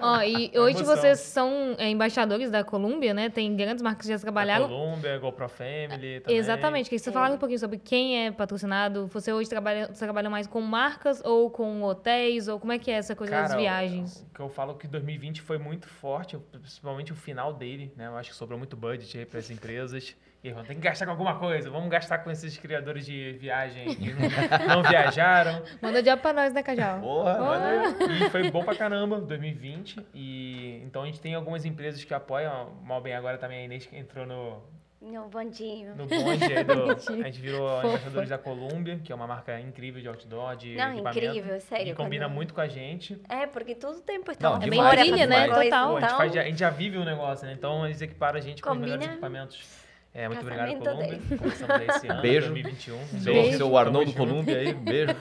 Ó, 0.02 0.22
e 0.22 0.50
Uma 0.56 0.64
hoje 0.64 0.78
emoção. 0.78 0.86
vocês 0.96 1.20
são 1.20 1.76
é, 1.78 1.90
embaixadores 1.90 2.50
da 2.50 2.64
Colômbia, 2.64 3.14
né? 3.14 3.30
Tem 3.30 3.54
grandes 3.56 3.82
marcas 3.82 4.06
que 4.08 4.14
já 4.14 4.18
trabalharam. 4.20 4.68
Colômbia, 4.70 5.18
GoPro 5.18 5.50
Family 5.50 6.22
também. 6.22 6.38
Exatamente. 6.38 6.86
Queria 6.86 7.00
que 7.00 7.04
você 7.04 7.10
É. 7.10 7.14
falasse 7.14 7.36
um 7.36 7.38
pouquinho 7.38 7.60
sobre 7.60 7.78
quem 7.78 8.26
é 8.28 8.32
patrocinado. 8.32 9.08
Você 9.08 9.34
hoje 9.34 9.50
trabalha, 9.50 9.88
você 9.92 10.06
trabalha 10.06 10.30
mais 10.30 10.48
com 10.48 10.62
marcas 10.62 11.22
ou 11.26 11.50
com 11.50 11.84
hotéis? 11.84 12.48
Ou 12.48 12.60
como 12.60 12.72
é 12.72 12.80
que 12.80 12.90
é 12.90 12.94
essa 12.96 13.14
coisa 13.16 13.34
das 13.34 13.48
Cara, 13.50 13.60
viagens? 13.60 14.22
O 14.32 14.34
que 14.34 14.40
eu 14.40 14.48
falo 14.50 14.76
que 14.76 14.88
2020 14.88 15.42
foi 15.42 15.58
muito 15.58 15.88
forte, 15.88 16.38
principalmente 16.52 17.12
o 17.12 17.16
final 17.16 17.52
dele, 17.54 17.92
né? 17.98 18.08
Eu 18.08 18.16
acho 18.18 18.30
que 18.30 18.36
sobrou 18.38 18.58
muito 18.58 18.78
budget 18.78 19.18
aí 19.18 19.26
para 19.26 19.40
as 19.40 19.50
empresas. 19.50 20.16
E 20.48 20.54
tem 20.66 20.76
que 20.76 20.82
gastar 20.82 21.06
com 21.06 21.12
alguma 21.12 21.40
coisa. 21.40 21.70
Vamos 21.72 21.90
gastar 21.90 22.20
com 22.20 22.30
esses 22.30 22.58
criadores 22.58 23.06
de 23.06 23.34
viagem 23.34 23.96
que 23.96 24.14
não, 24.68 24.76
não 24.76 24.84
viajaram. 24.84 25.62
Manda 25.82 26.04
diabo 26.04 26.22
pra 26.22 26.34
nós, 26.34 26.54
né, 26.54 26.62
Cajal? 26.62 27.00
Porra, 27.00 27.38
mano. 27.40 28.14
E 28.26 28.30
foi 28.30 28.52
bom 28.52 28.64
pra 28.64 28.76
caramba, 28.76 29.20
2020. 29.22 30.06
E 30.14 30.82
então 30.86 31.04
a 31.04 31.06
gente 31.08 31.20
tem 31.20 31.34
algumas 31.34 31.66
empresas 31.66 32.04
que 32.04 32.14
apoiam. 32.14 32.72
Mal 32.84 33.02
bem 33.02 33.16
agora 33.16 33.38
também 33.38 33.60
a 33.60 33.64
Inês 33.66 33.86
que 33.88 33.98
entrou 33.98 34.26
no, 34.28 34.62
No 35.02 35.28
bondinho. 35.30 35.96
no 35.96 36.06
bonde 36.06 36.44
aí 36.44 36.64
do. 36.64 36.76
Bonitinho. 36.86 37.22
A 37.22 37.26
gente 37.26 37.42
virou 37.42 37.80
embaixadores 37.84 38.30
da 38.30 38.38
Columbia, 38.38 39.00
que 39.04 39.12
é 39.12 39.16
uma 39.16 39.26
marca 39.28 39.60
incrível 39.60 40.00
de 40.02 40.08
outdoor, 40.08 40.56
de 40.56 40.76
Não, 40.76 40.94
incrível, 40.94 41.60
sério, 41.62 41.88
E 41.92 41.96
combina 41.96 42.26
quando- 42.26 42.34
muito 42.36 42.54
com 42.54 42.62
a 42.62 42.68
gente. 42.68 43.20
É, 43.30 43.48
porque 43.48 43.74
todo 43.74 44.00
tempo 44.02 44.32
Não, 44.40 44.56
É 44.58 44.60
bem 44.60 44.70
demais, 44.72 45.00
trilha, 45.00 45.26
né? 45.26 45.48
Total. 45.48 45.90
Pô, 45.90 45.98
a, 45.98 46.02
gente 46.02 46.18
faz- 46.18 46.34
já- 46.34 46.42
a 46.42 46.46
gente 46.46 46.60
já 46.60 46.70
vive 46.70 46.98
o 47.00 47.04
negócio, 47.06 47.48
né? 47.48 47.54
Então 47.54 47.86
eles 47.86 48.00
equiparam 48.02 48.38
a 48.38 48.42
gente 48.42 48.62
com 48.62 48.70
os 48.70 48.78
melhores 48.78 48.96
Combina 49.02 49.14
equipamentos. 49.14 49.85
É, 50.18 50.30
muito 50.30 50.42
obrigado, 50.44 50.80
casamento 50.80 51.74
aí 51.74 51.88
esse 51.90 52.08
ano, 52.08 52.22
Beijo. 52.22 52.48
2021. 52.54 52.96
Um 52.96 53.06
Seu, 53.20 53.34
Beijo. 53.34 53.58
seu 53.58 53.78
Arnoldo. 53.78 54.14
Columbi 54.14 54.56
aí, 54.56 54.74
beijo. 54.74 55.14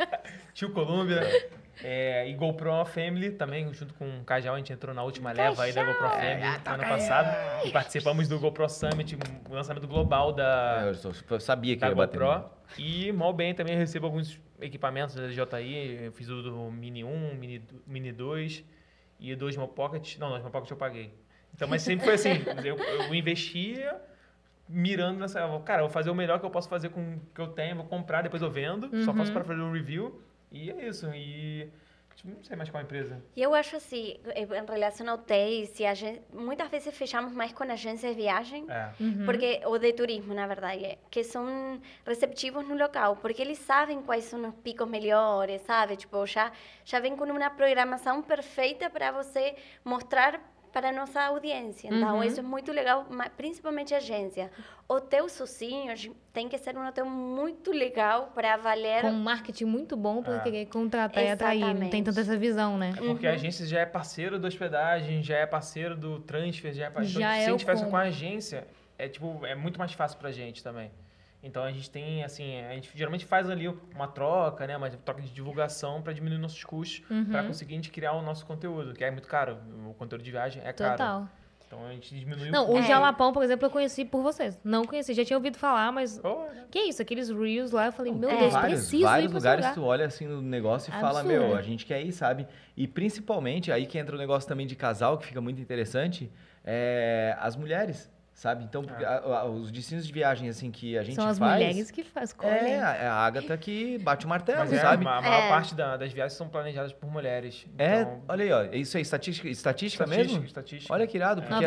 Tio 0.54 0.70
Columbia. 0.72 1.20
É, 1.84 2.28
e 2.28 2.32
GoPro 2.34 2.84
Family 2.86 3.30
também, 3.32 3.72
junto 3.74 3.92
com 3.94 4.08
o 4.20 4.24
Cajal, 4.24 4.54
a 4.54 4.58
gente 4.58 4.72
entrou 4.72 4.94
na 4.94 5.02
última 5.02 5.30
leva 5.32 5.62
aí 5.64 5.72
da 5.72 5.84
GoPro 5.84 6.08
Family 6.08 6.42
ano 6.64 6.82
passado. 6.88 7.66
E 7.66 7.70
participamos 7.70 8.26
do 8.26 8.38
GoPro 8.40 8.68
Summit, 8.70 9.16
o 9.48 9.54
lançamento 9.54 9.86
global 9.86 10.32
da, 10.32 10.84
Eu 10.86 10.94
só- 10.94 11.12
eu 11.30 11.40
sabia 11.40 11.74
que 11.74 11.80
da 11.82 11.88
ia 11.90 11.94
bater. 11.94 12.18
GoPro. 12.18 12.50
E 12.78 13.12
mal 13.12 13.32
bem 13.34 13.54
também 13.54 13.76
recebo 13.76 14.06
alguns 14.06 14.40
equipamentos 14.62 15.14
da 15.14 15.26
DJI. 15.28 16.04
Eu 16.06 16.12
fiz 16.12 16.28
o 16.30 16.42
do 16.42 16.70
Mini 16.72 17.04
1, 17.04 17.34
Mini, 17.34 17.62
Mini 17.86 18.12
2 18.12 18.64
e 19.20 19.36
dois 19.36 19.56
Mo 19.58 19.68
Pocket. 19.68 20.16
Não, 20.16 20.30
dois 20.30 20.42
Mo 20.42 20.50
Pocket 20.50 20.70
eu 20.70 20.76
paguei. 20.76 21.12
Então, 21.54 21.68
mas 21.68 21.82
sempre 21.82 22.04
foi 22.06 22.14
assim, 22.14 22.30
eu, 22.64 22.76
eu 22.76 23.14
investia 23.14 23.96
mirando 24.68 25.18
nessa. 25.20 25.40
Cara, 25.64 25.80
eu 25.82 25.86
vou 25.86 25.92
fazer 25.92 26.10
o 26.10 26.14
melhor 26.14 26.38
que 26.38 26.46
eu 26.46 26.50
posso 26.50 26.68
fazer 26.68 26.90
com 26.90 27.00
o 27.14 27.20
que 27.34 27.40
eu 27.40 27.48
tenho, 27.48 27.76
vou 27.76 27.86
comprar, 27.86 28.22
depois 28.22 28.42
eu 28.42 28.50
vendo. 28.50 28.90
Só 29.04 29.14
faço 29.14 29.32
para 29.32 29.44
fazer 29.44 29.60
um 29.60 29.72
review. 29.72 30.20
E 30.52 30.70
é 30.70 30.88
isso. 30.88 31.06
E 31.14 31.70
tipo, 32.16 32.30
não 32.34 32.42
sei 32.42 32.56
mais 32.56 32.68
qual 32.68 32.82
empresa. 32.82 33.22
E 33.36 33.40
eu 33.42 33.54
acho 33.54 33.76
assim, 33.76 34.16
em 34.34 34.46
relação 34.72 35.08
a 35.08 35.14
hotéis, 35.14 35.68
se 35.68 35.86
a 35.86 35.94
gente, 35.94 36.20
muitas 36.32 36.68
vezes 36.68 36.92
fechamos 36.96 37.32
mais 37.32 37.52
com 37.52 37.62
agências 37.62 38.16
de 38.16 38.22
viagem, 38.22 38.66
É. 38.68 38.90
porque 39.24 39.60
ou 39.64 39.78
de 39.78 39.92
turismo, 39.92 40.34
na 40.34 40.44
verdade, 40.46 40.98
que 41.12 41.22
são 41.22 41.80
receptivos 42.04 42.66
no 42.66 42.76
local, 42.76 43.14
porque 43.16 43.40
eles 43.40 43.58
sabem 43.58 44.02
quais 44.02 44.24
são 44.24 44.42
os 44.48 44.54
picos 44.56 44.88
melhores, 44.88 45.62
sabe? 45.62 45.94
Tipo, 45.96 46.26
já 46.26 46.50
já 46.84 46.98
vem 46.98 47.14
com 47.14 47.24
uma 47.24 47.50
programação 47.50 48.20
perfeita 48.20 48.90
para 48.90 49.12
você 49.12 49.54
mostrar 49.84 50.40
para 50.72 50.90
a 50.90 50.92
nossa 50.92 51.20
audiência. 51.22 51.88
Então, 51.88 52.16
Uhum. 52.18 52.24
isso 52.24 52.40
é 52.40 52.42
muito 52.42 52.70
legal, 52.72 53.06
principalmente 53.36 53.94
agência. 53.94 54.50
Hotel 54.88 55.28
sozinho 55.28 55.92
tem 56.32 56.48
que 56.48 56.56
ser 56.58 56.76
um 56.76 56.86
hotel 56.86 57.04
muito 57.06 57.70
legal 57.70 58.32
para 58.34 58.56
valer 58.56 59.02
Com 59.02 59.08
um 59.10 59.22
marketing 59.22 59.64
muito 59.64 59.96
bom 59.96 60.22
pra 60.22 60.42
É. 60.46 60.64
contratar 60.66 61.24
e 61.24 61.28
atrair. 61.30 61.60
Não 61.60 61.66
tem 61.66 61.74
Exatamente. 61.80 62.04
tanta 62.04 62.20
essa 62.20 62.36
visão, 62.38 62.78
né? 62.78 62.92
É 62.96 63.00
porque 63.02 63.26
a 63.26 63.32
agência 63.32 63.66
já 63.66 63.80
é 63.80 63.86
parceiro 63.86 64.38
da 64.38 64.48
hospedagem, 64.48 65.22
já 65.22 65.36
é 65.38 65.46
parceiro 65.46 65.96
do 65.96 66.20
transfer, 66.20 66.72
já 66.72 66.86
é 66.86 66.90
parceiro. 66.90 67.20
Já 67.20 67.32
se 67.34 67.40
é 67.40 67.44
a 67.44 67.48
o 67.48 67.50
gente 67.52 67.60
tivesse 67.60 67.86
com 67.86 67.96
a 67.96 68.00
agência, 68.00 68.66
é 68.96 69.08
tipo, 69.08 69.44
é 69.44 69.54
muito 69.54 69.78
mais 69.78 69.92
fácil 69.92 70.18
pra 70.18 70.30
gente 70.30 70.62
também. 70.62 70.90
Então 71.42 71.62
a 71.62 71.70
gente 71.70 71.88
tem, 71.88 72.24
assim, 72.24 72.60
a 72.62 72.74
gente 72.74 72.90
geralmente 72.94 73.24
faz 73.24 73.48
ali 73.48 73.68
uma 73.94 74.08
troca, 74.08 74.66
né? 74.66 74.76
Uma 74.76 74.90
troca 74.90 75.22
de 75.22 75.30
divulgação 75.30 76.02
pra 76.02 76.12
diminuir 76.12 76.38
nossos 76.38 76.62
custos, 76.64 77.02
Uhum. 77.08 77.26
pra 77.26 77.44
conseguir 77.44 77.74
a 77.74 77.76
gente 77.76 77.90
criar 77.90 78.12
o 78.12 78.22
nosso 78.22 78.44
conteúdo, 78.44 78.92
que 78.92 79.04
é 79.04 79.10
muito 79.10 79.28
caro. 79.28 79.56
O 79.88 79.94
conteúdo 79.94 80.22
de 80.24 80.30
viagem 80.32 80.60
é 80.64 80.72
caro. 80.72 80.90
Total. 80.96 81.28
Então 81.66 81.84
a 81.86 81.92
gente 81.92 82.18
diminuiu 82.18 82.50
Não, 82.50 82.72
o. 82.72 82.82
Jalapão, 82.82 83.30
por 83.30 83.42
exemplo, 83.42 83.66
eu 83.66 83.70
conheci 83.70 84.02
por 84.04 84.22
vocês. 84.22 84.58
Não 84.64 84.84
conheci, 84.86 85.12
já 85.12 85.22
tinha 85.22 85.36
ouvido 85.36 85.58
falar, 85.58 85.92
mas. 85.92 86.18
Oh, 86.24 86.46
né? 86.52 86.64
Que 86.70 86.78
isso? 86.80 87.02
Aqueles 87.02 87.28
Reels 87.28 87.72
lá, 87.72 87.86
eu 87.86 87.92
falei, 87.92 88.10
meu 88.12 88.30
É. 88.30 88.36
Deus, 88.38 88.52
vários, 88.54 88.80
preciso 88.80 89.02
vários 89.04 89.26
ir 89.26 89.28
pra 89.28 89.38
esse 89.38 89.44
lugares 89.46 89.64
lugar. 89.66 89.74
tu 89.74 89.84
olha 89.84 90.06
assim 90.06 90.26
no 90.26 90.40
negócio 90.40 90.88
e 90.90 90.92
fala, 90.98 91.20
Absurdo. 91.20 91.28
meu, 91.28 91.54
a 91.56 91.60
gente 91.62 91.84
quer 91.84 92.00
ir, 92.02 92.10
sabe? 92.10 92.48
E 92.74 92.88
principalmente, 92.88 93.70
aí 93.70 93.86
que 93.86 93.98
entra 93.98 94.16
o 94.16 94.18
negócio 94.18 94.48
também 94.48 94.66
de 94.66 94.74
casal, 94.74 95.18
que 95.18 95.26
fica 95.26 95.42
muito 95.42 95.60
interessante, 95.60 96.32
é 96.64 97.36
as 97.38 97.54
mulheres, 97.54 98.10
sabe? 98.38 98.62
Então, 98.62 98.84
porque 98.84 99.04
a- 99.04 99.18
a- 99.18 99.44
os 99.46 99.70
destinos 99.72 100.06
de 100.06 100.12
viagem, 100.12 100.48
assim, 100.48 100.70
que 100.70 100.96
a 100.96 101.02
gente 101.02 101.16
São 101.16 101.26
as 101.26 101.38
faz... 101.40 101.52
mulheres 101.54 101.90
que 101.90 102.04
faz, 102.04 102.30
escolhem. 102.30 102.72
É, 102.74 102.78
a- 102.80 102.94
é 102.94 103.06
a 103.08 103.12
Agatha 103.14 103.56
que 103.58 103.98
bate 103.98 104.26
o 104.26 104.28
martelo, 104.28 104.60
Mas 104.60 104.72
é, 104.72 104.78
sabe? 104.78 105.04
a 105.04 105.20
maior 105.20 105.44
É. 105.44 105.48
parte 105.48 105.74
da- 105.74 105.96
das 105.96 106.12
viagens 106.12 106.34
são 106.34 106.48
planejadas 106.48 106.92
por 106.92 107.10
mulheres. 107.10 107.66
É, 107.76 108.02
Então, 108.02 108.22
olha 108.28 108.44
aí, 108.44 108.52
ó, 108.52 108.62
isso 108.76 108.96
é 108.96 109.00
estatística, 109.00 109.48
estatística, 109.48 110.04
estatística, 110.04 110.30
mesmo? 110.32 110.46
estatística. 110.46 110.94
Olha 110.94 111.06
que 111.06 111.16
irado, 111.16 111.40
é 111.42 111.44
assim. 111.44 111.64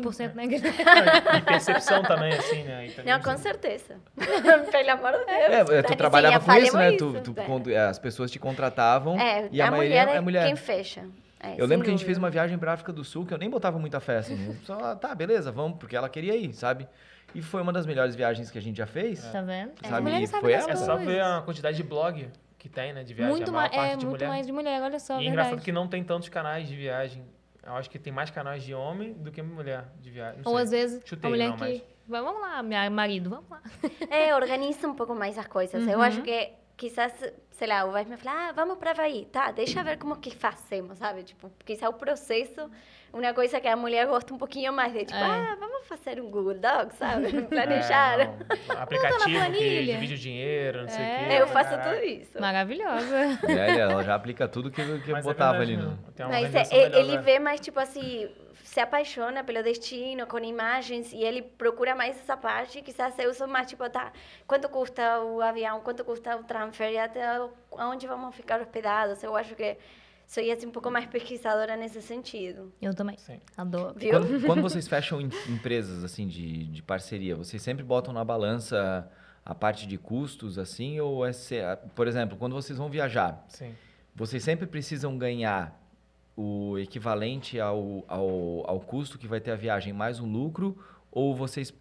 92,5%, 0.00 0.34
né? 0.34 0.44
E 0.44 1.40
percepção 1.42 2.02
também, 2.02 2.32
assim, 2.32 2.64
né? 2.64 2.90
Também, 2.96 3.12
Não, 3.12 3.20
com 3.22 3.30
assim, 3.30 3.42
certeza. 3.44 3.94
Pelo 4.72 4.90
amor 4.90 5.12
de 5.12 5.24
Deus. 5.26 5.70
É, 5.70 5.82
tu 5.82 5.96
trabalhava 5.96 6.40
com 6.44 6.52
isso, 6.54 6.76
né? 6.76 6.90
Tu, 6.92 7.12
tu- 7.22 7.30
isso. 7.30 7.34
quando- 7.46 7.70
é, 7.70 7.78
as 7.86 7.98
pessoas 8.00 8.30
te 8.32 8.38
contratavam 8.40 9.18
É, 9.20 9.48
e 9.52 9.62
a, 9.62 9.68
a 9.68 9.70
maioria 9.70 10.02
mulher 10.04 10.16
é 10.16 10.20
mulher. 10.20 10.46
quem 10.46 10.56
fecha. 10.56 11.04
É, 11.44 11.54
Eu 11.60 11.66
lembro 11.66 11.84
que 11.84 11.90
a 11.90 11.92
gente 11.96 12.04
fez 12.04 12.16
uma 12.18 12.30
viagem 12.30 12.56
pra 12.58 12.72
África 12.72 12.92
do 12.92 13.04
Sul 13.04 13.24
que 13.26 13.34
eu 13.34 13.38
nem 13.38 13.50
botava 13.50 13.78
muita 13.78 14.00
fé, 14.00 14.18
assim. 14.18 14.46
Eu 14.48 14.56
Só, 14.64 14.94
tá, 14.96 15.14
beleza, 15.14 15.50
vamos, 15.52 15.78
porque 15.78 15.96
ela 15.96 16.08
queria 16.08 16.36
ir, 16.36 16.52
sabe? 16.54 16.88
E 17.34 17.42
foi 17.42 17.60
uma 17.62 17.72
das 17.72 17.84
melhores 17.86 18.14
viagens 18.14 18.50
que 18.50 18.58
a 18.58 18.62
gente 18.62 18.76
já 18.76 18.86
fez. 18.86 19.22
Tá 19.30 19.42
vendo? 19.42 19.72
Sabe, 19.82 19.94
As 19.94 20.00
mulheres 20.02 20.28
e 20.28 20.32
sabem 20.32 20.40
foi 20.42 20.52
ela. 20.52 20.70
É 20.72 20.76
só 20.76 20.96
ver 20.96 21.20
a 21.20 21.42
quantidade 21.42 21.76
de 21.76 21.82
blog 21.82 22.28
que 22.58 22.68
tem, 22.68 22.92
né? 22.92 23.02
De 23.02 23.12
viagem. 23.12 23.34
Muito, 23.34 23.48
a 23.48 23.52
maior 23.52 23.62
mais, 23.70 23.74
parte 23.76 23.92
é, 23.92 23.96
de 23.96 24.06
muito 24.06 24.16
mulher. 24.20 24.28
mais 24.28 24.46
de 24.46 24.52
mulher, 24.52 24.82
olha 24.82 24.98
só, 25.00 25.20
E 25.20 25.26
é 25.26 25.28
engraçado 25.28 25.50
verdade. 25.50 25.64
que 25.64 25.72
não 25.72 25.88
tem 25.88 26.02
tantos 26.04 26.28
canais 26.28 26.68
de 26.68 26.76
viagem. 26.76 27.24
Eu 27.66 27.72
acho 27.74 27.88
que 27.90 27.98
tem 27.98 28.12
mais 28.12 28.30
canais 28.30 28.62
de 28.62 28.74
homem 28.74 29.14
do 29.14 29.30
que 29.32 29.42
mulher 29.42 29.84
de 30.00 30.10
viagem. 30.10 30.42
Não 30.44 30.52
Ou 30.52 30.56
sei. 30.58 30.64
às 30.64 30.70
vezes 30.70 31.02
Chutei, 31.04 31.28
a 31.28 31.30
mulher 31.30 31.48
não, 31.48 31.56
que. 31.56 31.60
mas- 31.64 31.82
Vamos 32.06 32.38
lá, 32.38 32.62
minha 32.62 32.88
marido, 32.90 33.30
vamos 33.30 33.48
lá. 33.50 33.62
É, 34.10 34.34
organiza 34.36 34.86
um 34.86 34.94
pouco 34.94 35.14
mais 35.14 35.38
as 35.38 35.46
coisas. 35.46 35.82
Eu 35.88 35.96
Uhum. 35.96 36.02
acho 36.04 36.20
que 36.20 36.52
quizás, 36.76 37.12
sei 37.50 37.68
lá, 37.68 37.84
o 37.84 37.92
vai 37.92 38.04
me 38.04 38.16
falar, 38.16 38.48
ah, 38.48 38.52
vamos 38.52 38.78
para 38.78 38.90
Havaí. 38.92 39.26
Tá, 39.26 39.50
deixa 39.50 39.80
eu 39.80 39.84
ver 39.84 39.98
como 39.98 40.16
que 40.16 40.30
fazemos, 40.30 40.98
sabe? 40.98 41.22
Tipo, 41.22 41.50
quizá 41.64 41.88
o 41.88 41.92
processo, 41.92 42.70
uma 43.12 43.32
coisa 43.32 43.60
que 43.60 43.68
a 43.68 43.76
mulher 43.76 44.06
gosta 44.06 44.34
um 44.34 44.38
pouquinho 44.38 44.72
mais 44.72 44.92
de, 44.92 45.00
tipo, 45.04 45.18
É. 45.18 45.22
ah, 45.22 45.56
vamos 45.60 45.86
fazer 45.86 46.20
um 46.20 46.30
Google 46.30 46.54
Docs, 46.58 46.96
sabe? 46.96 47.42
Planejar. 47.46 48.20
É, 48.20 48.26
não, 48.68 48.80
aplicativo 48.82 49.24
que 49.24 49.32
planilha. 49.34 49.94
divide 49.94 50.14
o 50.14 50.18
dinheiro, 50.18 50.82
não 50.82 50.88
sei 50.88 51.00
o 51.00 51.06
É. 51.06 51.28
quê. 51.28 51.34
eu 51.42 51.46
faço 51.46 51.70
Caraca. 51.70 51.90
tudo 51.94 52.04
isso. 52.04 52.40
Maravilhosa. 52.40 53.38
É, 53.48 53.78
ela 53.78 54.02
já 54.02 54.14
aplica 54.14 54.48
tudo 54.48 54.70
que, 54.70 54.82
que 55.00 55.10
eu 55.10 55.12
Mas 55.12 55.24
é 55.24 55.28
botava 55.28 55.58
verdade 55.58 55.72
ali 55.74 55.82
no. 55.82 56.28
Mas 56.28 56.54
é, 56.54 56.78
melhor, 56.80 56.98
ele 56.98 57.16
né? 57.16 57.22
vê 57.22 57.38
mais, 57.38 57.60
tipo 57.60 57.78
assim, 57.78 58.28
se 58.74 58.80
apaixona 58.80 59.44
pelo 59.44 59.62
destino, 59.62 60.26
com 60.26 60.36
imagens, 60.40 61.12
e 61.12 61.22
ele 61.22 61.42
procura 61.42 61.94
mais 61.94 62.18
essa 62.18 62.36
parte. 62.36 62.82
Quizás 62.82 63.16
eu 63.20 63.32
sou 63.32 63.46
mais, 63.46 63.68
tipo, 63.68 63.88
tá, 63.88 64.12
quanto 64.48 64.68
custa 64.68 65.20
o 65.20 65.40
avião, 65.40 65.80
quanto 65.80 66.04
custa 66.04 66.36
o 66.36 66.42
transfer, 66.42 66.90
e 66.90 66.98
até 66.98 67.24
onde 67.70 68.08
vamos 68.08 68.34
ficar 68.34 68.60
hospedados. 68.60 69.22
Eu 69.22 69.36
acho 69.36 69.54
que 69.54 69.76
sou 70.26 70.42
assim, 70.52 70.66
um 70.66 70.72
pouco 70.72 70.90
mais 70.90 71.06
pesquisadora 71.06 71.76
nesse 71.76 72.02
sentido. 72.02 72.72
Eu 72.82 72.92
também. 72.92 73.16
Sim. 73.16 73.40
Adoro. 73.56 73.94
Viu? 73.96 74.10
Quando, 74.10 74.44
quando 74.44 74.62
vocês 74.68 74.88
fecham 74.88 75.20
em- 75.20 75.30
empresas 75.48 76.02
assim 76.02 76.26
de, 76.26 76.64
de 76.64 76.82
parceria, 76.82 77.36
vocês 77.36 77.62
sempre 77.62 77.84
botam 77.84 78.12
na 78.12 78.24
balança 78.24 79.08
a 79.44 79.54
parte 79.54 79.86
de 79.86 79.96
custos, 79.96 80.58
assim, 80.58 80.98
ou 80.98 81.24
é 81.24 81.30
por 81.94 82.08
exemplo, 82.08 82.36
quando 82.36 82.54
vocês 82.54 82.76
vão 82.76 82.88
viajar, 82.90 83.44
Sim. 83.46 83.72
vocês 84.16 84.42
sempre 84.42 84.66
precisam 84.66 85.16
ganhar 85.16 85.80
o 86.36 86.78
equivalente 86.78 87.60
ao, 87.60 88.04
ao, 88.08 88.68
ao 88.70 88.80
custo 88.80 89.18
que 89.18 89.26
vai 89.26 89.40
ter 89.40 89.52
a 89.52 89.56
viagem 89.56 89.92
mais 89.92 90.18
um 90.20 90.30
lucro, 90.30 90.76
ou 91.10 91.34
vocês 91.34 91.72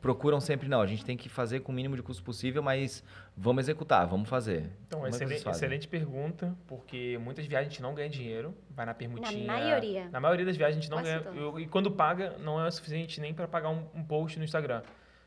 procuram 0.00 0.40
sempre, 0.40 0.68
não, 0.68 0.80
a 0.80 0.86
gente 0.86 1.04
tem 1.04 1.16
que 1.16 1.28
fazer 1.28 1.60
com 1.60 1.72
o 1.72 1.74
mínimo 1.74 1.96
de 1.96 2.02
custo 2.02 2.22
possível, 2.22 2.62
mas 2.62 3.02
vamos 3.36 3.64
executar, 3.64 4.06
vamos 4.06 4.28
fazer. 4.28 4.70
Então, 4.86 5.00
Como 5.00 5.06
é 5.06 5.10
excelente, 5.10 5.48
excelente 5.48 5.88
pergunta, 5.88 6.54
porque 6.68 7.18
muitas 7.20 7.44
viagens 7.46 7.68
a 7.68 7.70
gente 7.72 7.82
não 7.82 7.92
ganha 7.94 8.08
dinheiro, 8.08 8.54
vai 8.70 8.86
na 8.86 8.94
permutinha. 8.94 9.46
maioria. 9.46 10.08
Na 10.10 10.20
maioria 10.20 10.46
das 10.46 10.56
viagens 10.56 10.78
a 10.78 10.80
gente 10.80 10.90
não 10.90 10.98
Quase 10.98 11.18
ganha. 11.24 11.36
eu- 11.36 11.58
e 11.58 11.66
quando 11.66 11.90
paga, 11.90 12.36
não 12.38 12.60
é 12.64 12.68
o 12.68 12.70
suficiente 12.70 13.20
nem 13.20 13.34
para 13.34 13.48
pagar 13.48 13.70
um, 13.70 13.84
um 13.94 14.04
post 14.04 14.38
no 14.38 14.44
Instagram. 14.44 14.82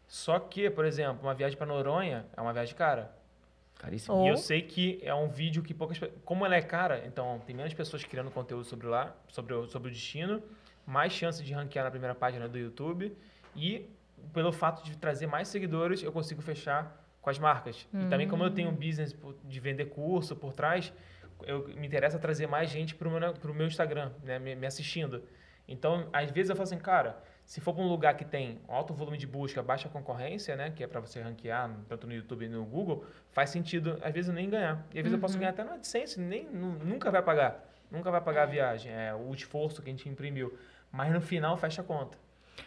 Só 0.07 0.39
que, 0.39 0.69
por 0.69 0.85
exemplo, 0.85 1.19
uma 1.23 1.33
viagem 1.33 1.57
para 1.57 1.67
Noronha 1.67 2.25
é 2.35 2.41
uma 2.41 2.53
viagem 2.53 2.73
cara. 2.75 3.11
Caríssimo. 3.79 4.15
Ou- 4.15 4.25
E 4.25 4.29
eu 4.29 4.37
sei 4.37 4.61
que 4.61 4.99
é 5.01 5.13
um 5.15 5.27
vídeo 5.29 5.63
que 5.63 5.73
poucas 5.73 5.99
Como 6.23 6.45
ela 6.45 6.55
é 6.55 6.61
cara, 6.61 7.03
então 7.07 7.41
tem 7.47 7.55
menos 7.55 7.73
pessoas 7.73 8.03
criando 8.03 8.29
conteúdo 8.29 8.63
sobre 8.65 8.85
lá, 8.85 9.15
sobre 9.29 9.53
o, 9.53 9.65
sobre 9.67 9.89
o 9.89 9.91
destino, 9.91 10.43
mais 10.85 11.11
chance 11.13 11.41
de 11.43 11.51
ranquear 11.53 11.83
na 11.85 11.89
primeira 11.89 12.13
página 12.13 12.47
do 12.47 12.57
YouTube. 12.59 13.15
E 13.55 13.89
pelo 14.33 14.51
fato 14.51 14.83
de 14.83 14.95
trazer 14.97 15.25
mais 15.25 15.47
seguidores, 15.47 16.03
eu 16.03 16.11
consigo 16.11 16.41
fechar 16.41 17.03
com 17.21 17.29
as 17.29 17.39
marcas. 17.39 17.87
E 17.93 18.05
também, 18.09 18.27
como 18.27 18.43
eu 18.43 18.51
tenho 18.51 18.69
um 18.69 18.75
business 18.75 19.15
de 19.45 19.59
vender 19.59 19.85
curso 19.85 20.35
por 20.35 20.53
trás, 20.53 20.93
eu, 21.43 21.67
me 21.69 21.87
interessa 21.87 22.19
trazer 22.19 22.47
mais 22.47 22.69
gente 22.69 22.93
para 22.95 23.07
o 23.07 23.11
meu, 23.11 23.33
pro 23.33 23.53
meu 23.53 23.65
Instagram, 23.67 24.11
né, 24.23 24.37
me, 24.39 24.55
me 24.55 24.67
assistindo. 24.67 25.23
Então, 25.67 26.07
às 26.11 26.29
vezes 26.31 26.49
eu 26.49 26.55
falo 26.55 26.63
assim, 26.67 26.77
cara, 26.77 27.21
se 27.49 27.59
for 27.59 27.73
para 27.73 27.81
um 27.83 27.87
lugar 27.87 28.13
que 28.15 28.23
tem 28.23 28.59
alto 28.67 28.93
volume 28.93 29.17
de 29.17 29.25
busca, 29.25 29.63
baixa 29.63 29.89
concorrência, 29.89 30.55
né, 30.55 30.69
que 30.69 30.83
é 30.83 30.87
para 30.87 30.99
você 30.99 31.19
ranquear 31.19 31.71
tanto 31.87 32.05
no 32.05 32.13
YouTube 32.13 32.45
e 32.45 32.47
no 32.47 32.63
Google, 32.63 33.03
faz 33.31 33.49
sentido, 33.49 33.97
às 34.03 34.13
vezes, 34.13 34.27
eu 34.29 34.35
nem 34.35 34.47
ganhar. 34.47 34.85
E 34.93 34.99
às 34.99 35.03
vezes 35.03 35.13
eu 35.13 35.19
posso 35.19 35.35
ganhar 35.35 35.49
até 35.49 35.63
no 35.63 35.71
AdSense, 35.73 36.19
nem, 36.19 36.45
nu- 36.45 36.77
nunca 36.85 37.09
vai 37.09 37.23
pagar. 37.23 37.67
Nunca 37.89 38.11
vai 38.11 38.21
pagar 38.21 38.43
a 38.43 38.45
viagem, 38.45 38.91
é 38.91 39.15
o 39.15 39.33
esforço 39.33 39.81
que 39.81 39.89
a 39.89 39.91
gente 39.91 40.07
imprimiu. 40.07 40.55
Mas 40.91 41.11
no 41.11 41.19
final 41.19 41.57
fecha 41.57 41.81
a 41.81 41.83
conta. 41.83 42.19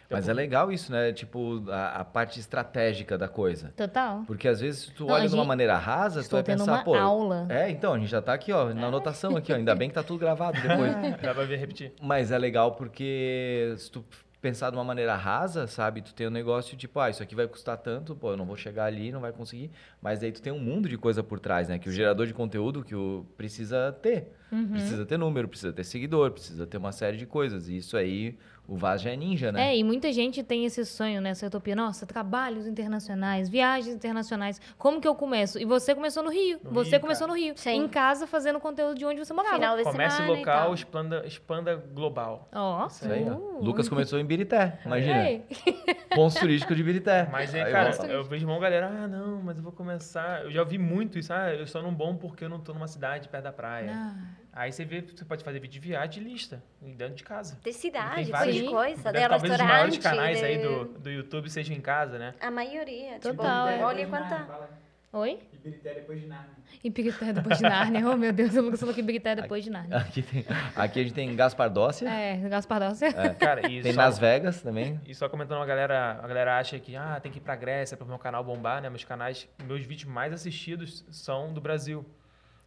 Mas 0.09 0.27
é 0.27 0.33
legal 0.33 0.69
isso, 0.69 0.91
né? 0.91 1.13
Tipo, 1.13 1.63
a, 1.71 2.01
a 2.01 2.03
parte 2.03 2.37
estratégica 2.41 3.17
da 3.17 3.29
coisa. 3.29 3.71
Total. 3.77 4.23
Porque 4.27 4.49
às 4.49 4.59
vezes 4.59 4.87
tu 4.87 5.05
Não, 5.05 5.13
olha 5.13 5.29
de 5.29 5.33
uma 5.35 5.45
maneira 5.45 5.77
rasa, 5.77 6.21
tu 6.23 6.31
vai 6.31 6.43
pensar, 6.43 6.65
uma 6.73 6.83
pô. 6.83 6.93
aula. 6.95 7.45
É, 7.49 7.69
então, 7.69 7.93
a 7.93 7.99
gente 7.99 8.09
já 8.09 8.21
tá 8.21 8.33
aqui, 8.33 8.51
ó, 8.51 8.73
na 8.73 8.87
anotação 8.87 9.37
aqui, 9.37 9.53
ó. 9.53 9.55
Ainda 9.55 9.73
bem 9.75 9.87
que 9.87 9.95
tá 9.95 10.03
tudo 10.03 10.19
gravado 10.19 10.59
depois. 10.61 10.91
Dá 11.21 11.33
pra 11.33 11.45
ver 11.45 11.55
repetir. 11.57 11.93
Mas 12.01 12.31
é 12.31 12.37
legal 12.37 12.73
porque 12.75 13.75
se 13.77 13.89
tu 13.89 14.03
pensar 14.43 14.69
de 14.71 14.75
uma 14.75 14.83
maneira 14.83 15.15
rasa, 15.15 15.67
sabe? 15.67 16.01
Tu 16.01 16.13
tem 16.13 16.27
um 16.27 16.29
negócio 16.29 16.75
tipo, 16.75 16.99
ah, 16.99 17.09
isso 17.09 17.23
aqui 17.23 17.33
vai 17.33 17.47
custar 17.47 17.77
tanto, 17.77 18.13
pô, 18.13 18.31
eu 18.31 18.37
não 18.37 18.45
vou 18.45 18.57
chegar 18.57 18.83
ali, 18.83 19.09
não 19.09 19.21
vai 19.21 19.31
conseguir. 19.31 19.71
Mas 20.01 20.21
aí 20.21 20.33
tu 20.33 20.41
tem 20.41 20.51
um 20.51 20.59
mundo 20.59 20.89
de 20.89 20.97
coisa 20.97 21.23
por 21.23 21.39
trás, 21.39 21.69
né? 21.69 21.79
Que 21.79 21.87
o 21.87 21.91
gerador 21.93 22.27
de 22.27 22.33
conteúdo 22.33 22.83
que 22.83 22.93
o 22.93 23.25
precisa 23.37 23.93
ter. 24.01 24.33
Uhum. 24.53 24.67
Precisa 24.67 25.05
ter 25.05 25.17
número, 25.17 25.47
precisa 25.47 25.73
ter 25.73 25.83
seguidor, 25.83 26.31
precisa 26.31 26.67
ter 26.67 26.77
uma 26.77 26.91
série 26.91 27.17
de 27.17 27.25
coisas. 27.25 27.67
E 27.67 27.77
isso 27.77 27.97
aí, 27.97 28.37
o 28.67 28.75
Vaz 28.77 29.01
já 29.01 29.11
é 29.11 29.15
ninja, 29.15 29.51
né? 29.51 29.73
É, 29.73 29.77
e 29.77 29.83
muita 29.83 30.13
gente 30.13 30.43
tem 30.43 30.63
esse 30.63 30.85
sonho, 30.85 31.19
né? 31.19 31.31
Essa 31.31 31.47
utopia. 31.47 31.75
Nossa, 31.75 32.05
trabalhos 32.05 32.67
internacionais, 32.67 33.49
viagens 33.49 33.95
internacionais. 33.95 34.61
Como 34.77 35.01
que 35.01 35.07
eu 35.07 35.15
começo? 35.15 35.59
E 35.59 35.65
você 35.65 35.95
começou 35.95 36.23
no 36.23 36.29
Rio. 36.29 36.59
No 36.63 36.71
você 36.71 36.91
Rio, 36.91 36.99
começou 37.01 37.27
cara. 37.27 37.39
no 37.39 37.43
Rio. 37.45 37.53
Sim. 37.57 37.83
Em 37.83 37.87
casa, 37.87 38.27
fazendo 38.27 38.59
conteúdo 38.59 38.95
de 38.95 39.05
onde 39.05 39.19
você 39.19 39.33
morava. 39.33 39.55
Final 39.55 39.77
de 39.77 39.83
Comércio 39.83 40.17
semana 40.17 40.35
e 40.35 40.39
local, 40.39 40.63
tal. 40.65 40.73
expanda, 40.73 41.25
expanda 41.25 41.75
global. 41.75 42.47
Ó. 42.53 42.87
Isso 42.87 43.11
aí, 43.11 43.25
ó. 43.27 43.35
Uh. 43.35 43.63
Lucas 43.63 43.89
começou 43.89 44.19
em 44.19 44.25
Birité, 44.25 44.79
imagina. 44.85 45.41
Ponto 46.15 46.39
turístico 46.39 46.75
de 46.75 46.83
Birité. 46.83 47.27
Mas 47.31 47.53
aí, 47.53 47.61
Aí 47.63 47.71
cara, 47.71 47.91
volta. 47.91 48.07
eu 48.11 48.23
vejo 48.23 48.45
uma 48.47 48.59
galera, 48.59 48.87
ah, 48.87 49.07
não, 49.07 49.41
mas 49.41 49.57
eu 49.57 49.63
vou 49.63 49.71
começar. 49.71 50.43
Eu 50.43 50.51
já 50.51 50.61
ouvi 50.61 50.77
muito 50.77 51.17
isso, 51.17 51.33
ah, 51.33 51.53
eu 51.53 51.65
só 51.65 51.81
não 51.81 51.93
bom 51.93 52.15
porque 52.15 52.45
eu 52.45 52.49
não 52.49 52.59
tô 52.59 52.73
numa 52.73 52.87
cidade 52.87 53.27
perto 53.27 53.43
da 53.43 53.51
praia. 53.51 53.91
Ah, 53.93 54.42
Aí 54.55 54.71
você 54.71 54.85
vê, 54.85 55.01
você 55.01 55.25
pode 55.25 55.43
fazer 55.43 55.59
vídeo 55.59 55.81
de 55.81 55.87
viagem 55.87 56.23
de 56.23 56.29
lista, 56.29 56.63
dentro 56.79 57.15
de 57.15 57.23
casa. 57.23 57.57
De 57.63 57.73
cidade, 57.73 58.29
vários- 58.31 58.55
de 58.55 58.65
coisa, 58.65 59.03
de 59.11 59.11
Deve, 59.11 59.29
talvez 59.29 59.53
os 59.53 59.59
maiores 59.61 59.97
canais 59.97 60.37
de... 60.39 60.45
aí 60.45 60.61
do, 60.61 60.85
do 60.85 61.09
YouTube 61.09 61.49
sejam 61.49 61.75
em 61.75 61.81
casa, 61.81 62.19
né? 62.19 62.35
A 62.39 62.51
maioria. 62.51 63.19
Total, 63.19 63.67
tipo, 63.69 63.81
é. 63.81 63.85
olha 63.85 64.07
quanta... 64.07 64.73
Oi? 65.13 65.39
Ibirité 65.53 65.93
depois 65.93 66.19
de 66.21 66.25
Nárnia. 66.27 66.55
E 66.83 66.89
Pirité 66.89 67.31
depois 67.33 67.57
de 67.59 67.63
Nárnia. 67.63 68.09
Oh, 68.09 68.17
meu 68.17 68.33
Deus, 68.33 68.55
o 68.55 68.61
Lucas 68.61 68.79
falou 68.79 68.95
que 68.95 69.03
Pirité 69.03 69.29
é 69.29 69.35
depois 69.35 69.63
de 69.63 69.69
Nárnia. 69.69 69.97
Aqui, 69.97 70.21
tem- 70.23 70.45
aqui 70.75 70.99
a 70.99 71.03
gente 71.03 71.13
tem 71.13 71.35
Gaspar 71.35 71.69
Dócia, 71.69 72.09
É, 72.09 72.35
Gaspar 72.49 72.79
Dócia. 72.79 73.13
Cara, 73.35 73.65
e 73.69 73.81
tem 73.83 73.93
só, 73.93 74.01
Las 74.01 74.17
Vegas 74.17 74.61
também. 74.63 74.99
e 75.05 75.13
só 75.13 75.29
comentando, 75.29 75.61
a 75.61 75.65
galera, 75.67 76.19
a 76.21 76.27
galera 76.27 76.57
acha 76.57 76.79
que 76.79 76.95
ah, 76.95 77.19
tem 77.21 77.31
que 77.31 77.37
ir 77.37 77.41
pra 77.41 77.55
Grécia 77.55 77.95
para 77.95 78.07
meu 78.07 78.17
canal 78.17 78.43
bombar, 78.43 78.81
né? 78.81 78.89
Meus 78.89 79.03
canais, 79.03 79.47
meus 79.65 79.83
vídeos 79.83 80.09
mais 80.11 80.33
assistidos 80.33 81.05
são 81.11 81.53
do 81.53 81.61
Brasil. 81.61 82.03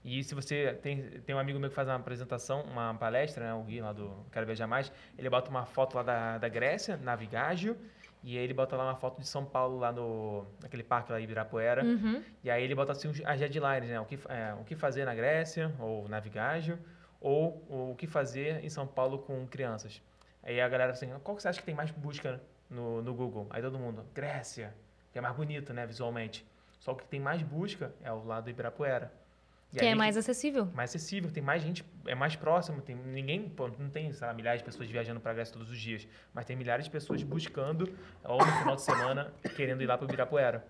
E 0.06 0.22
se 0.22 0.36
você 0.36 0.78
tem, 0.80 1.02
tem 1.02 1.34
um 1.34 1.38
amigo 1.38 1.58
meu 1.58 1.68
que 1.68 1.74
faz 1.74 1.88
uma 1.88 1.96
apresentação, 1.96 2.62
uma 2.62 2.94
palestra, 2.94 3.44
né? 3.44 3.54
O 3.54 3.64
Gui 3.64 3.80
lá 3.80 3.92
do 3.92 4.24
Quero 4.30 4.46
Viajar 4.46 4.68
Mais, 4.68 4.92
ele 5.18 5.28
bota 5.28 5.50
uma 5.50 5.66
foto 5.66 5.96
lá 5.96 6.04
da, 6.04 6.38
da 6.38 6.48
Grécia, 6.48 6.96
Navigágio, 6.96 7.76
e 8.22 8.38
aí 8.38 8.44
ele 8.44 8.54
bota 8.54 8.76
lá 8.76 8.84
uma 8.84 8.94
foto 8.94 9.20
de 9.20 9.26
São 9.26 9.44
Paulo, 9.44 9.80
lá 9.80 9.90
no 9.90 10.46
naquele 10.62 10.84
parque 10.84 11.10
lá 11.10 11.20
em 11.20 11.24
Ibirapuera. 11.24 11.84
Uhum. 11.84 12.22
E 12.44 12.48
aí 12.48 12.62
ele 12.62 12.72
bota 12.72 12.92
assim 12.92 13.08
as 13.24 13.40
headlines, 13.40 13.90
né? 13.90 13.98
O 13.98 14.04
que, 14.04 14.16
é, 14.28 14.54
o 14.54 14.62
que 14.62 14.76
fazer 14.76 15.04
na 15.04 15.12
Grécia, 15.12 15.74
ou 15.80 16.08
Navigágio, 16.08 16.78
ou 17.20 17.66
o 17.68 17.96
que 17.98 18.06
fazer 18.06 18.64
em 18.64 18.68
São 18.68 18.86
Paulo 18.86 19.18
com 19.18 19.44
crianças. 19.48 20.00
Aí 20.40 20.60
a 20.60 20.68
galera 20.68 20.92
assim, 20.92 21.08
qual 21.24 21.36
que 21.36 21.42
você 21.42 21.48
acha 21.48 21.58
que 21.58 21.66
tem 21.66 21.74
mais 21.74 21.90
busca 21.90 22.40
no, 22.70 23.02
no 23.02 23.12
Google? 23.12 23.48
Aí 23.50 23.60
todo 23.60 23.76
mundo, 23.76 24.06
Grécia, 24.14 24.72
que 25.10 25.18
é 25.18 25.20
mais 25.20 25.34
bonito, 25.34 25.72
né, 25.72 25.84
visualmente. 25.84 26.46
Só 26.78 26.94
que 26.94 27.04
tem 27.08 27.18
mais 27.18 27.42
busca 27.42 27.92
é 28.04 28.12
o 28.12 28.24
lado 28.24 28.44
do 28.44 28.50
Ibirapuera. 28.50 29.25
E 29.72 29.78
Que 29.78 29.84
aí 29.84 29.92
é 29.92 29.94
mais 29.94 30.16
acessível. 30.16 30.66
mais 30.74 30.90
acessível, 30.90 31.30
tem 31.30 31.42
mais 31.42 31.60
gente, 31.62 31.84
é 32.06 32.14
mais 32.14 32.36
próximo, 32.36 32.80
tem 32.80 32.94
ninguém, 32.96 33.48
pô, 33.48 33.68
não 33.78 33.90
tem, 33.90 34.12
sei 34.12 34.26
lá, 34.26 34.32
milhares 34.32 34.60
de 34.60 34.64
pessoas 34.64 34.88
viajando 34.88 35.20
para 35.20 35.34
Grécia 35.34 35.52
todos 35.52 35.70
os 35.70 35.78
dias, 35.78 36.06
mas 36.32 36.44
tem 36.46 36.56
milhares 36.56 36.84
de 36.84 36.90
pessoas 36.90 37.22
buscando 37.22 37.92
ou 38.24 38.38
no 38.38 38.52
final 38.52 38.76
de 38.76 38.82
semana 38.82 39.32
querendo 39.56 39.82
ir 39.82 39.86
lá 39.86 39.98
para 39.98 40.04
o 40.06 40.08
Ibirapuera. 40.08 40.64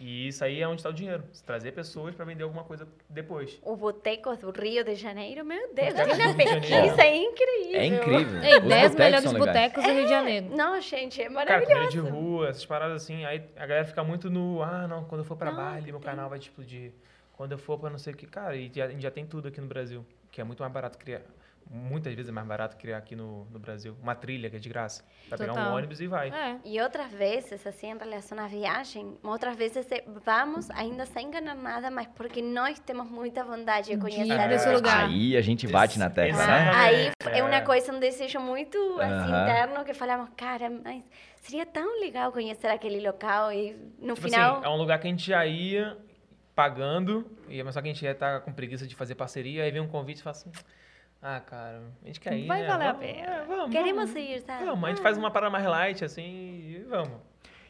E 0.00 0.28
isso 0.28 0.44
aí 0.44 0.62
é 0.62 0.68
onde 0.68 0.76
está 0.80 0.88
o 0.88 0.92
dinheiro, 0.92 1.24
se 1.32 1.42
trazer 1.42 1.72
pessoas 1.72 2.14
para 2.14 2.24
vender 2.24 2.44
alguma 2.44 2.62
coisa 2.62 2.86
depois. 3.10 3.58
Os 3.64 3.76
botecos 3.76 4.38
do 4.38 4.52
Rio 4.52 4.84
de 4.84 4.94
Janeiro, 4.94 5.44
meu 5.44 5.74
Deus, 5.74 5.92
Janeiro. 5.92 6.36
pesquisa 6.36 7.04
incrível. 7.06 7.80
É 7.80 7.86
incrível. 7.86 8.42
Ei, 8.44 8.58
Os 8.58 8.62
10 8.68 8.92
botecos 8.92 8.94
melhores 8.96 9.32
botecos 9.32 9.82
do 9.84 9.90
Rio 9.90 10.02
de 10.04 10.08
Janeiro. 10.08 10.46
Não, 10.56 10.80
gente, 10.80 11.20
é 11.20 11.24
Cara, 11.24 11.34
maravilhoso. 11.34 11.90
de 11.90 11.98
rua, 11.98 12.48
essas 12.48 12.64
paradas 12.64 13.02
assim, 13.02 13.24
aí 13.24 13.42
a 13.56 13.66
galera 13.66 13.84
fica 13.84 14.04
muito 14.04 14.30
no, 14.30 14.62
ah, 14.62 14.86
não, 14.86 15.02
quando 15.02 15.22
eu 15.22 15.24
for 15.24 15.36
para 15.36 15.50
Bali, 15.50 15.90
meu 15.90 16.00
canal 16.00 16.30
vai 16.30 16.38
explodir. 16.38 16.92
Quando 17.38 17.52
eu 17.52 17.58
for 17.58 17.78
para 17.78 17.88
não 17.88 17.98
sei 17.98 18.12
o 18.12 18.16
que, 18.16 18.26
cara, 18.26 18.56
e 18.56 18.68
já, 18.74 18.88
já 18.90 19.10
tem 19.12 19.24
tudo 19.24 19.46
aqui 19.46 19.60
no 19.60 19.68
Brasil, 19.68 20.04
que 20.28 20.40
é 20.40 20.44
muito 20.44 20.58
mais 20.60 20.72
barato 20.72 20.98
criar, 20.98 21.20
muitas 21.70 22.12
vezes 22.12 22.28
é 22.28 22.32
mais 22.32 22.44
barato 22.48 22.76
criar 22.76 22.96
aqui 22.98 23.14
no, 23.14 23.44
no 23.44 23.60
Brasil, 23.60 23.94
uma 24.02 24.12
trilha 24.16 24.50
que 24.50 24.56
é 24.56 24.58
de 24.58 24.68
graça. 24.68 25.04
Vai 25.28 25.38
pegar 25.38 25.52
um 25.54 25.72
ônibus 25.72 26.00
e 26.00 26.08
vai. 26.08 26.30
É. 26.30 26.56
E 26.64 26.80
outras 26.80 27.12
vezes, 27.12 27.64
assim, 27.64 27.92
em 27.92 27.96
relação 27.96 28.36
à 28.40 28.48
viagem, 28.48 29.16
outras 29.22 29.54
vezes 29.54 29.86
eh, 29.92 30.02
vamos 30.24 30.68
ainda 30.72 31.06
sem 31.06 31.30
ganhar 31.30 31.54
nada, 31.54 31.92
mas 31.92 32.08
porque 32.08 32.42
nós 32.42 32.80
temos 32.80 33.08
muita 33.08 33.44
vontade 33.44 33.90
de 33.90 33.96
conhecer 33.98 34.24
ir 34.34 34.48
nesse 34.48 34.68
o 34.68 34.72
lugar. 34.72 35.04
Aí 35.06 35.36
a 35.36 35.40
gente 35.40 35.64
bate 35.68 35.96
na 35.96 36.10
tecla, 36.10 36.44
né? 36.44 36.70
Aí 36.74 37.12
é 37.30 37.38
É. 37.38 37.42
uma 37.44 37.60
coisa, 37.60 37.92
um 37.92 38.00
desejo 38.00 38.40
muito 38.40 38.76
assim, 39.00 39.28
interno 39.30 39.84
que 39.84 39.94
falamos, 39.94 40.28
cara, 40.36 40.68
mas 40.70 41.04
seria 41.36 41.64
tão 41.64 42.00
legal 42.00 42.32
conhecer 42.32 42.66
aquele 42.66 42.98
local 43.06 43.52
e 43.52 43.76
no 44.00 44.14
Tipo 44.14 44.28
final. 44.28 44.56
assim, 44.56 44.66
é 44.66 44.68
um 44.70 44.76
lugar 44.76 44.98
que 44.98 45.06
a 45.06 45.10
gente 45.10 45.24
já 45.24 45.46
ia 45.46 45.96
pagando, 46.58 47.24
e 47.48 47.62
mas 47.62 47.72
só 47.72 47.80
que 47.80 47.88
a 47.88 47.92
gente 47.92 48.04
ia 48.04 48.10
estar 48.10 48.40
com 48.40 48.52
preguiça 48.52 48.84
de 48.84 48.96
fazer 48.96 49.14
parceria, 49.14 49.62
aí 49.62 49.70
vem 49.70 49.80
um 49.80 49.86
convite 49.86 50.18
e 50.18 50.22
fala 50.24 50.34
assim, 50.34 50.50
ah, 51.22 51.38
cara, 51.38 51.80
a 52.02 52.06
gente 52.08 52.18
quer 52.18 52.36
ir, 52.36 52.48
Vai 52.48 52.62
né? 52.62 52.66
valer 52.66 52.88
a 52.88 52.92
Vamos, 52.92 53.06
pena." 53.06 53.30
é, 53.32 53.44
vamos, 53.46 53.70
Queremos 53.70 54.10
vamos. 54.10 54.28
ir, 54.28 54.40
sabe? 54.40 54.64
Vamos, 54.64 54.84
a 54.84 54.88
gente 54.88 55.00
faz 55.00 55.16
uma 55.16 55.30
parada 55.30 55.52
mais 55.52 55.64
light, 55.64 56.04
assim, 56.04 56.24
e 56.24 56.84
vamos. 56.88 57.12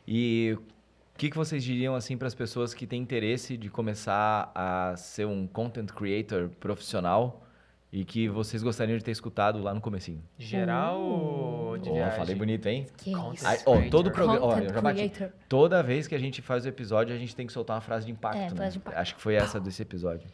E 0.07 0.57
o 0.57 1.19
que, 1.19 1.29
que 1.29 1.37
vocês 1.37 1.63
diriam 1.63 1.95
assim 1.95 2.17
para 2.17 2.29
as 2.29 2.35
pessoas 2.35 2.73
que 2.73 2.87
têm 2.87 3.03
interesse 3.03 3.59
de 3.59 3.69
começar 3.69 4.51
a 4.55 4.97
ser 4.97 5.27
um 5.27 5.47
content 5.47 5.93
creator 5.93 6.49
profissional 6.49 7.45
e 7.93 8.05
que 8.05 8.29
vocês 8.29 8.63
gostariam 8.63 8.99
de 8.99 9.05
ter 9.05 9.11
escutado 9.13 9.63
lá 9.63 9.73
no 9.73 9.81
comecinho? 9.81 10.23
Geral 10.39 11.01
ou 11.01 11.79
de 11.79 11.91
viagem? 11.91 12.19
falei 12.19 12.35
bonito, 12.35 12.67
hein? 12.67 12.87
Que 12.99 13.13
Content 13.13 13.55
isso. 13.55 13.63
Ó, 13.67 13.81
todo 13.91 14.11
programa, 14.11 14.45
ó, 14.45 14.61
já 14.61 14.81
bati. 14.81 15.13
Toda 15.49 15.83
vez 15.83 16.07
que 16.07 16.15
a 16.15 16.19
gente 16.19 16.43
faz 16.43 16.65
o 16.65 16.69
episódio, 16.69 17.15
a 17.15 17.19
gente 17.19 17.35
tem 17.35 17.47
que 17.47 17.53
soltar 17.53 17.77
uma 17.77 17.81
frase 17.83 18.05
de 18.07 18.13
impacto, 18.13 18.39
É, 18.39 18.51
né? 18.51 18.51
frase 18.51 18.73
de 18.73 18.79
impacto. 18.79 18.99
Acho 18.99 19.15
que 19.15 19.23
foi 19.23 19.35
essa 19.35 19.59
desse 19.59 19.81
episódio. 19.83 20.29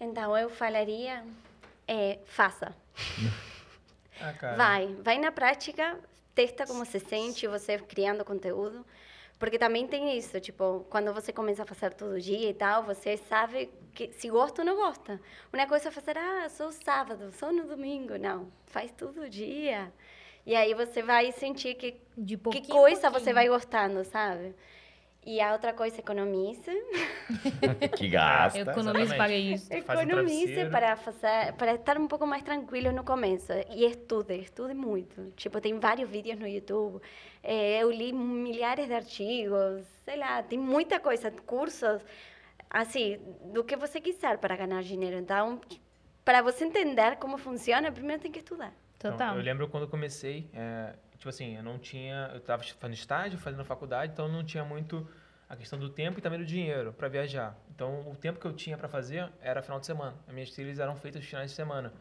Então 0.00 0.36
eu 0.36 0.50
falaria, 0.50 1.24
é, 1.86 2.18
faça. 2.26 2.74
Ah. 4.22 4.54
Vai, 4.54 4.94
vai 5.02 5.18
na 5.18 5.32
prática, 5.32 5.98
testa 6.34 6.66
como 6.66 6.84
se 6.84 7.00
sente 7.00 7.46
você 7.46 7.78
criando 7.78 8.22
conteúdo. 8.22 8.84
Porque 9.40 9.58
também 9.58 9.86
tem 9.86 10.18
isso, 10.18 10.38
tipo, 10.38 10.86
quando 10.90 11.14
você 11.14 11.32
começa 11.32 11.62
a 11.62 11.66
fazer 11.66 11.94
todo 11.94 12.20
dia 12.20 12.50
e 12.50 12.52
tal, 12.52 12.82
você 12.82 13.16
sabe 13.16 13.70
que 13.94 14.12
se 14.12 14.28
gosta 14.28 14.60
ou 14.60 14.66
não 14.66 14.76
gosta. 14.76 15.18
Uma 15.50 15.66
coisa 15.66 15.88
é 15.88 15.90
fazer, 15.90 16.18
ah, 16.18 16.46
só 16.50 16.70
sábado, 16.70 17.32
só 17.32 17.50
no 17.50 17.64
domingo. 17.64 18.18
Não, 18.18 18.52
faz 18.66 18.92
todo 18.92 19.30
dia. 19.30 19.90
E 20.44 20.54
aí 20.54 20.74
você 20.74 21.02
vai 21.02 21.32
sentir 21.32 21.74
que, 21.74 21.96
que 22.52 22.68
coisa 22.68 23.08
você 23.08 23.32
vai 23.32 23.48
gostando, 23.48 24.04
sabe? 24.04 24.54
E 25.24 25.38
a 25.40 25.52
outra 25.52 25.74
coisa, 25.74 25.98
economize. 25.98 26.70
que 27.96 28.08
gasta. 28.08 28.58
Economize 28.58 29.14
para 29.14 29.34
isso. 29.34 29.72
Um 29.72 29.76
Economize 29.76 30.66
para 30.70 30.96
fazer, 30.96 31.52
para 31.58 31.74
estar 31.74 31.98
um 31.98 32.08
pouco 32.08 32.26
mais 32.26 32.42
tranquilo 32.42 32.90
no 32.90 33.04
começo 33.04 33.52
e 33.70 33.84
estude, 33.84 34.34
estude 34.38 34.72
muito. 34.72 35.30
Tipo, 35.36 35.60
tem 35.60 35.78
vários 35.78 36.08
vídeos 36.08 36.38
no 36.38 36.48
YouTube. 36.48 37.00
eh, 37.42 37.82
eu 37.82 37.90
li 37.90 38.12
milhares 38.12 38.86
de 38.86 38.94
artigos, 38.94 39.86
sei 40.04 40.16
lá, 40.16 40.42
tem 40.42 40.58
muita 40.58 40.98
coisa, 40.98 41.30
cursos, 41.30 42.02
assim, 42.70 43.18
do 43.52 43.62
que 43.62 43.76
você 43.76 44.00
quiser 44.00 44.38
para 44.38 44.56
ganhar 44.56 44.82
dinheiro. 44.82 45.16
Então, 45.18 45.60
para 46.24 46.40
você 46.40 46.64
entender 46.64 47.16
como 47.16 47.36
funciona, 47.36 47.92
primeiro 47.92 48.22
tem 48.22 48.32
que 48.32 48.38
estudar. 48.38 48.72
Então, 48.96 49.12
Total. 49.12 49.36
eu 49.36 49.42
lembro 49.42 49.68
quando 49.68 49.84
eu 49.84 49.88
comecei, 49.88 50.48
é, 50.54 50.94
tipo 51.20 51.28
assim, 51.28 51.54
eu 51.54 51.62
não 51.62 51.78
tinha, 51.78 52.30
eu 52.32 52.38
estava 52.38 52.62
fazendo 52.62 52.94
estágio, 52.94 53.38
fazendo 53.38 53.62
faculdade, 53.62 54.12
então 54.12 54.26
não 54.26 54.42
tinha 54.42 54.64
muito 54.64 55.06
a 55.46 55.54
questão 55.54 55.78
do 55.78 55.90
tempo 55.90 56.18
e 56.18 56.22
também 56.22 56.38
do 56.38 56.46
dinheiro 56.46 56.94
para 56.94 57.08
viajar. 57.08 57.58
Então, 57.68 58.10
o 58.10 58.16
tempo 58.16 58.40
que 58.40 58.46
eu 58.46 58.54
tinha 58.54 58.78
para 58.78 58.88
fazer 58.88 59.30
era 59.42 59.60
final 59.60 59.78
de 59.78 59.84
semana. 59.84 60.16
As 60.26 60.32
minhas 60.32 60.50
trilhas 60.50 60.78
eram 60.78 60.96
feitas 60.96 61.22
finais 61.22 61.50
de 61.50 61.56
semana. 61.56 61.92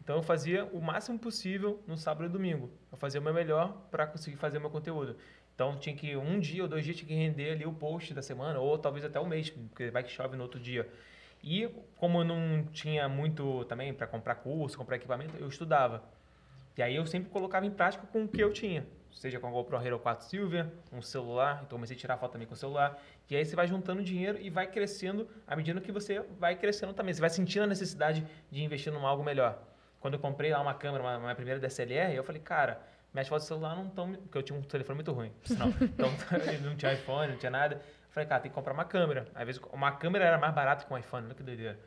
Então, 0.00 0.16
eu 0.16 0.22
fazia 0.22 0.64
o 0.66 0.80
máximo 0.80 1.18
possível 1.18 1.82
no 1.88 1.96
sábado 1.96 2.26
e 2.26 2.28
domingo. 2.28 2.70
Eu 2.92 2.96
fazia 2.96 3.20
o 3.20 3.24
meu 3.24 3.34
melhor 3.34 3.72
para 3.90 4.06
conseguir 4.06 4.36
fazer 4.36 4.58
o 4.58 4.60
meu 4.60 4.70
conteúdo. 4.70 5.16
Então, 5.54 5.76
tinha 5.76 5.96
que 5.96 6.16
um 6.16 6.38
dia 6.38 6.62
ou 6.62 6.68
dois 6.68 6.84
dias 6.84 6.96
tinha 6.96 7.08
que 7.08 7.14
render 7.14 7.50
ali 7.50 7.66
o 7.66 7.72
post 7.72 8.14
da 8.14 8.22
semana, 8.22 8.60
ou 8.60 8.78
talvez 8.78 9.04
até 9.04 9.18
o 9.18 9.26
mês, 9.26 9.50
porque 9.50 9.90
vai 9.90 10.04
que 10.04 10.10
chove 10.10 10.36
no 10.36 10.44
outro 10.44 10.60
dia. 10.60 10.88
E 11.42 11.68
como 11.96 12.20
eu 12.20 12.24
não 12.24 12.64
tinha 12.66 13.08
muito 13.08 13.64
também 13.64 13.92
para 13.92 14.06
comprar 14.06 14.36
curso, 14.36 14.78
comprar 14.78 14.96
equipamento, 14.96 15.34
eu 15.36 15.48
estudava. 15.48 16.04
E 16.78 16.82
aí 16.82 16.94
eu 16.94 17.04
sempre 17.04 17.28
colocava 17.28 17.66
em 17.66 17.70
prática 17.70 18.06
com 18.06 18.22
o 18.22 18.28
que 18.28 18.40
eu 18.40 18.52
tinha. 18.52 18.86
Seja 19.10 19.40
com 19.40 19.48
a 19.48 19.50
GoPro 19.50 19.84
Hero 19.84 19.98
4 19.98 20.26
Silver, 20.26 20.68
um 20.92 21.02
celular, 21.02 21.62
então 21.66 21.76
comecei 21.76 21.96
a 21.96 21.98
tirar 21.98 22.16
foto 22.16 22.32
também 22.32 22.46
com 22.46 22.54
o 22.54 22.56
celular. 22.56 23.02
E 23.28 23.34
aí 23.34 23.44
você 23.44 23.56
vai 23.56 23.66
juntando 23.66 24.02
dinheiro 24.02 24.38
e 24.40 24.48
vai 24.48 24.66
crescendo 24.66 25.28
à 25.46 25.56
medida 25.56 25.80
que 25.80 25.90
você 25.90 26.20
vai 26.38 26.54
crescendo 26.54 26.92
também. 26.92 27.12
Você 27.12 27.20
vai 27.20 27.30
sentindo 27.30 27.64
a 27.64 27.66
necessidade 27.66 28.24
de 28.48 28.62
investir 28.62 28.92
num 28.92 29.04
algo 29.04 29.24
melhor. 29.24 29.58
Quando 29.98 30.14
eu 30.14 30.20
comprei 30.20 30.52
lá 30.52 30.60
uma 30.60 30.72
câmera, 30.72 31.02
uma, 31.02 31.18
uma 31.18 31.34
primeira 31.34 31.58
DSLR, 31.58 32.14
eu 32.14 32.22
falei, 32.22 32.40
cara, 32.40 32.80
Minhas 33.12 33.26
fotos 33.26 33.46
do 33.46 33.48
celular 33.48 33.74
não 33.74 33.86
estão. 33.86 34.12
Porque 34.12 34.38
eu 34.38 34.42
tinha 34.42 34.58
um 34.58 34.62
telefone 34.62 34.96
muito 34.96 35.12
ruim, 35.12 35.32
sinal. 35.44 35.68
Então, 35.80 36.10
não 36.62 36.76
tinha 36.76 36.92
iPhone, 36.92 37.32
não 37.32 37.38
tinha 37.38 37.50
nada. 37.50 37.76
Eu 37.76 38.12
falei, 38.12 38.28
cara, 38.28 38.40
tem 38.42 38.50
que 38.50 38.54
comprar 38.54 38.72
uma 38.72 38.84
câmera. 38.84 39.26
Às 39.34 39.46
vezes, 39.46 39.60
uma 39.72 39.92
câmera 39.92 40.24
era 40.24 40.38
mais 40.38 40.54
barata 40.54 40.84
que 40.84 40.92
um 40.92 40.98
iPhone, 40.98 41.26
olha 41.26 41.34
que 41.34 41.42
doideira. 41.42 41.78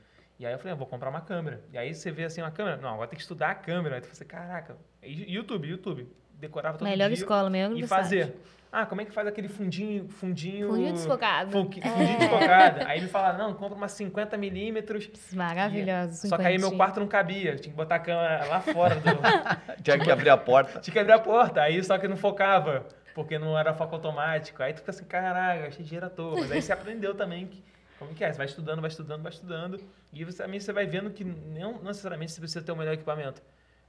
E 0.42 0.46
aí 0.48 0.54
eu 0.54 0.58
falei, 0.58 0.74
ah, 0.74 0.76
vou 0.76 0.88
comprar 0.88 1.08
uma 1.12 1.22
câmera. 1.22 1.62
E 1.72 1.78
aí 1.78 1.94
você 1.94 2.10
vê 2.10 2.24
assim 2.24 2.42
uma 2.42 2.50
câmera, 2.50 2.76
não, 2.78 2.90
agora 2.96 3.08
tem 3.08 3.16
que 3.16 3.22
estudar 3.22 3.52
a 3.52 3.54
câmera. 3.56 3.96
Aí 3.96 4.02
tu 4.02 4.06
fala 4.06 4.14
assim, 4.14 4.26
caraca, 4.26 4.76
e 5.04 5.32
YouTube, 5.36 5.68
YouTube. 5.68 6.08
Decorava 6.34 6.80
todo 6.80 6.88
Melhor 6.88 7.10
dia. 7.10 7.14
escola, 7.14 7.48
melhor 7.48 7.78
E 7.78 7.86
fazer. 7.86 8.34
Ah, 8.72 8.84
como 8.88 9.02
é 9.02 9.06
que 9.06 9.12
faz 9.12 9.28
aquele 9.28 9.48
fundinho. 9.48 10.08
Fundinho, 10.10 10.70
Fundinho 10.70 10.94
desfocado. 10.94 11.52
Fun- 11.52 11.70
Fundinho 11.72 12.18
desfocado. 12.18 12.80
Aí 12.88 13.02
me 13.02 13.08
fala, 13.08 13.34
não, 13.38 13.54
compra 13.54 13.78
umas 13.78 13.92
50 13.92 14.36
milímetros. 14.38 15.12
Maravilhoso. 15.34 16.28
Só 16.28 16.38
que 16.38 16.48
aí 16.48 16.58
meu 16.58 16.70
50. 16.70 16.78
quarto 16.78 17.00
não 17.00 17.08
cabia. 17.08 17.56
Tinha 17.58 17.72
que 17.72 17.78
botar 17.78 17.96
a 17.96 18.00
câmera 18.00 18.46
lá 18.46 18.62
fora 18.62 18.96
do. 18.96 19.02
Tinha 19.84 20.00
que 20.00 20.10
abrir 20.10 20.30
a 20.32 20.38
porta. 20.38 20.80
Tinha 20.80 20.94
que 20.94 21.00
abrir 21.00 21.14
a 21.14 21.20
porta, 21.20 21.62
aí 21.62 21.84
só 21.84 22.00
que 22.00 22.08
não 22.08 22.18
focava, 22.18 22.88
porque 23.14 23.38
não 23.38 23.56
era 23.56 23.74
foco 23.76 23.94
automático. 23.94 24.64
Aí 24.64 24.74
tu 24.74 24.78
fica 24.80 24.90
assim, 24.90 25.06
caraca, 25.06 25.68
achei 25.68 25.84
dinheiro 25.86 26.08
à 26.08 26.10
toa. 26.10 26.40
Mas 26.40 26.52
aí 26.52 26.62
você 26.62 26.72
aprendeu 26.74 27.14
também 27.14 27.46
que, 27.48 27.62
como 28.02 28.16
que 28.16 28.24
é, 28.24 28.32
você 28.32 28.38
vai 28.38 28.46
estudando, 28.48 28.82
vai 28.82 28.90
estudando, 28.90 29.22
vai 29.22 29.32
estudando. 29.32 29.80
E 30.12 30.24
você, 30.26 30.44
também 30.44 30.60
você 30.60 30.74
vai 30.74 30.86
vendo 30.86 31.12
que 31.12 31.24
não 31.24 31.82
necessariamente 31.84 32.32
você 32.32 32.40
precisa 32.42 32.64
ter 32.64 32.72
o 32.72 32.76
melhor 32.76 32.94
equipamento. 32.94 33.42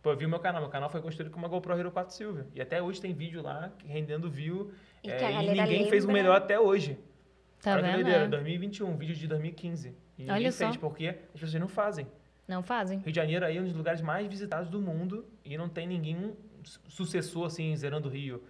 Pô, 0.03 0.11
eu 0.11 0.17
vi 0.17 0.27
o 0.27 0.29
meu 0.29 0.39
canal, 0.41 0.61
meu 0.61 0.71
canal 0.71 0.91
foi 0.91 1.01
construído 1.01 1.31
com 1.33 1.39
uma 1.39 1.49
GoPro 1.49 1.79
Hero 1.79 1.91
4 1.91 2.15
Silver. 2.15 2.45
E 2.55 2.61
até 2.61 2.83
hoje 2.83 3.01
tem 3.01 3.15
vídeo 3.15 3.41
lá 3.43 3.73
rendendo 3.87 4.29
view. 4.31 4.71
E 5.03 5.11
é, 5.11 5.33
e 5.43 5.49
ninguém 5.55 5.89
fez 5.89 6.05
o 6.05 6.09
lembra. 6.09 6.23
melhor 6.23 6.37
até 6.37 6.59
hoje. 6.61 6.99
Tá 7.63 7.73
Olha 7.75 7.83
vendo? 7.83 7.95
doideira, 7.95 8.25
É. 8.25 8.29
2021, 8.29 8.97
vídeo 8.97 9.15
de 9.15 9.27
2015. 9.29 9.95
E 10.19 10.25
Olha 10.25 10.35
ninguém 10.35 10.51
só. 10.51 10.65
fez, 10.67 10.77
porque 10.77 11.07
as 11.09 11.41
pessoas 11.41 11.55
não 11.55 11.69
fazem. 11.69 12.07
Não 12.49 12.63
fazem. 12.63 12.99
Rio 12.99 13.13
de 13.13 13.17
Janeiro 13.17 13.47
aí 13.47 13.57
é 13.57 13.61
um 13.61 13.65
dos 13.65 13.73
lugares 13.75 14.01
mais 14.03 14.27
visitados 14.27 14.69
do 14.69 14.81
mundo 14.81 15.25
e 15.45 15.57
não 15.57 15.69
tem 15.69 15.87
ninguém 15.87 16.35
su- 16.65 16.81
sucessor 16.89 17.47
assim, 17.47 17.75
zerando 17.77 18.09
o 18.09 18.11
Rio. 18.13 18.43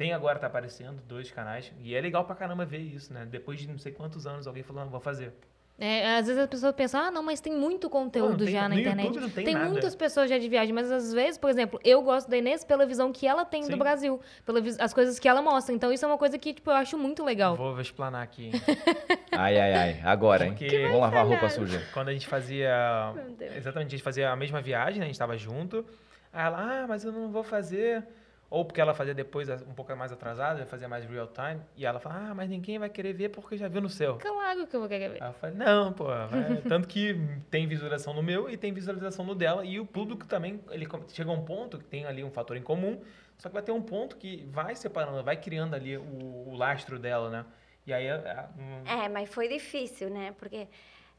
Tem 0.00 0.14
agora, 0.14 0.38
tá 0.38 0.46
aparecendo, 0.46 0.98
dois 1.06 1.30
canais. 1.30 1.70
E 1.82 1.94
é 1.94 2.00
legal 2.00 2.24
pra 2.24 2.34
caramba 2.34 2.64
ver 2.64 2.78
isso, 2.78 3.12
né? 3.12 3.26
Depois 3.30 3.60
de 3.60 3.68
não 3.68 3.76
sei 3.76 3.92
quantos 3.92 4.26
anos 4.26 4.46
alguém 4.46 4.62
falou, 4.62 4.82
não, 4.82 4.90
vou 4.90 4.98
fazer. 4.98 5.30
É, 5.78 6.16
às 6.16 6.26
vezes 6.26 6.40
as 6.42 6.48
pessoas 6.48 6.74
pensam, 6.74 7.02
ah, 7.02 7.10
não, 7.10 7.22
mas 7.22 7.38
tem 7.38 7.54
muito 7.54 7.90
conteúdo 7.90 8.30
não 8.30 8.38
tem- 8.38 8.48
já 8.54 8.62
na 8.62 8.74
no 8.74 8.80
internet. 8.80 9.06
YouTube 9.08 9.22
não 9.22 9.28
tem 9.30 9.52
nada. 9.52 9.68
muitas 9.68 9.94
pessoas 9.94 10.30
já 10.30 10.38
de 10.38 10.48
viagem, 10.48 10.72
mas 10.74 10.90
às 10.90 11.12
vezes, 11.12 11.36
por 11.36 11.50
exemplo, 11.50 11.78
eu 11.84 12.00
gosto 12.00 12.30
da 12.30 12.38
Inês 12.38 12.64
pela 12.64 12.86
visão 12.86 13.12
que 13.12 13.26
ela 13.26 13.44
tem 13.44 13.62
Sim. 13.62 13.72
do 13.72 13.76
Brasil, 13.76 14.18
pelas 14.46 14.80
as 14.80 14.94
coisas 14.94 15.18
que 15.18 15.28
ela 15.28 15.42
mostra. 15.42 15.74
Então 15.74 15.92
isso 15.92 16.02
é 16.06 16.08
uma 16.08 16.16
coisa 16.16 16.38
que, 16.38 16.54
tipo, 16.54 16.70
eu 16.70 16.74
acho 16.76 16.96
muito 16.96 17.22
legal. 17.22 17.54
Vou 17.54 17.78
explanar 17.78 18.22
aqui. 18.22 18.50
Ai, 19.32 19.58
ai, 19.60 19.72
ai. 19.74 20.00
Agora, 20.02 20.46
hein? 20.46 20.52
Porque- 20.52 20.82
Vamos 20.86 21.00
lavar 21.02 21.20
a 21.20 21.28
roupa 21.28 21.48
suja. 21.50 21.86
Quando 21.92 22.08
a 22.08 22.12
gente 22.14 22.26
fazia. 22.26 23.12
Meu 23.14 23.30
Deus. 23.32 23.54
Exatamente, 23.56 23.88
a 23.88 23.90
gente 23.90 24.02
fazia 24.02 24.30
a 24.30 24.36
mesma 24.36 24.60
viagem, 24.62 24.98
né? 24.98 25.04
A 25.04 25.08
gente 25.08 25.18
tava 25.18 25.36
junto. 25.36 25.84
Aí 26.32 26.46
ela, 26.46 26.58
ah, 26.82 26.86
mas 26.88 27.04
eu 27.04 27.12
não 27.12 27.30
vou 27.30 27.42
fazer. 27.42 28.02
Ou 28.50 28.64
porque 28.64 28.80
ela 28.80 28.92
fazia 28.92 29.14
depois 29.14 29.48
um 29.62 29.72
pouco 29.74 29.94
mais 29.94 30.10
atrasada, 30.10 30.66
fazia 30.66 30.88
mais 30.88 31.04
real 31.04 31.28
time. 31.28 31.60
E 31.76 31.86
ela 31.86 32.00
fala, 32.00 32.30
ah, 32.30 32.34
mas 32.34 32.50
ninguém 32.50 32.80
vai 32.80 32.90
querer 32.90 33.12
ver 33.12 33.28
porque 33.28 33.56
já 33.56 33.68
viu 33.68 33.80
no 33.80 33.88
céu. 33.88 34.18
Claro 34.20 34.66
que 34.66 34.74
eu 34.74 34.80
vou 34.80 34.88
querer 34.88 35.08
ver. 35.08 35.22
Eu 35.22 35.32
falei, 35.34 35.54
não, 35.54 35.92
pô. 35.92 36.04
vai- 36.06 36.56
Tanto 36.68 36.88
que 36.88 37.14
tem 37.48 37.68
visualização 37.68 38.12
no 38.12 38.22
meu 38.24 38.50
e 38.50 38.56
tem 38.56 38.72
visualização 38.72 39.24
no 39.24 39.36
dela. 39.36 39.64
E 39.64 39.78
o 39.78 39.86
público 39.86 40.26
também, 40.26 40.60
ele 40.70 40.84
chega 41.12 41.30
a 41.30 41.32
um 41.32 41.44
ponto 41.44 41.78
que 41.78 41.84
tem 41.84 42.04
ali 42.06 42.24
um 42.24 42.30
fator 42.30 42.56
em 42.56 42.62
comum, 42.62 43.00
só 43.38 43.48
que 43.48 43.54
vai 43.54 43.62
ter 43.62 43.70
um 43.70 43.80
ponto 43.82 44.16
que 44.16 44.44
vai 44.50 44.74
separando, 44.74 45.22
vai 45.22 45.36
criando 45.36 45.74
ali 45.74 45.96
o, 45.96 46.48
o 46.48 46.54
lastro 46.56 46.98
dela, 46.98 47.30
né? 47.30 47.44
E 47.86 47.92
aí, 47.92 48.06
é, 48.06 48.48
hum, 48.58 48.82
É, 48.84 49.08
mas 49.08 49.28
foi 49.32 49.46
difícil, 49.48 50.10
né? 50.10 50.34
Porque 50.36 50.66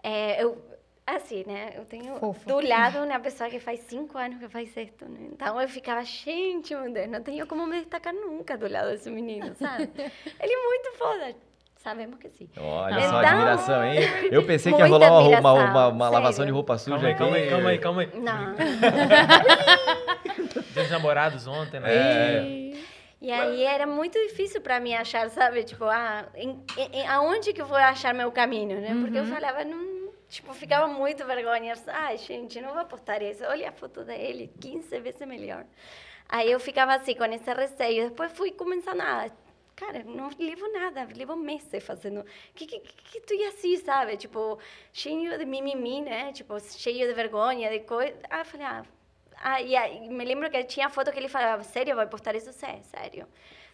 é, 0.03 0.43
eu, 0.43 0.61
assim, 1.05 1.43
né? 1.45 1.73
Eu 1.75 1.85
tenho 1.85 2.15
Fofa. 2.15 2.47
do 2.47 2.59
lado 2.67 2.99
uma 3.03 3.19
pessoa 3.19 3.49
que 3.49 3.59
faz 3.59 3.79
cinco 3.81 4.17
anos 4.17 4.39
que 4.39 4.47
faz 4.47 4.69
isso, 4.69 5.05
né? 5.07 5.29
Então 5.33 5.59
eu 5.61 5.67
ficava, 5.67 6.03
gente, 6.03 6.73
meu 6.75 6.91
Deus, 6.91 7.09
não 7.09 7.21
tenho 7.21 7.45
como 7.47 7.65
me 7.67 7.79
destacar 7.79 8.13
nunca 8.13 8.57
do 8.57 8.67
lado 8.71 8.89
desse 8.91 9.09
menino, 9.09 9.53
sabe? 9.55 9.89
Ele 10.39 10.53
é 10.53 10.63
muito 10.67 10.97
foda. 10.97 11.35
Sabemos 11.77 12.19
que 12.19 12.29
sim. 12.29 12.47
Olha 12.59 12.93
Então- 12.99 13.09
só 13.09 13.15
a 13.17 13.29
admiração, 13.31 13.83
hein? 13.83 13.99
Eu 14.31 14.45
pensei 14.45 14.71
que 14.71 14.79
ia 14.79 14.85
rolar 14.85 15.11
uma, 15.11 15.39
uma, 15.39 15.53
uma- 15.53 15.87
uma 15.87 16.09
lavação 16.09 16.45
de 16.45 16.51
roupa 16.51 16.77
suja 16.77 16.99
calma 17.15 17.17
calma 17.17 17.37
aí, 17.37 17.49
calma 17.49 17.69
aí, 17.71 17.77
calma 17.79 18.01
aí. 18.03 18.09
Não. 18.21 18.55
Dos 20.75 20.89
namorados 20.91 21.47
ontem, 21.47 21.79
né? 21.79 21.89
É. 21.93 22.71
E 23.21 23.31
aí 23.31 23.63
era 23.63 23.85
muito 23.85 24.17
difícil 24.27 24.61
para 24.61 24.79
mim 24.79 24.93
achar, 24.95 25.29
sabe? 25.29 25.63
Tipo, 25.63 25.85
ah, 25.85 26.25
em, 26.35 26.59
em- 26.93 27.07
aonde 27.07 27.53
que 27.53 27.61
eu 27.61 27.65
vou 27.67 27.77
achar 27.77 28.13
meu 28.13 28.31
caminho, 28.31 28.79
né? 28.81 28.97
Porque 28.99 29.17
eu 29.17 29.25
falava, 29.25 29.63
não, 29.63 29.90
tipo, 30.31 30.53
ficava 30.53 30.87
muito 30.87 31.25
vergonha. 31.25 31.73
Ai, 31.87 32.17
gente, 32.17 32.61
não 32.61 32.73
vou 32.73 32.85
postar 32.85 33.21
isso. 33.21 33.43
Olha 33.45 33.69
a 33.69 33.71
foto 33.71 34.03
dele, 34.05 34.51
15 34.59 34.99
vezes 34.99 35.21
melhor. 35.27 35.65
Aí 36.29 36.51
eu 36.51 36.59
ficava 36.59 36.95
assim, 36.95 37.15
com 37.15 37.25
esse 37.25 37.53
receio. 37.53 38.09
Depois 38.09 38.31
fui 38.33 38.51
começando 38.51 39.01
a... 39.01 39.29
Cara, 39.75 40.03
não 40.03 40.29
levo 40.39 40.67
nada, 40.73 41.07
levo 41.15 41.35
meses 41.35 41.83
fazendo... 41.83 42.23
Que, 42.55 42.65
que, 42.67 42.79
que, 42.81 43.21
tu 43.21 43.33
ia 43.33 43.49
assim, 43.49 43.77
sabe? 43.77 44.17
Tipo, 44.17 44.59
cheio 44.93 45.37
de 45.37 45.45
mimimi, 45.45 46.01
né? 46.01 46.31
Tipo, 46.33 46.59
cheio 46.59 47.07
de 47.07 47.13
vergonha, 47.13 47.69
de 47.69 47.79
coisa. 47.81 48.17
Aí 48.29 48.41
eu 48.41 48.45
falei, 48.45 48.65
ah... 48.67 48.85
Ah, 49.43 49.59
e 49.61 49.75
aí, 49.75 50.07
me 50.09 50.23
lembro 50.23 50.49
que 50.51 50.63
tinha 50.65 50.87
foto 50.89 51.11
que 51.11 51.17
ele 51.17 51.27
falava, 51.27 51.63
sério, 51.63 51.95
vai 51.95 52.07
postar 52.07 52.35
isso? 52.35 52.53
Sé- 52.53 52.81
Sério. 52.83 53.27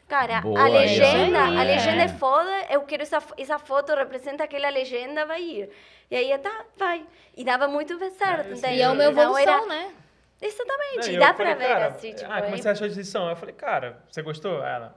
Cara, 0.08 0.40
Boa, 0.42 0.60
a 0.60 0.64
aí, 0.66 0.72
legenda, 0.72 1.44
Aí, 1.44 1.58
a 1.58 1.64
é. 1.64 1.76
legenda 1.76 2.04
é 2.04 2.08
foda, 2.08 2.50
eu 2.70 2.82
quero 2.84 3.04
essa, 3.04 3.22
essa 3.38 3.60
foto, 3.60 3.94
representa 3.94 4.46
aquela 4.46 4.70
legenda, 4.70 5.26
vai 5.26 5.42
ir. 5.42 5.70
E 6.10 6.16
aí, 6.16 6.38
tá, 6.40 6.66
vai. 6.78 7.06
E 7.36 7.44
dava 7.44 7.68
muito 7.68 7.98
certo, 8.12 8.54
entende? 8.54 8.76
E 8.78 8.82
é 8.82 8.88
uma 8.88 9.04
Então, 9.04 9.22
evolução, 9.24 9.42
era- 9.42 9.66
né? 9.66 9.92
Exatamente, 10.42 11.12
Não, 11.14 11.20
dá 11.20 11.34
falei, 11.34 11.56
pra 11.56 11.66
ver, 11.68 11.74
cara, 11.74 11.88
assim, 11.88 12.14
tipo... 12.14 12.32
Ah, 12.32 12.42
como 12.42 12.56
é- 12.56 12.58
você 12.58 12.70
achou 12.70 12.86
a 12.86 12.90
edição? 12.90 13.30
Eu 13.30 13.36
falei, 13.36 13.56
cara, 13.56 14.02
você 14.10 14.22
gostou? 14.22 14.62
Aí 14.62 14.72
Ela, 14.76 14.96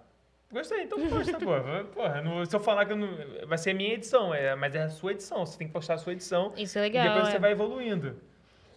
gostei, 0.53 0.83
então 0.83 1.09
posta, 1.09 1.39
pô. 1.39 1.47
Porra, 1.95 2.21
não- 2.21 2.45
se 2.45 2.55
eu 2.55 2.61
falar 2.61 2.85
que 2.87 2.93
eu 2.93 2.97
não, 2.97 3.09
vai 3.49 3.57
ser 3.59 3.71
a 3.71 3.75
minha 3.75 3.95
edição, 3.95 4.33
é, 4.35 4.55
mas 4.55 4.75
é 4.75 4.83
a 4.83 4.89
sua 4.91 5.13
edição, 5.13 5.45
você 5.45 5.59
tem 5.59 5.67
que 5.67 5.73
postar 5.73 5.95
a 5.95 5.99
sua 5.99 6.13
edição. 6.13 6.53
Isso 6.57 6.79
é 6.79 6.83
legal. 6.83 7.05
e 7.05 7.09
depois 7.09 7.29
é. 7.29 7.31
você 7.33 7.39
vai 7.39 7.53
evoluindo. 7.53 8.21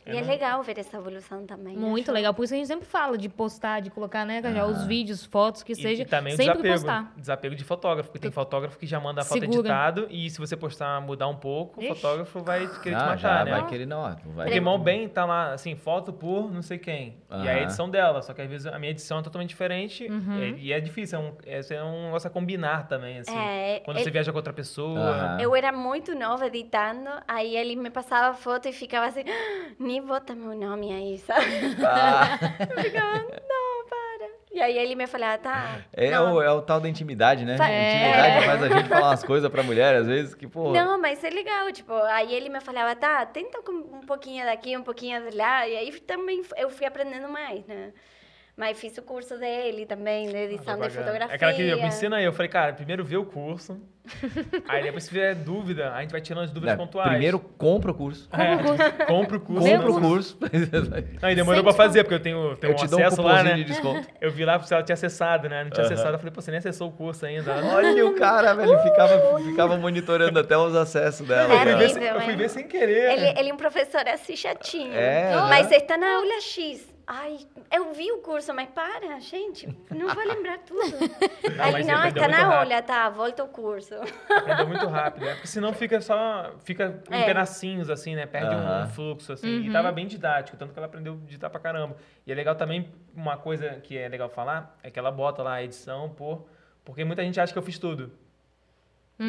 E 0.05 0.09
é 0.17 0.21
não- 0.21 0.27
legal 0.27 0.63
ver 0.63 0.77
essa 0.79 0.97
evolução 0.97 1.45
também. 1.45 1.75
Muito 1.77 2.05
acho. 2.05 2.11
legal. 2.13 2.33
Por 2.33 2.43
isso 2.43 2.53
a 2.53 2.57
gente 2.57 2.67
sempre 2.67 2.85
fala 2.85 3.17
de 3.17 3.29
postar, 3.29 3.79
de 3.81 3.89
colocar, 3.89 4.25
né, 4.25 4.41
já 4.41 4.65
os 4.65 4.85
vídeos, 4.85 5.23
fotos, 5.25 5.63
que 5.63 5.71
E, 5.73 5.75
seja. 5.75 6.03
e 6.03 6.05
também 6.05 6.33
o 6.33 6.37
sempre 6.37 6.61
desapego. 6.61 6.73
postar. 6.73 7.13
Desapego 7.17 7.55
de 7.55 7.63
fotógrafo, 7.63 8.09
porque 8.09 8.19
tem 8.19 8.31
fotógrafo 8.31 8.77
que 8.77 8.85
já 8.85 8.99
manda 8.99 9.21
a 9.21 9.23
foto 9.23 9.39
Segura. 9.39 9.59
editado 9.59 10.07
e 10.09 10.29
se 10.29 10.37
você 10.39 10.55
postar, 10.57 10.99
mudar 11.01 11.27
um 11.27 11.35
pouco, 11.35 11.79
o 11.79 11.83
Ixi. 11.83 11.95
fotógrafo 11.95 12.39
vai 12.43 12.67
querer 12.81 12.95
te 12.95 13.01
Ah, 13.01 13.05
matar, 13.05 13.17
já 13.17 13.45
né? 13.45 13.51
vai 13.51 13.67
querer, 13.67 13.85
não. 13.85 13.99
ó, 14.01 14.13
Vai... 14.33 14.45
Porque 14.47 14.59
mão 14.61 14.77
bem 14.79 15.07
tá 15.07 15.25
lá, 15.25 15.53
assim, 15.53 15.75
foto 15.75 16.11
por 16.11 16.51
não 16.51 16.61
sei 16.61 16.77
quem. 16.77 17.17
E 17.29 17.33
a 17.33 17.37
Aham. 17.37 17.61
edição 17.61 17.89
dela. 17.89 18.21
Só 18.21 18.33
que 18.33 18.41
às 18.41 18.49
vezes 18.49 18.67
a 18.67 18.77
minha 18.79 18.91
edição 18.91 19.19
é 19.19 19.21
totalmente 19.23 19.49
diferente. 19.49 20.05
Uhum. 20.07 20.55
E, 20.57 20.71
é 20.73 20.79
difícil, 20.79 21.19
é 21.19 21.21
um, 21.21 21.33
é, 21.45 21.61
é 21.75 21.83
um 21.83 22.05
negócio 22.05 22.27
a 22.27 22.31
combinar 22.31 22.87
também, 22.87 23.19
assim. 23.19 23.35
É, 23.37 23.81
Quando 23.85 23.97
é- 23.97 24.03
você 24.03 24.11
viaja 24.11 24.31
com 24.31 24.37
outra 24.37 24.53
pessoa. 24.53 24.99
Aham. 24.99 25.41
Eu 25.41 25.55
era 25.55 25.71
muito 25.71 26.13
nova 26.15 26.47
editando, 26.47 27.09
aí 27.27 27.55
ele 27.55 27.75
me 27.75 27.89
passava 27.89 28.35
foto 28.35 28.67
e 28.67 28.73
ficava 28.73 29.07
assim, 29.07 29.23
"Ah, 29.27 29.73
nem 29.93 30.01
bota 30.01 30.33
meu 30.33 30.55
nome 30.55 30.91
aí, 30.91 31.17
sabe? 31.19 31.45
Ah, 31.85 32.39
Eu 32.69 32.81
ficava, 32.83 33.19
não, 33.19 33.85
para. 33.87 34.29
E 34.51 34.59
aí 34.61 34.77
ele 34.77 34.95
me 34.95 35.05
falava, 35.07 35.37
tá. 35.37 35.77
é, 35.93 36.09
não, 36.11 36.35
o, 36.35 36.41
é 36.41 36.51
o 36.51 36.61
tal 36.61 36.79
da 36.79 36.89
intimidade, 36.89 37.45
né? 37.45 37.57
Fa- 37.57 37.69
Intimidade 37.71 38.37
É. 38.37 38.41
faz 38.41 38.63
a 38.63 38.69
gente 38.69 38.89
falar 38.89 39.09
umas 39.09 39.23
coisas 39.23 39.51
pra 39.51 39.61
mulher, 39.63 39.95
às 39.95 40.07
vezes, 40.07 40.33
que, 40.35 40.47
pô. 40.47 40.71
Não, 40.71 40.99
mas 40.99 41.23
é 41.23 41.29
legal, 41.29 41.71
tipo, 41.71 41.93
aí 41.93 42.33
ele 42.33 42.49
me 42.49 42.59
falava, 42.59 42.95
tá, 42.95 43.25
tenta 43.25 43.61
com 43.61 43.71
um 43.71 44.01
pouquinho 44.01 44.45
daqui, 44.45 44.75
um 44.77 44.83
pouquinho 44.83 45.29
de 45.29 45.35
lá, 45.37 45.67
e 45.67 45.75
aí 45.77 45.99
também 46.01 46.41
eu 46.57 46.69
fui 46.69 46.85
aprendendo 46.87 47.27
mais, 47.29 47.65
né? 47.65 47.93
Mas 48.55 48.79
fiz 48.79 48.95
o 48.99 49.01
curso 49.01 49.35
dele 49.39 49.83
também, 49.85 50.27
de 50.27 50.37
edição 50.37 50.79
de 50.79 50.89
fotografia. 50.89 51.33
É 51.33 51.35
aquela 51.35 51.53
que 51.53 51.63
eu 51.63 51.77
me 51.77 51.87
ensina 51.87 52.17
aí. 52.17 52.23
Eu 52.25 52.33
falei, 52.33 52.49
cara, 52.49 52.71
primeiro 52.73 53.03
vê 53.03 53.17
o 53.17 53.25
curso. 53.25 53.81
aí 54.67 54.83
depois 54.83 55.03
se 55.05 55.09
tiver 55.09 55.33
dúvida, 55.33 55.91
a 55.93 56.01
gente 56.01 56.11
vai 56.11 56.21
tirando 56.21 56.43
as 56.43 56.51
dúvidas 56.51 56.77
né, 56.77 56.85
pontuais. 56.85 57.09
Primeiro 57.09 57.39
compra 57.39 57.89
o 57.89 57.93
curso. 57.95 58.29
É, 58.31 59.05
compra 59.05 59.37
o 59.37 59.39
curso. 59.39 59.63
Compra 59.73 59.89
o 59.91 59.93
Não, 59.99 60.01
curso. 60.01 60.37
Aí 61.21 61.33
demorou 61.35 61.63
pra 61.63 61.73
fazer, 61.73 62.03
porque 62.03 62.13
eu 62.15 62.19
tenho, 62.19 62.55
tenho 62.57 62.71
Eu 62.71 62.75
um 62.75 62.79
te 62.79 62.87
dou 62.87 62.99
um 62.99 63.05
acesso 63.05 63.21
lá, 63.23 63.41
né? 63.41 63.53
de 63.55 63.63
desconto. 63.63 64.07
Eu 64.21 64.29
vi 64.29 64.45
lá 64.45 64.59
se 64.61 64.71
ela 64.73 64.83
tinha 64.83 64.93
acessado, 64.93 65.49
né? 65.49 65.63
Não 65.63 65.71
tinha 65.71 65.85
acessado. 65.85 66.13
Eu 66.13 66.19
falei, 66.19 66.31
pô, 66.33 66.41
você 66.41 66.51
nem 66.51 66.57
acessou 66.59 66.89
o 66.89 66.91
curso 66.91 67.25
ainda. 67.25 67.55
Olha 67.73 68.05
o 68.05 68.13
cara, 68.13 68.53
velho. 68.53 68.77
Ficava, 68.83 69.39
ficava 69.39 69.77
monitorando 69.77 70.37
até 70.37 70.55
os 70.55 70.75
acessos 70.75 71.27
dela. 71.27 71.43
Eu 71.43 71.47
fui, 71.49 71.57
cara. 71.57 71.77
ver, 71.77 71.87
Terrível, 71.87 72.01
sem- 72.03 72.07
eu 72.13 72.21
fui 72.21 72.31
hein? 72.33 72.37
ver 72.37 72.49
sem 72.49 72.67
querer. 72.67 73.11
Ele, 73.13 73.39
ele 73.39 73.49
é 73.49 73.53
um 73.53 73.57
professor 73.57 74.07
assim 74.07 74.35
chatinho. 74.35 74.93
É, 74.93 75.33
Mas 75.49 75.69
né? 75.69 75.77
está 75.77 75.97
na 75.97 76.17
aula 76.17 76.41
X. 76.41 76.92
Ai, 77.05 77.37
eu 77.71 77.93
vi 77.93 78.11
o 78.13 78.19
curso, 78.19 78.53
mas 78.53 78.69
para, 78.69 79.19
gente, 79.19 79.67
não 79.91 80.07
vai 80.15 80.25
lembrar 80.25 80.59
tudo. 80.65 80.79
Não, 80.79 81.63
Aí, 81.65 81.71
mas 81.73 81.85
não, 81.85 82.01
muito 82.01 82.15
na 82.19 82.27
rápido. 82.37 82.53
aula, 82.53 82.81
tá, 82.81 83.09
volta 83.09 83.43
o 83.43 83.47
curso. 83.49 83.93
Aprendeu 84.29 84.67
muito 84.67 84.87
rápido, 84.87 85.25
né? 85.25 85.33
Porque 85.33 85.47
senão 85.47 85.73
fica 85.73 85.99
só. 85.99 86.53
Fica 86.63 87.01
em 87.11 87.21
É. 87.21 87.25
pedacinhos, 87.25 87.89
assim, 87.89 88.15
né? 88.15 88.25
Perde 88.25 88.55
Aham. 88.55 88.83
um 88.85 88.87
fluxo, 88.89 89.33
assim. 89.33 89.61
E 89.65 89.71
tava 89.71 89.91
bem 89.91 90.07
didático, 90.07 90.55
tanto 90.57 90.71
que 90.71 90.79
ela 90.79 90.87
aprendeu 90.87 91.13
a 91.13 91.25
digitar 91.25 91.49
pra 91.49 91.59
caramba. 91.59 91.97
E 92.25 92.31
é 92.31 92.35
legal 92.35 92.55
também, 92.55 92.89
uma 93.13 93.35
coisa 93.37 93.69
que 93.81 93.97
é 93.97 94.07
legal 94.07 94.29
falar, 94.29 94.77
é 94.81 94.89
que 94.89 94.97
ela 94.97 95.11
bota 95.11 95.43
lá 95.43 95.55
a 95.55 95.63
edição 95.63 96.09
por. 96.09 96.47
Porque 96.85 97.03
muita 97.03 97.21
gente 97.23 97.39
acha 97.39 97.51
que 97.51 97.59
eu 97.59 97.63
fiz 97.63 97.77
tudo. 97.77 98.11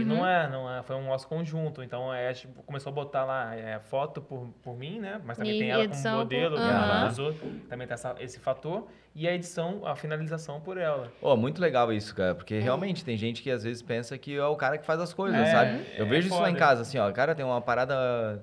E 0.00 0.04
não 0.04 0.26
é, 0.26 0.48
não 0.48 0.70
é, 0.72 0.82
foi 0.82 0.96
um 0.96 1.06
nosso 1.06 1.26
conjunto. 1.28 1.82
Então, 1.82 2.12
é, 2.12 2.32
tipo, 2.32 2.62
começou 2.62 2.90
a 2.90 2.94
botar 2.94 3.24
lá 3.24 3.54
é, 3.54 3.78
foto 3.78 4.20
por, 4.20 4.48
por 4.62 4.76
mim, 4.76 4.98
né? 4.98 5.20
Mas 5.24 5.36
também 5.38 5.54
E 5.54 5.58
tem 5.58 5.70
ela 5.70 5.88
como 5.88 6.10
modelo, 6.10 6.56
por-? 6.56 6.62
Aham. 6.64 6.98
ela 7.00 7.06
usou, 7.08 7.34
também 7.68 7.86
tem 7.86 7.94
essa- 7.94 8.16
esse 8.20 8.38
fator. 8.40 8.86
E 9.14 9.28
a 9.28 9.32
edição, 9.32 9.86
a 9.86 9.94
finalização 9.94 10.60
por 10.60 10.76
ela. 10.76 11.12
Pô, 11.20 11.36
muito 11.36 11.60
legal 11.60 11.92
isso, 11.92 12.14
cara, 12.14 12.34
porque 12.34 12.58
realmente 12.58 13.04
tem 13.04 13.16
gente 13.16 13.42
que 13.42 13.50
às 13.50 13.62
vezes 13.62 13.80
pensa 13.80 14.18
que 14.18 14.36
é 14.36 14.44
o 14.44 14.56
cara 14.56 14.76
que 14.76 14.84
faz 14.84 15.00
as 15.00 15.14
coisas, 15.14 15.40
É, 15.40 15.46
sabe? 15.46 15.84
Eu 15.96 16.04
é 16.04 16.08
vejo 16.08 16.26
isso 16.28 16.40
lá 16.40 16.50
em 16.50 16.56
casa, 16.56 16.82
assim, 16.82 16.98
ó, 16.98 17.10
cara, 17.12 17.34
tem 17.34 17.44
uma 17.44 17.60
parada 17.60 18.42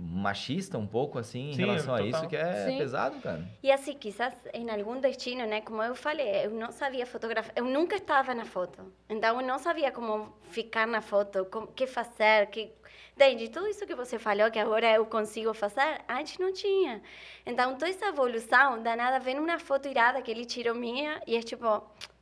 machista 0.00 0.78
um 0.78 0.86
pouco, 0.86 1.18
assim, 1.18 1.50
em 1.50 1.54
Sim, 1.54 1.60
relação 1.62 1.94
a 1.94 1.98
total. 1.98 2.20
isso, 2.20 2.28
que 2.28 2.36
é 2.36 2.66
Sim. 2.66 2.78
pesado, 2.78 3.20
cara. 3.20 3.44
E 3.62 3.72
assim, 3.72 3.94
quizás 3.94 4.34
em 4.54 4.70
algum 4.70 5.00
destino, 5.00 5.44
né? 5.46 5.60
Como 5.60 5.82
eu 5.82 5.94
falei, 5.94 6.46
eu 6.46 6.50
não 6.50 6.70
sabia 6.70 7.04
fotografar, 7.04 7.52
eu 7.56 7.64
nunca 7.64 7.96
estava 7.96 8.32
na 8.34 8.44
foto. 8.44 8.92
Então, 9.08 9.40
eu 9.40 9.46
não 9.46 9.58
sabia 9.58 9.90
como 9.90 10.32
ficar 10.50 10.86
na 10.86 11.00
foto, 11.00 11.46
o 11.52 11.66
que 11.66 11.86
fazer, 11.86 12.46
que... 12.46 12.72
Entende? 13.14 13.48
Tudo 13.48 13.66
isso 13.66 13.84
que 13.84 13.96
você 13.96 14.16
falou, 14.16 14.48
que 14.48 14.60
agora 14.60 14.92
eu 14.92 15.04
consigo 15.04 15.52
fazer, 15.52 16.00
antes 16.08 16.38
não 16.38 16.52
tinha. 16.52 17.02
Então, 17.44 17.72
toda 17.72 17.90
essa 17.90 18.06
evolução, 18.06 18.80
danada, 18.80 19.18
vendo 19.18 19.42
uma 19.42 19.58
foto 19.58 19.88
irada 19.88 20.22
que 20.22 20.30
ele 20.30 20.44
tirou 20.44 20.74
minha, 20.74 21.20
e 21.26 21.36
é 21.36 21.42
tipo... 21.42 21.66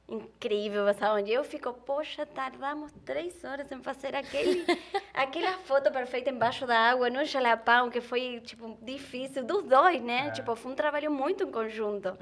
Incrível, 0.08 0.92
sabe? 0.94 1.32
Eu 1.32 1.42
fico, 1.42 1.72
poxa, 1.72 2.24
tardamos 2.24 2.92
três 3.04 3.42
horas 3.42 3.70
em 3.72 3.82
fazer 3.82 4.14
aquele, 4.14 4.64
aquela 5.12 5.58
foto 5.58 5.90
perfeita 5.90 6.30
embaixo 6.30 6.64
da 6.64 6.78
água, 6.78 7.10
no 7.10 7.24
jalapão, 7.24 7.90
que 7.90 8.00
foi, 8.00 8.40
tipo, 8.44 8.78
difícil 8.82 9.44
dos 9.44 9.64
dois, 9.64 10.00
né? 10.00 10.28
É. 10.28 10.30
Tipo, 10.30 10.54
foi 10.54 10.70
um 10.70 10.74
trabalho 10.76 11.10
muito 11.10 11.42
em 11.42 11.50
conjunto. 11.50 12.16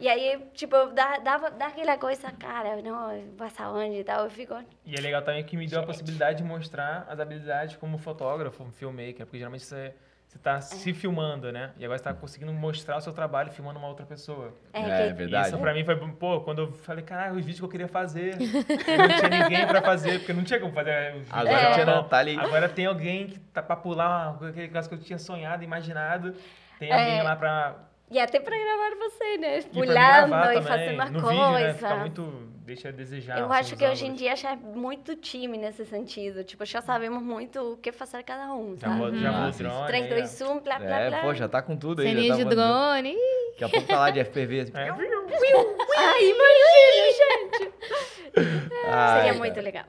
E 0.00 0.08
aí, 0.08 0.40
tipo, 0.54 0.74
dá, 0.86 1.18
dá, 1.18 1.36
dá 1.50 1.66
aquela 1.66 1.96
coisa, 1.98 2.30
cara, 2.32 2.80
não, 2.82 3.28
passa 3.36 3.68
onde 3.68 3.98
e 3.98 4.04
tal. 4.04 4.24
Eu 4.24 4.30
fico, 4.30 4.54
E 4.84 4.94
é 4.96 5.00
legal 5.00 5.22
também 5.22 5.44
que 5.44 5.56
me 5.56 5.66
deu 5.66 5.80
a 5.80 5.86
possibilidade 5.86 6.38
de 6.38 6.44
mostrar 6.44 7.06
as 7.08 7.20
habilidades 7.20 7.76
como 7.76 7.98
fotógrafo, 7.98 8.64
filmmaker, 8.72 9.26
porque 9.26 9.38
geralmente 9.38 9.64
você, 9.64 9.94
você 10.26 10.38
tá 10.38 10.60
se 10.60 10.92
filmando, 10.92 11.52
né? 11.52 11.70
E 11.78 11.84
agora 11.84 11.96
você 11.98 12.04
tá 12.04 12.12
conseguindo 12.12 12.52
mostrar 12.52 12.96
o 12.96 13.00
seu 13.00 13.12
trabalho 13.12 13.50
filmando 13.52 13.78
uma 13.78 13.86
outra 13.88 14.04
pessoa. 14.04 14.52
é, 14.72 14.80
É, 14.80 15.06
que, 15.08 15.12
verdade. 15.14 15.48
Isso 15.48 15.58
pra 15.58 15.72
mim 15.72 15.84
foi, 15.84 15.96
pô, 15.96 16.40
quando 16.40 16.62
eu 16.62 16.72
falei, 16.72 17.04
caralho, 17.04 17.32
os 17.34 17.38
vídeos 17.44 17.58
que 17.60 17.64
eu 17.64 17.68
queria 17.68 17.86
fazer. 17.88 18.36
não 18.40 19.16
tinha 19.16 19.28
ninguém 19.44 19.66
pra 19.66 19.80
fazer, 19.80 20.18
porque 20.18 20.32
não 20.32 20.42
tinha 20.42 20.58
como 20.58 20.72
fazer 20.72 21.10
os 21.10 21.14
vídeos. 21.28 21.28
Agora 21.32 21.68
no 21.68 21.74
tinha, 21.74 22.02
tá 22.04 22.18
ali. 22.18 22.36
Agora 22.38 22.68
tem 22.68 22.86
alguém 22.86 23.26
que 23.28 23.38
tá 23.38 23.62
pra 23.62 23.76
pular 23.76 24.36
uma- 24.40 24.48
aquele 24.48 24.68
caso 24.68 24.88
que 24.88 24.94
eu 24.96 25.00
tinha 25.00 25.18
sonhado, 25.18 25.62
imaginado. 25.62 26.34
Tem 26.78 26.90
É. 26.90 26.92
alguém 26.94 27.22
lá 27.22 27.36
pra. 27.36 27.76
E 28.14 28.20
até 28.20 28.38
pra 28.38 28.56
gravar 28.56 28.94
você, 28.96 29.36
né? 29.38 29.58
e 29.58 29.62
Pulando 29.64 30.52
e 30.52 30.62
fazendo 30.62 31.00
as 31.02 31.10
no 31.10 31.20
coisas. 31.20 31.40
vídeo, 31.44 31.52
né? 31.66 31.74
Fica 31.74 31.96
muito. 31.96 32.54
Deixa 32.64 32.88
a 32.88 32.92
desejar. 32.92 33.38
Eu 33.40 33.46
assim, 33.46 33.54
acho 33.60 33.76
que 33.76 33.86
hoje 33.86 34.06
em 34.06 34.14
dia 34.14 34.34
já 34.36 34.52
é 34.52 34.56
muito 34.56 35.16
time 35.16 35.58
nesse 35.58 35.84
sentido. 35.84 36.44
Tipo, 36.44 36.64
já 36.64 36.80
sabemos 36.80 37.20
muito 37.22 37.72
o 37.72 37.76
que 37.76 37.90
fazer 37.92 38.22
cada 38.22 38.54
um, 38.54 38.74
Já 38.76 38.88
sabe? 38.88 38.98
vou, 39.00 39.14
já 39.16 39.30
vou 39.32 39.48
o 39.48 39.52
sim. 39.52 39.62
drone. 39.64 39.86
3, 39.88 40.02
aí, 40.04 40.08
2, 40.10 40.40
1, 40.42 40.60
blá, 40.60 40.78
blá, 40.78 41.00
É, 41.00 41.08
blá. 41.10 41.20
pô, 41.22 41.34
já 41.34 41.48
tá 41.48 41.60
com 41.60 41.76
tudo 41.76 42.00
aí. 42.02 42.08
Ceninha 42.08 42.28
já 42.28 42.36
de 42.36 42.44
tá 42.44 42.50
drone. 42.50 43.16
Daqui 43.50 43.64
a 43.64 43.68
pouco 43.68 43.86
tá 43.86 43.98
lá 43.98 44.10
de 44.10 44.20
FPV. 44.24 44.60
Assim. 44.60 44.72
É. 44.76 44.88
Ai, 45.98 46.24
imagina, 46.30 47.12
gente! 47.18 47.72
Ai, 48.36 49.16
Seria 49.18 49.32
cara. 49.32 49.34
muito 49.38 49.60
legal. 49.60 49.84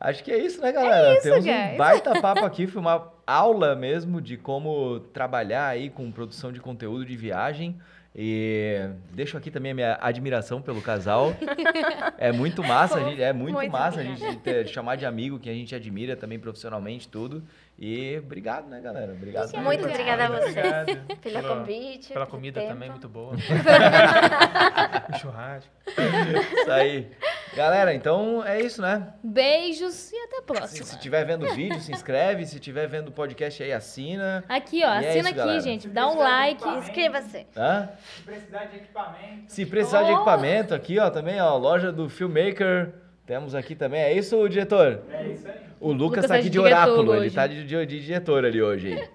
Acho 0.00 0.22
que 0.24 0.30
é 0.30 0.38
isso, 0.38 0.60
né, 0.60 0.72
galera? 0.72 1.14
isso, 1.14 1.22
Temos 1.22 1.44
um 1.44 1.48
guys. 1.48 1.76
baita 1.76 2.18
papo 2.22 2.44
aqui, 2.44 2.66
foi 2.66 2.80
uma 2.80 3.12
aula 3.26 3.74
mesmo 3.74 4.20
de 4.20 4.36
como 4.36 5.00
trabalhar 5.12 5.66
aí 5.68 5.90
com 5.90 6.10
produção 6.12 6.52
de 6.52 6.60
conteúdo 6.60 7.04
de 7.04 7.16
viagem. 7.16 7.78
E 8.20 8.88
deixo 9.12 9.36
aqui 9.36 9.48
também 9.50 9.70
a 9.72 9.74
minha 9.74 9.98
admiração 10.00 10.60
pelo 10.60 10.82
casal. 10.82 11.34
É 12.20 12.32
muito 12.32 12.64
massa, 12.64 12.98
a 12.98 13.04
gente- 13.04 13.22
é 13.22 13.32
muito, 13.32 13.54
Muito 13.54 13.70
massa 13.70 14.00
a 14.00 14.02
gente 14.02 14.36
ter- 14.38 14.66
chamar 14.66 14.96
de 14.96 15.06
amigo 15.06 15.38
que 15.38 15.48
a 15.48 15.52
gente 15.52 15.72
admira 15.72 16.16
também 16.16 16.36
profissionalmente 16.36 17.06
tudo. 17.06 17.44
E 17.80 18.18
obrigado, 18.18 18.66
né, 18.68 18.80
galera? 18.80 19.12
Obrigado. 19.12 19.56
Muito 19.58 19.86
obrigada 19.86 20.24
a 20.24 20.28
vocês 20.28 20.56
obrigado 20.56 20.86
pelo 21.06 21.20
pela- 21.20 21.42
convite. 21.56 22.12
Pela 22.12 22.26
comida 22.26 22.60
tempo. 22.60 22.72
também, 22.72 22.90
muito 22.90 23.08
boa. 23.08 23.34
o 25.14 25.18
churrasco. 25.18 25.70
Isso 25.86 26.70
aí. 26.72 27.08
Galera, 27.54 27.94
então 27.94 28.44
é 28.44 28.60
isso, 28.60 28.82
né? 28.82 29.14
Beijos 29.22 30.10
e 30.12 30.16
até 30.24 30.36
a 30.36 30.40
Se, 30.40 30.44
próxima. 30.44 30.84
se 30.86 30.98
tiver 30.98 31.24
vendo 31.24 31.46
o 31.46 31.54
vídeo, 31.54 31.80
se 31.80 31.92
inscreve. 31.92 32.44
Se 32.46 32.58
tiver 32.60 32.86
vendo 32.88 33.08
o 33.08 33.12
podcast 33.12 33.62
aí, 33.62 33.72
assina. 33.72 34.44
Aqui, 34.48 34.82
ó, 34.84 34.88
E 35.00 35.04
é 35.04 35.08
assina 35.10 35.18
isso, 35.18 35.28
aqui, 35.28 35.36
galera. 35.38 35.60
gente. 35.60 35.88
Dá 35.88 36.08
um 36.08 36.18
like. 36.18 36.68
Inscreva-se. 36.68 37.46
Hã? 37.56 37.90
Se 38.16 38.22
precisar 38.22 38.64
de 38.64 38.76
equipamento. 38.76 39.44
Se 39.52 39.66
precisar 39.66 40.02
de 40.02 40.10
Oh! 40.10 40.14
equipamento 40.16 40.74
aqui, 40.74 40.98
ó, 40.98 41.10
também, 41.10 41.40
ó, 41.40 41.56
loja 41.56 41.90
do 41.92 42.08
Filmmaker. 42.08 42.92
Temos 43.28 43.54
aqui 43.54 43.74
também. 43.74 44.00
É 44.00 44.10
isso, 44.14 44.48
diretor? 44.48 45.02
É 45.12 45.26
isso 45.28 45.46
aí. 45.46 45.56
O 45.78 45.88
Lucas, 45.88 46.00
Lucas 46.00 46.22
tá 46.22 46.28
tá 46.28 46.34
aqui 46.36 46.44
de 46.44 46.50
de 46.52 46.58
oráculo. 46.58 47.12
Ele 47.12 47.26
hoje. 47.26 47.34
tá 47.34 47.46
de, 47.46 47.62
de, 47.62 47.84
de 47.86 48.00
diretor 48.00 48.42
ali 48.42 48.62
hoje. 48.62 49.06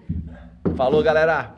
Falou, 0.76 1.02
galera. 1.02 1.52